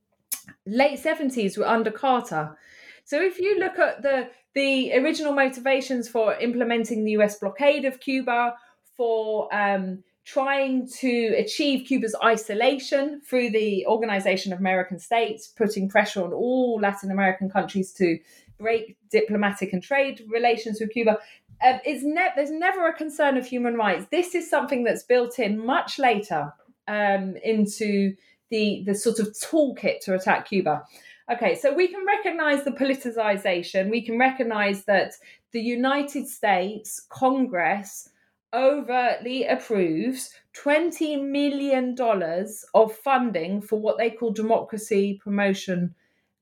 [0.65, 2.57] late 70s were under Carter.
[3.03, 7.99] So if you look at the the original motivations for implementing the US blockade of
[7.99, 8.55] Cuba,
[8.95, 16.23] for um, trying to achieve Cuba's isolation through the Organization of American States, putting pressure
[16.23, 18.17] on all Latin American countries to
[18.57, 21.19] break diplomatic and trade relations with Cuba.
[21.63, 24.07] Um, ne- there's never a concern of human rights.
[24.09, 26.51] This is something that's built in much later
[26.87, 28.15] um, into
[28.49, 30.83] the the sort of toolkit to attack Cuba.
[31.29, 33.89] Okay, so we can recognize the politicization.
[33.89, 35.13] We can recognize that
[35.51, 38.09] the United States Congress
[38.53, 40.33] overtly approves
[40.63, 41.95] $20 million
[42.73, 45.93] of funding for what they call democracy promotion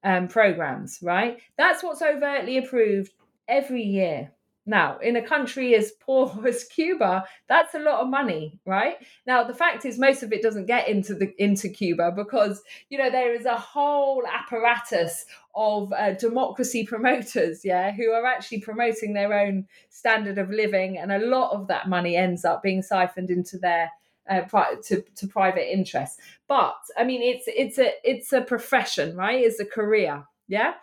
[0.04, 1.40] um, programs, right?
[1.58, 3.12] That's what's overtly approved
[3.48, 4.32] every year.
[4.66, 8.96] Now, in a country as poor as Cuba, that's a lot of money, right?
[9.28, 12.98] Now, the fact is, most of it doesn't get into the into Cuba because you
[12.98, 19.14] know there is a whole apparatus of uh, democracy promoters, yeah, who are actually promoting
[19.14, 23.30] their own standard of living, and a lot of that money ends up being siphoned
[23.30, 23.92] into their
[24.30, 26.18] uh, pri- to, to private interests.
[26.48, 29.44] But I mean, it's it's a it's a profession, right?
[29.44, 30.74] It's a career, yeah.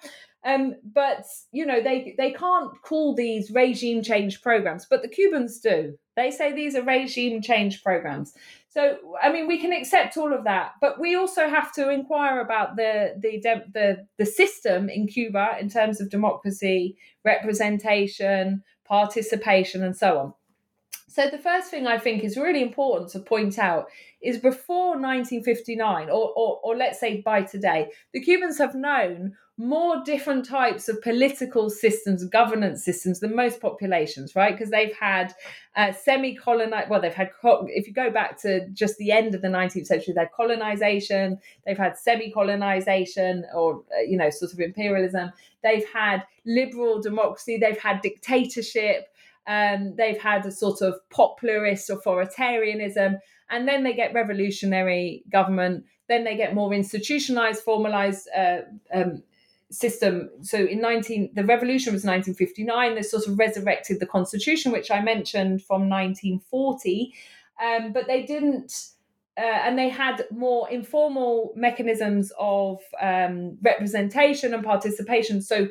[0.44, 5.60] Um, but you know they they can't call these regime change programs, but the Cubans
[5.60, 5.96] do.
[6.16, 8.34] They say these are regime change programs.
[8.68, 12.40] So I mean, we can accept all of that, but we also have to inquire
[12.40, 13.40] about the the
[13.72, 20.34] the the system in Cuba in terms of democracy, representation, participation, and so on.
[21.12, 23.88] So the first thing I think is really important to point out
[24.22, 30.02] is before 1959, or, or, or let's say by today, the Cubans have known more
[30.04, 34.56] different types of political systems, governance systems than most populations, right?
[34.56, 35.34] Because they've had
[35.76, 36.88] uh, semi-colonized.
[36.88, 37.30] Well, they've had.
[37.44, 41.38] If you go back to just the end of the 19th century, they've colonization.
[41.66, 45.32] They've had semi-colonization, or uh, you know, sort of imperialism.
[45.62, 47.58] They've had liberal democracy.
[47.58, 49.08] They've had dictatorship.
[49.46, 53.18] Um, they've had a sort of popularist authoritarianism,
[53.50, 58.58] and then they get revolutionary government then they get more institutionalized, formalized uh,
[58.92, 59.22] um,
[59.72, 60.30] system.
[60.42, 62.94] So in 19, the revolution was 1959.
[62.94, 67.12] They sort of resurrected the constitution, which I mentioned from 1940,
[67.62, 68.88] um, but they didn't.
[69.38, 75.40] Uh, and they had more informal mechanisms of um, representation and participation.
[75.40, 75.68] So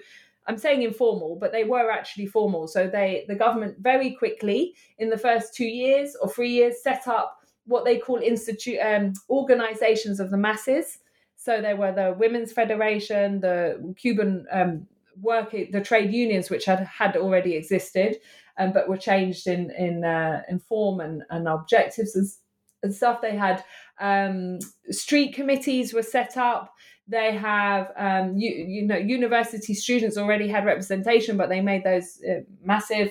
[0.47, 2.67] I'm saying informal, but they were actually formal.
[2.67, 7.07] So they, the government, very quickly in the first two years or three years, set
[7.07, 10.97] up what they call institute um, organizations of the masses.
[11.43, 14.85] So there were the Women's Federation, the Cuban um,
[15.19, 18.17] work, the trade unions, which had had already existed,
[18.59, 22.27] um, but were changed in in uh, in form and, and objectives and,
[22.83, 23.21] and stuff.
[23.21, 23.63] They had
[23.99, 24.59] um,
[24.91, 26.75] street committees were set up.
[27.07, 32.19] They have, um, you, you know, university students already had representation, but they made those
[32.23, 33.09] uh, massive.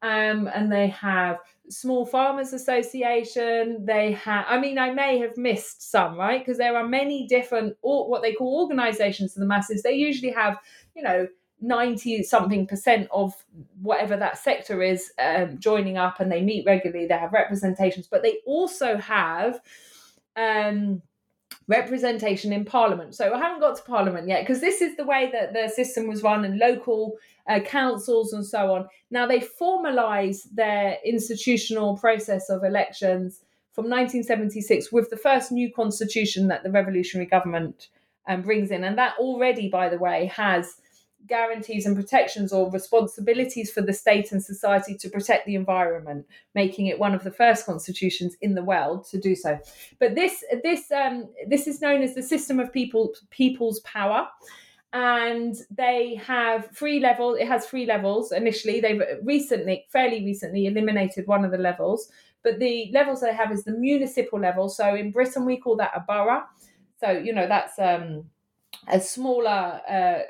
[0.00, 1.38] Um, and they have
[1.70, 6.44] small farmers association they have i mean i may have missed some right?
[6.44, 9.82] Because there are many different or what they call organizations for the masses.
[9.82, 10.58] They usually have
[10.94, 11.28] you know
[11.60, 13.32] 90 something percent of
[13.80, 18.22] whatever that sector is um, joining up and they meet regularly they have representations but
[18.22, 19.60] they also have
[20.36, 21.00] um,
[21.68, 23.14] representation in parliament.
[23.14, 26.06] So i haven't got to parliament yet because this is the way that the system
[26.08, 27.16] was run and local
[27.48, 28.88] uh, councils and so on.
[29.10, 33.40] Now they formalise their institutional process of elections
[33.72, 37.88] from 1976 with the first new constitution that the revolutionary government
[38.26, 38.84] um, brings in.
[38.84, 40.76] And that already, by the way, has
[41.26, 46.86] guarantees and protections or responsibilities for the state and society to protect the environment, making
[46.86, 49.58] it one of the first constitutions in the world to do so.
[49.98, 54.28] But this this um, this is known as the system of people people's power
[54.94, 57.38] and they have three levels.
[57.40, 58.80] It has three levels initially.
[58.80, 62.08] They've recently, fairly recently, eliminated one of the levels,
[62.44, 64.68] but the levels they have is the municipal level.
[64.68, 66.44] So in Britain, we call that a borough.
[67.00, 68.30] So you know that's um,
[68.86, 70.20] a smaller uh,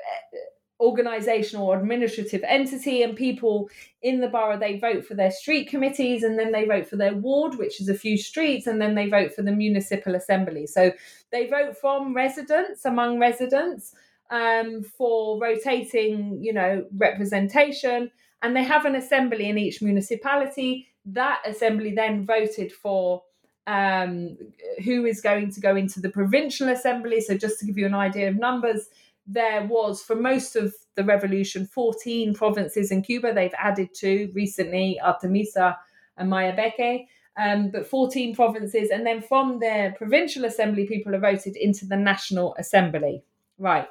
[0.79, 3.69] organizational or administrative entity, and people
[4.01, 7.13] in the borough they vote for their street committees, and then they vote for their
[7.13, 10.65] ward, which is a few streets, and then they vote for the municipal assembly.
[10.65, 10.91] So
[11.31, 13.93] they vote from residents among residents
[14.31, 18.11] um, for rotating, you know, representation.
[18.41, 20.87] And they have an assembly in each municipality.
[21.05, 23.23] That assembly then voted for
[23.67, 24.37] um,
[24.83, 27.21] who is going to go into the provincial assembly.
[27.21, 28.87] So, just to give you an idea of numbers,
[29.27, 33.33] there was for most of the revolution 14 provinces in Cuba.
[33.33, 35.77] They've added two recently, Artemisa
[36.17, 37.07] and Mayabeque.
[37.37, 41.97] Um, but 14 provinces, and then from the provincial assembly, people are voted into the
[41.97, 43.23] national assembly.
[43.57, 43.87] Right.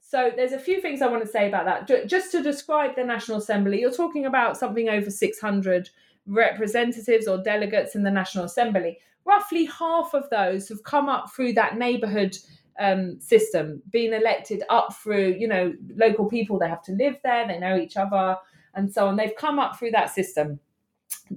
[0.00, 2.08] So there's a few things I want to say about that.
[2.08, 5.90] Just to describe the National Assembly, you're talking about something over 600
[6.26, 8.98] representatives or delegates in the National Assembly.
[9.24, 12.36] Roughly half of those have come up through that neighborhood
[12.78, 16.58] um, system, being elected up through, you know, local people.
[16.58, 18.36] They have to live there, they know each other,
[18.74, 19.16] and so on.
[19.16, 20.60] They've come up through that system.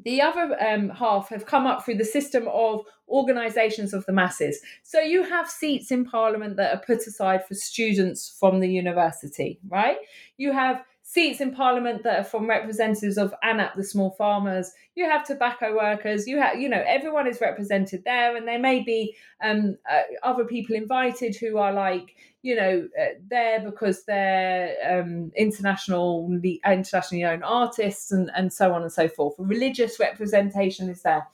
[0.03, 4.59] The other um, half have come up through the system of organisations of the masses.
[4.83, 9.59] So you have seats in Parliament that are put aside for students from the university,
[9.69, 9.97] right?
[10.37, 14.73] You have seats in parliament that are from representatives of ANAP, the small farmers.
[14.95, 16.27] You have tobacco workers.
[16.27, 20.43] You have, you know, everyone is represented there, and there may be um, uh, other
[20.43, 27.41] people invited who are like, you know, uh, there because they're um, internationally internationally known
[27.41, 29.35] artists and and so on and so forth.
[29.37, 31.25] Religious representation is there.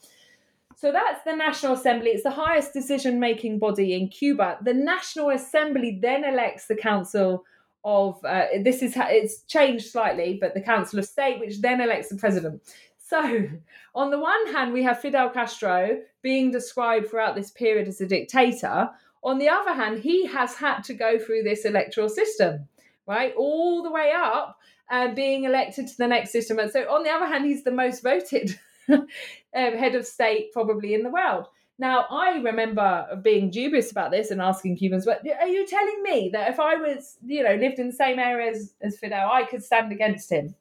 [0.76, 2.10] So that's the National Assembly.
[2.10, 4.58] It's the highest decision making body in Cuba.
[4.62, 7.44] The National Assembly then elects the Council
[7.84, 11.80] of uh, this is how it's changed slightly, but the Council of State, which then
[11.80, 12.62] elects the president.
[12.98, 13.48] So,
[13.94, 18.06] on the one hand, we have Fidel Castro being described throughout this period as a
[18.06, 18.90] dictator.
[19.22, 22.68] On the other hand, he has had to go through this electoral system,
[23.06, 24.58] right, all the way up
[24.90, 26.58] and uh, being elected to the next system.
[26.58, 28.58] And so, on the other hand, he's the most voted
[28.88, 29.06] um,
[29.52, 31.48] head of state probably in the world.
[31.78, 36.30] Now, I remember being dubious about this and asking Cubans, but are you telling me
[36.32, 39.44] that if I was, you know, lived in the same area as, as Fidel, I
[39.44, 40.54] could stand against him?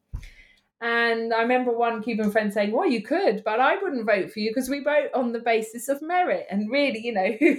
[0.81, 4.39] And I remember one Cuban friend saying, well, you could, but I wouldn't vote for
[4.39, 6.45] you because we vote on the basis of merit.
[6.49, 7.57] And really, you know, who,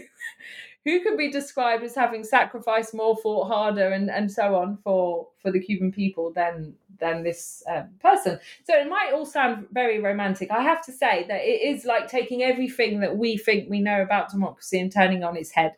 [0.85, 5.29] who can be described as having sacrificed more, fought harder, and, and so on for,
[5.41, 8.39] for the Cuban people than than this um, person.
[8.65, 10.51] So it might all sound very romantic.
[10.51, 14.03] I have to say that it is like taking everything that we think we know
[14.03, 15.75] about democracy and turning on its head.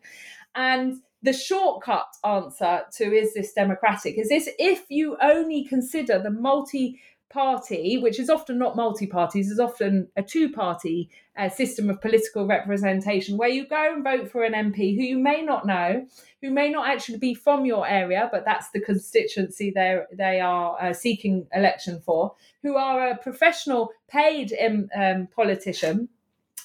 [0.55, 6.31] And the shortcut answer to is this democratic is this if you only consider the
[6.31, 11.90] multi party, which is often not multi parties, is often a two party uh, system
[11.90, 15.66] of political representation where you go and vote for an MP who you may not
[15.66, 16.07] know,
[16.40, 20.81] who may not actually be from your area, but that's the constituency they they are
[20.81, 26.09] uh, seeking election for, who are a professional paid um, um, politician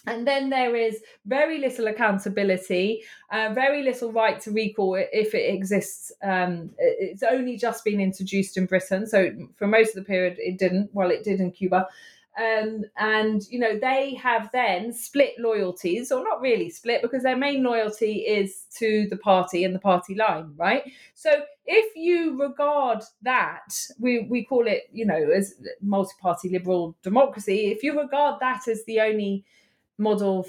[0.08, 5.54] and then there is very little accountability, uh, very little right to recall if it
[5.54, 6.12] exists.
[6.24, 9.06] Um, it's only just been introduced in Britain.
[9.06, 10.90] So for most of the period, it didn't.
[10.94, 11.88] Well, it did in Cuba.
[12.40, 17.36] Um, and you know they have then split loyalties or not really split because their
[17.36, 20.82] main loyalty is to the party and the party line right
[21.14, 21.30] so
[21.66, 27.84] if you regard that we we call it you know as multi-party liberal democracy if
[27.84, 29.44] you regard that as the only
[30.02, 30.48] model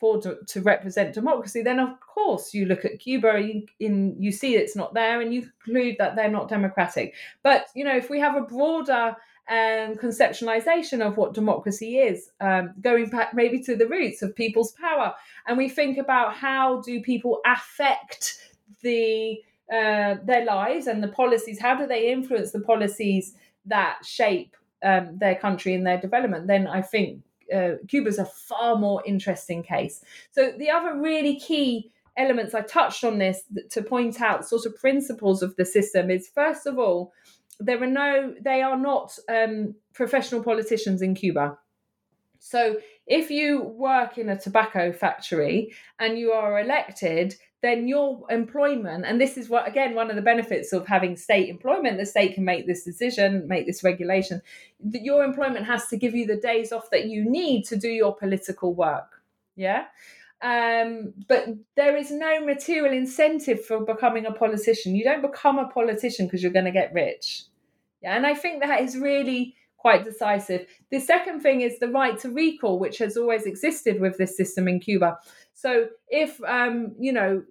[0.00, 4.56] for to, represent democracy, then of course you look at Cuba in, in you see
[4.56, 7.14] it's not there, and you conclude that they're not democratic.
[7.42, 9.16] But you know, if we have a broader
[9.48, 14.72] um, conceptualization of what democracy is, um, going back maybe to the roots of people's
[14.72, 15.14] power,
[15.46, 18.38] and we think about how do people affect
[18.82, 19.40] the
[19.72, 24.54] uh, their lives and the policies, how do they influence the policies that shape
[24.84, 27.22] um, their country and their development, then I think
[27.52, 30.04] uh, Cuba's a far more interesting case.
[30.30, 34.76] So the other really key elements I touched on this to point out sort of
[34.76, 37.12] principles of the system is first of all
[37.58, 41.58] there are no they are not um, professional politicians in Cuba.
[42.38, 42.76] So
[43.06, 47.34] if you work in a tobacco factory and you are elected,
[47.64, 51.48] then your employment, and this is what again one of the benefits of having state
[51.48, 54.42] employment, the state can make this decision, make this regulation.
[54.80, 57.88] That your employment has to give you the days off that you need to do
[57.88, 59.22] your political work.
[59.56, 59.86] Yeah.
[60.42, 64.94] Um, but there is no material incentive for becoming a politician.
[64.94, 67.44] You don't become a politician because you're going to get rich.
[68.02, 70.66] Yeah, and I think that is really quite decisive.
[70.90, 74.68] The second thing is the right to recall, which has always existed with this system
[74.68, 75.18] in Cuba.
[75.54, 77.42] So if um, you know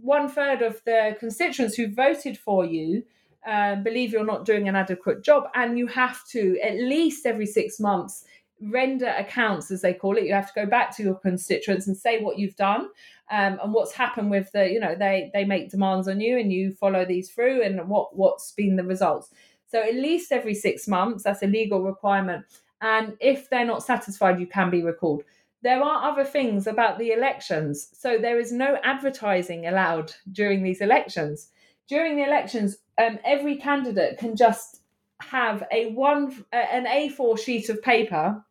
[0.00, 3.04] one third of the constituents who voted for you
[3.46, 7.46] uh, believe you're not doing an adequate job, and you have to at least every
[7.46, 8.24] six months
[8.60, 10.24] render accounts, as they call it.
[10.24, 12.88] You have to go back to your constituents and say what you've done
[13.30, 16.52] um, and what's happened with the, you know, they they make demands on you and
[16.52, 19.30] you follow these through, and what what's been the results.
[19.68, 22.46] So at least every six months, that's a legal requirement.
[22.80, 25.22] And if they're not satisfied, you can be recalled.
[25.62, 27.88] There are other things about the elections.
[27.92, 31.50] So there is no advertising allowed during these elections.
[31.88, 34.82] During the elections, um, every candidate can just
[35.20, 38.44] have a one an A4 sheet of paper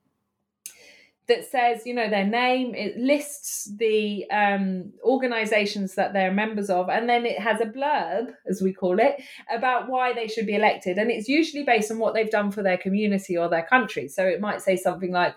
[1.28, 6.88] that says, you know, their name, it lists the um, organizations that they're members of,
[6.90, 10.56] and then it has a blurb, as we call it, about why they should be
[10.56, 10.98] elected.
[10.98, 14.08] And it's usually based on what they've done for their community or their country.
[14.08, 15.36] So it might say something like,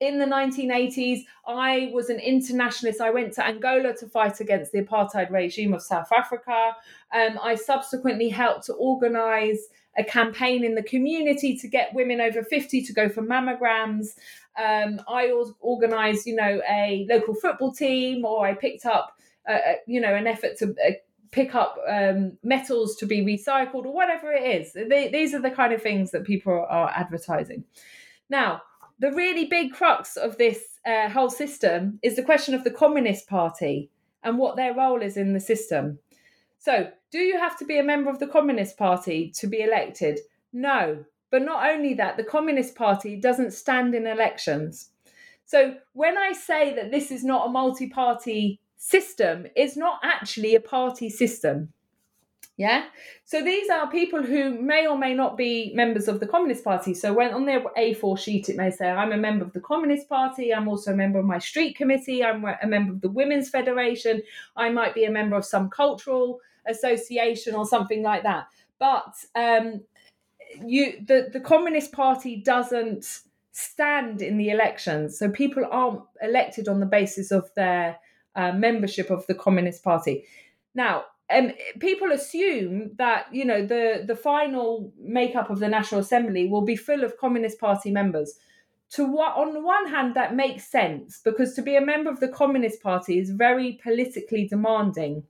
[0.00, 3.02] in the 1980s, I was an internationalist.
[3.02, 6.74] I went to Angola to fight against the apartheid regime of South Africa.
[7.14, 9.58] Um, I subsequently helped to organize
[9.98, 14.14] a campaign in the community to get women over 50 to go for mammograms.
[14.58, 15.30] Um, I
[15.62, 20.14] organised, you know, a local football team, or I picked up, uh, uh, you know,
[20.14, 20.92] an effort to uh,
[21.30, 24.72] pick up um, metals to be recycled, or whatever it is.
[24.72, 27.64] They, these are the kind of things that people are advertising.
[28.30, 28.62] Now,
[29.00, 33.26] the really big crux of this uh, whole system is the question of the Communist
[33.26, 33.90] Party
[34.22, 35.98] and what their role is in the system.
[36.58, 40.20] So, do you have to be a member of the Communist Party to be elected?
[40.52, 41.04] No.
[41.30, 44.90] But not only that, the Communist Party doesn't stand in elections.
[45.46, 50.54] So, when I say that this is not a multi party system, it's not actually
[50.54, 51.72] a party system.
[52.56, 52.84] Yeah.
[53.24, 56.92] So these are people who may or may not be members of the Communist Party.
[56.92, 60.10] So when on their A4 sheet, it may say, I'm a member of the Communist
[60.10, 60.52] Party.
[60.52, 62.22] I'm also a member of my street committee.
[62.22, 64.22] I'm a member of the Women's Federation.
[64.56, 68.46] I might be a member of some cultural association or something like that.
[68.78, 69.80] But um,
[70.62, 73.22] you, the, the Communist Party doesn't
[73.52, 75.18] stand in the elections.
[75.18, 77.98] So people aren't elected on the basis of their
[78.36, 80.24] uh, membership of the Communist Party.
[80.74, 86.48] Now, um, people assume that you know the the final makeup of the National Assembly
[86.48, 88.38] will be full of Communist Party members.
[88.94, 92.18] To what, on the one hand, that makes sense because to be a member of
[92.18, 95.22] the Communist Party is very politically demanding.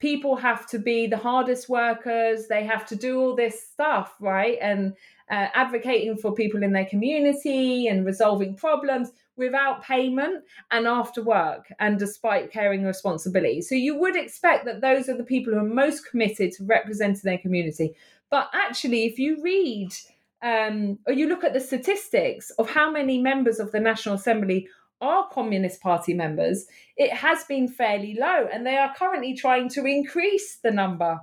[0.00, 2.48] People have to be the hardest workers.
[2.48, 4.58] They have to do all this stuff, right?
[4.60, 4.94] And
[5.30, 11.72] uh, advocating for people in their community and resolving problems without payment and after work
[11.78, 13.62] and despite caring responsibility.
[13.62, 17.22] So you would expect that those are the people who are most committed to representing
[17.24, 17.94] their community.
[18.30, 19.94] But actually, if you read
[20.42, 24.68] um, or you look at the statistics of how many members of the National Assembly
[25.00, 26.66] are Communist Party members,
[26.96, 31.20] it has been fairly low, and they are currently trying to increase the number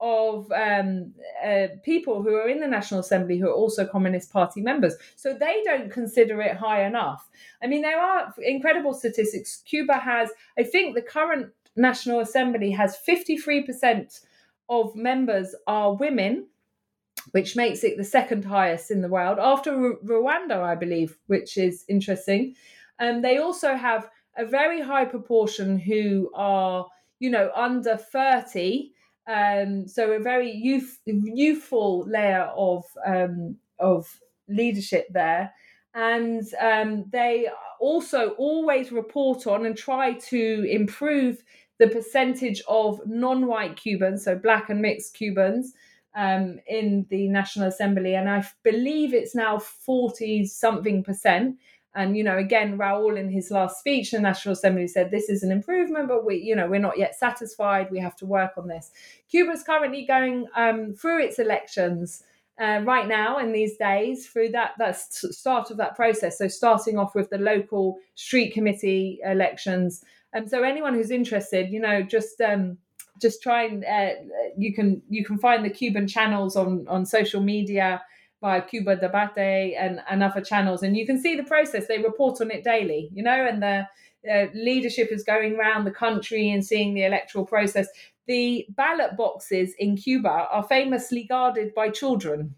[0.00, 1.12] of um,
[1.44, 4.94] uh, people who are in the National Assembly who are also Communist Party members.
[5.16, 7.28] So they don't consider it high enough.
[7.62, 9.62] I mean, there are incredible statistics.
[9.66, 14.20] Cuba has, I think, the current National Assembly has 53%
[14.68, 16.46] of members are women
[17.32, 21.58] which makes it the second highest in the world after R- Rwanda, I believe, which
[21.58, 22.54] is interesting.
[22.98, 26.86] Um, they also have a very high proportion who are,
[27.18, 28.92] you know, under 30.
[29.28, 34.08] Um, so a very youth, youthful layer of um, of
[34.48, 35.52] leadership there,
[35.94, 37.48] and um, they
[37.78, 41.44] also always report on and try to improve
[41.78, 45.74] the percentage of non-white Cubans, so black and mixed Cubans,
[46.16, 51.58] um, in the National Assembly, and I believe it's now forty something percent.
[51.98, 55.42] And you know, again, Raul in his last speech, the National Assembly said this is
[55.42, 57.90] an improvement, but we, you know, we're not yet satisfied.
[57.90, 58.92] We have to work on this.
[59.28, 62.22] Cuba's currently going um, through its elections.
[62.60, 66.98] Uh, right now in these days through that that start of that process so starting
[66.98, 70.02] off with the local street committee elections
[70.32, 72.76] and um, so anyone who's interested you know just um,
[73.22, 74.10] just try and uh,
[74.56, 78.02] you can you can find the Cuban channels on on social media
[78.40, 81.86] via Cuba Debate and, and other channels, and you can see the process.
[81.86, 83.86] They report on it daily, you know, and the
[84.30, 87.88] uh, leadership is going around the country and seeing the electoral process.
[88.26, 92.54] The ballot boxes in Cuba are famously guarded by children,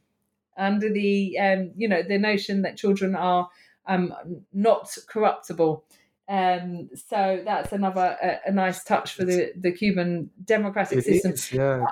[0.57, 3.49] under the um, you know the notion that children are
[3.87, 4.13] um,
[4.53, 5.85] not corruptible.
[6.29, 11.33] Um, so that's another a, a, nice touch for the, the Cuban democratic it system.
[11.33, 11.85] Is, yeah.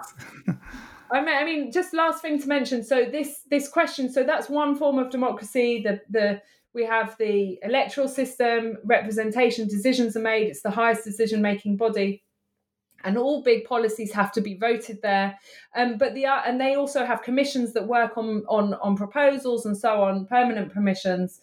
[1.10, 2.84] I mean, I mean, just last thing to mention.
[2.84, 4.12] So this this question.
[4.12, 5.82] So that's one form of democracy.
[5.82, 6.42] The the
[6.74, 10.48] we have the electoral system, representation, decisions are made.
[10.48, 12.22] It's the highest decision making body,
[13.04, 15.38] and all big policies have to be voted there.
[15.74, 19.76] Um, but the and they also have commissions that work on on on proposals and
[19.76, 21.40] so on, permanent permissions.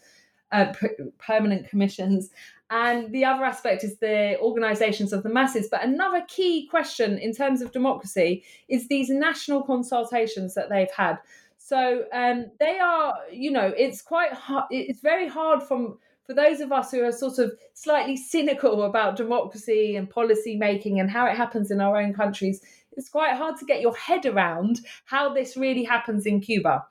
[0.51, 0.71] Uh,
[1.17, 2.29] permanent commissions
[2.69, 5.67] and the other aspect is the organizations of the masses.
[5.69, 11.17] But another key question in terms of democracy is these national consultations that they've had.
[11.57, 14.65] So um, they are, you know, it's quite hard.
[14.71, 19.15] It's very hard from for those of us who are sort of slightly cynical about
[19.15, 22.61] democracy and policy making and how it happens in our own countries.
[22.97, 26.83] It's quite hard to get your head around how this really happens in Cuba.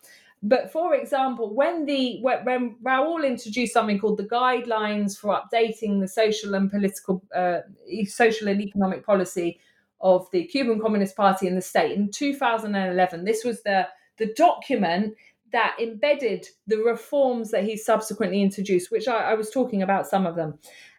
[0.46, 6.06] But for example, when the when Raul introduced something called the guidelines for updating the
[6.06, 7.60] social and political, uh,
[8.06, 9.58] social and economic policy
[10.02, 13.88] of the Cuban Communist Party in the state in 2011, this was the
[14.18, 15.14] the document
[15.50, 20.26] that embedded the reforms that he subsequently introduced, which I, I was talking about some
[20.26, 20.58] of them,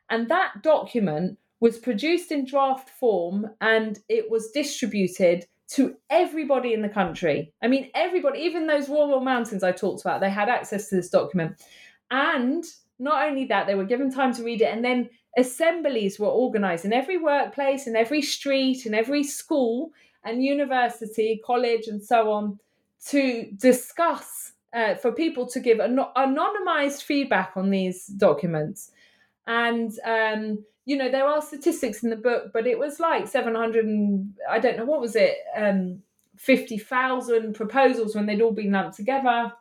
[0.10, 6.82] and that document was produced in draft form and it was distributed to everybody in
[6.82, 7.52] the country.
[7.62, 11.10] I mean, everybody, even those rural mountains I talked about, they had access to this
[11.10, 11.60] document.
[12.12, 12.64] And
[13.00, 16.86] not only that, they were given time to read it, and then assemblies were organized
[16.86, 19.92] in every workplace, in every street, in every school
[20.24, 22.60] and university, college, and so on
[23.08, 24.52] to discuss.
[24.74, 28.92] Uh, for people to give an- anonymized feedback on these documents.
[29.48, 33.86] And um, you know, there are statistics in the book, but it was like 700
[33.86, 35.36] and I don't know, what was it?
[35.56, 36.03] Um,
[36.38, 39.52] 50,000 proposals when they'd all been lumped together.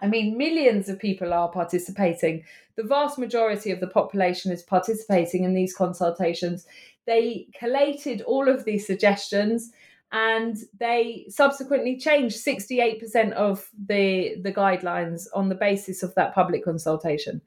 [0.00, 2.44] I mean, millions of people are participating.
[2.76, 6.66] The vast majority of the population is participating in these consultations.
[7.06, 9.72] They collated all of these suggestions
[10.12, 16.64] and they subsequently changed 68% of the, the guidelines on the basis of that public
[16.64, 17.40] consultation.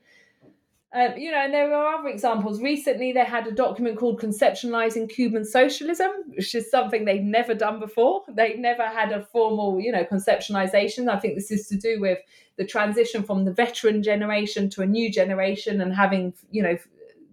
[0.94, 2.62] Um, you know, and there are other examples.
[2.62, 7.80] Recently, they had a document called Conceptualizing Cuban Socialism, which is something they've never done
[7.80, 8.24] before.
[8.30, 11.10] They've never had a formal, you know, conceptualization.
[11.10, 12.20] I think this is to do with
[12.56, 16.78] the transition from the veteran generation to a new generation and having, you know,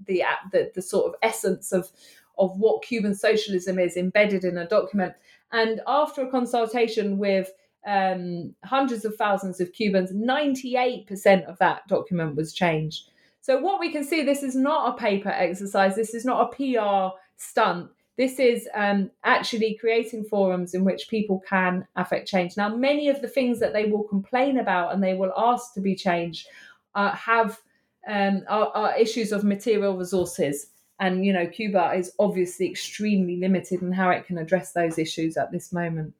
[0.06, 1.90] the the, the sort of essence of
[2.36, 5.14] of what Cuban socialism is embedded in a document.
[5.52, 7.52] And after a consultation with
[7.86, 13.10] um, hundreds of thousands of Cubans, 98% of that document was changed.
[13.44, 16.56] So, what we can see, this is not a paper exercise, this is not a
[16.56, 17.90] PR stunt.
[18.16, 22.56] This is um, actually creating forums in which people can affect change.
[22.56, 25.82] Now, many of the things that they will complain about and they will ask to
[25.82, 26.46] be changed
[26.94, 27.60] uh, have
[28.08, 30.68] um, are, are issues of material resources.
[30.98, 35.36] And, you know, Cuba is obviously extremely limited in how it can address those issues
[35.36, 36.14] at this moment.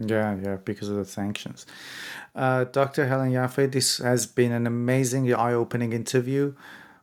[0.00, 1.66] Yeah, yeah, because of the sanctions.
[2.34, 3.06] Uh, Dr.
[3.06, 6.54] Helen Yaffe, this has been an amazingly eye-opening interview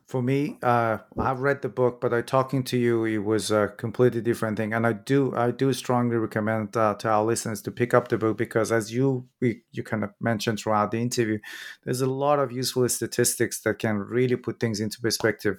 [0.06, 0.56] for me.
[0.62, 4.56] Uh, I've read the book, but I talking to you, it was a completely different
[4.56, 4.72] thing.
[4.72, 8.16] And I do, I do strongly recommend uh, to our listeners to pick up the
[8.16, 11.38] book because, as you we, you kind of mentioned throughout the interview,
[11.84, 15.58] there's a lot of useful statistics that can really put things into perspective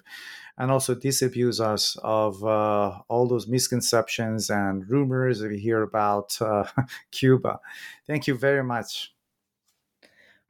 [0.57, 6.63] and also disabuse us of uh, all those misconceptions and rumors we hear about uh,
[7.11, 7.59] Cuba.
[8.07, 9.11] Thank you very much.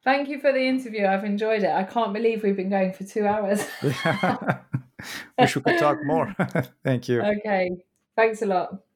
[0.08, 1.06] Thank you for the interview.
[1.06, 1.70] I've enjoyed it.
[1.70, 3.68] I can't believe we've been going for two hours.
[3.84, 6.34] Wish we could talk more.
[6.86, 7.22] Thank you.
[7.22, 7.72] Okay.
[8.16, 8.87] Thanks a lot.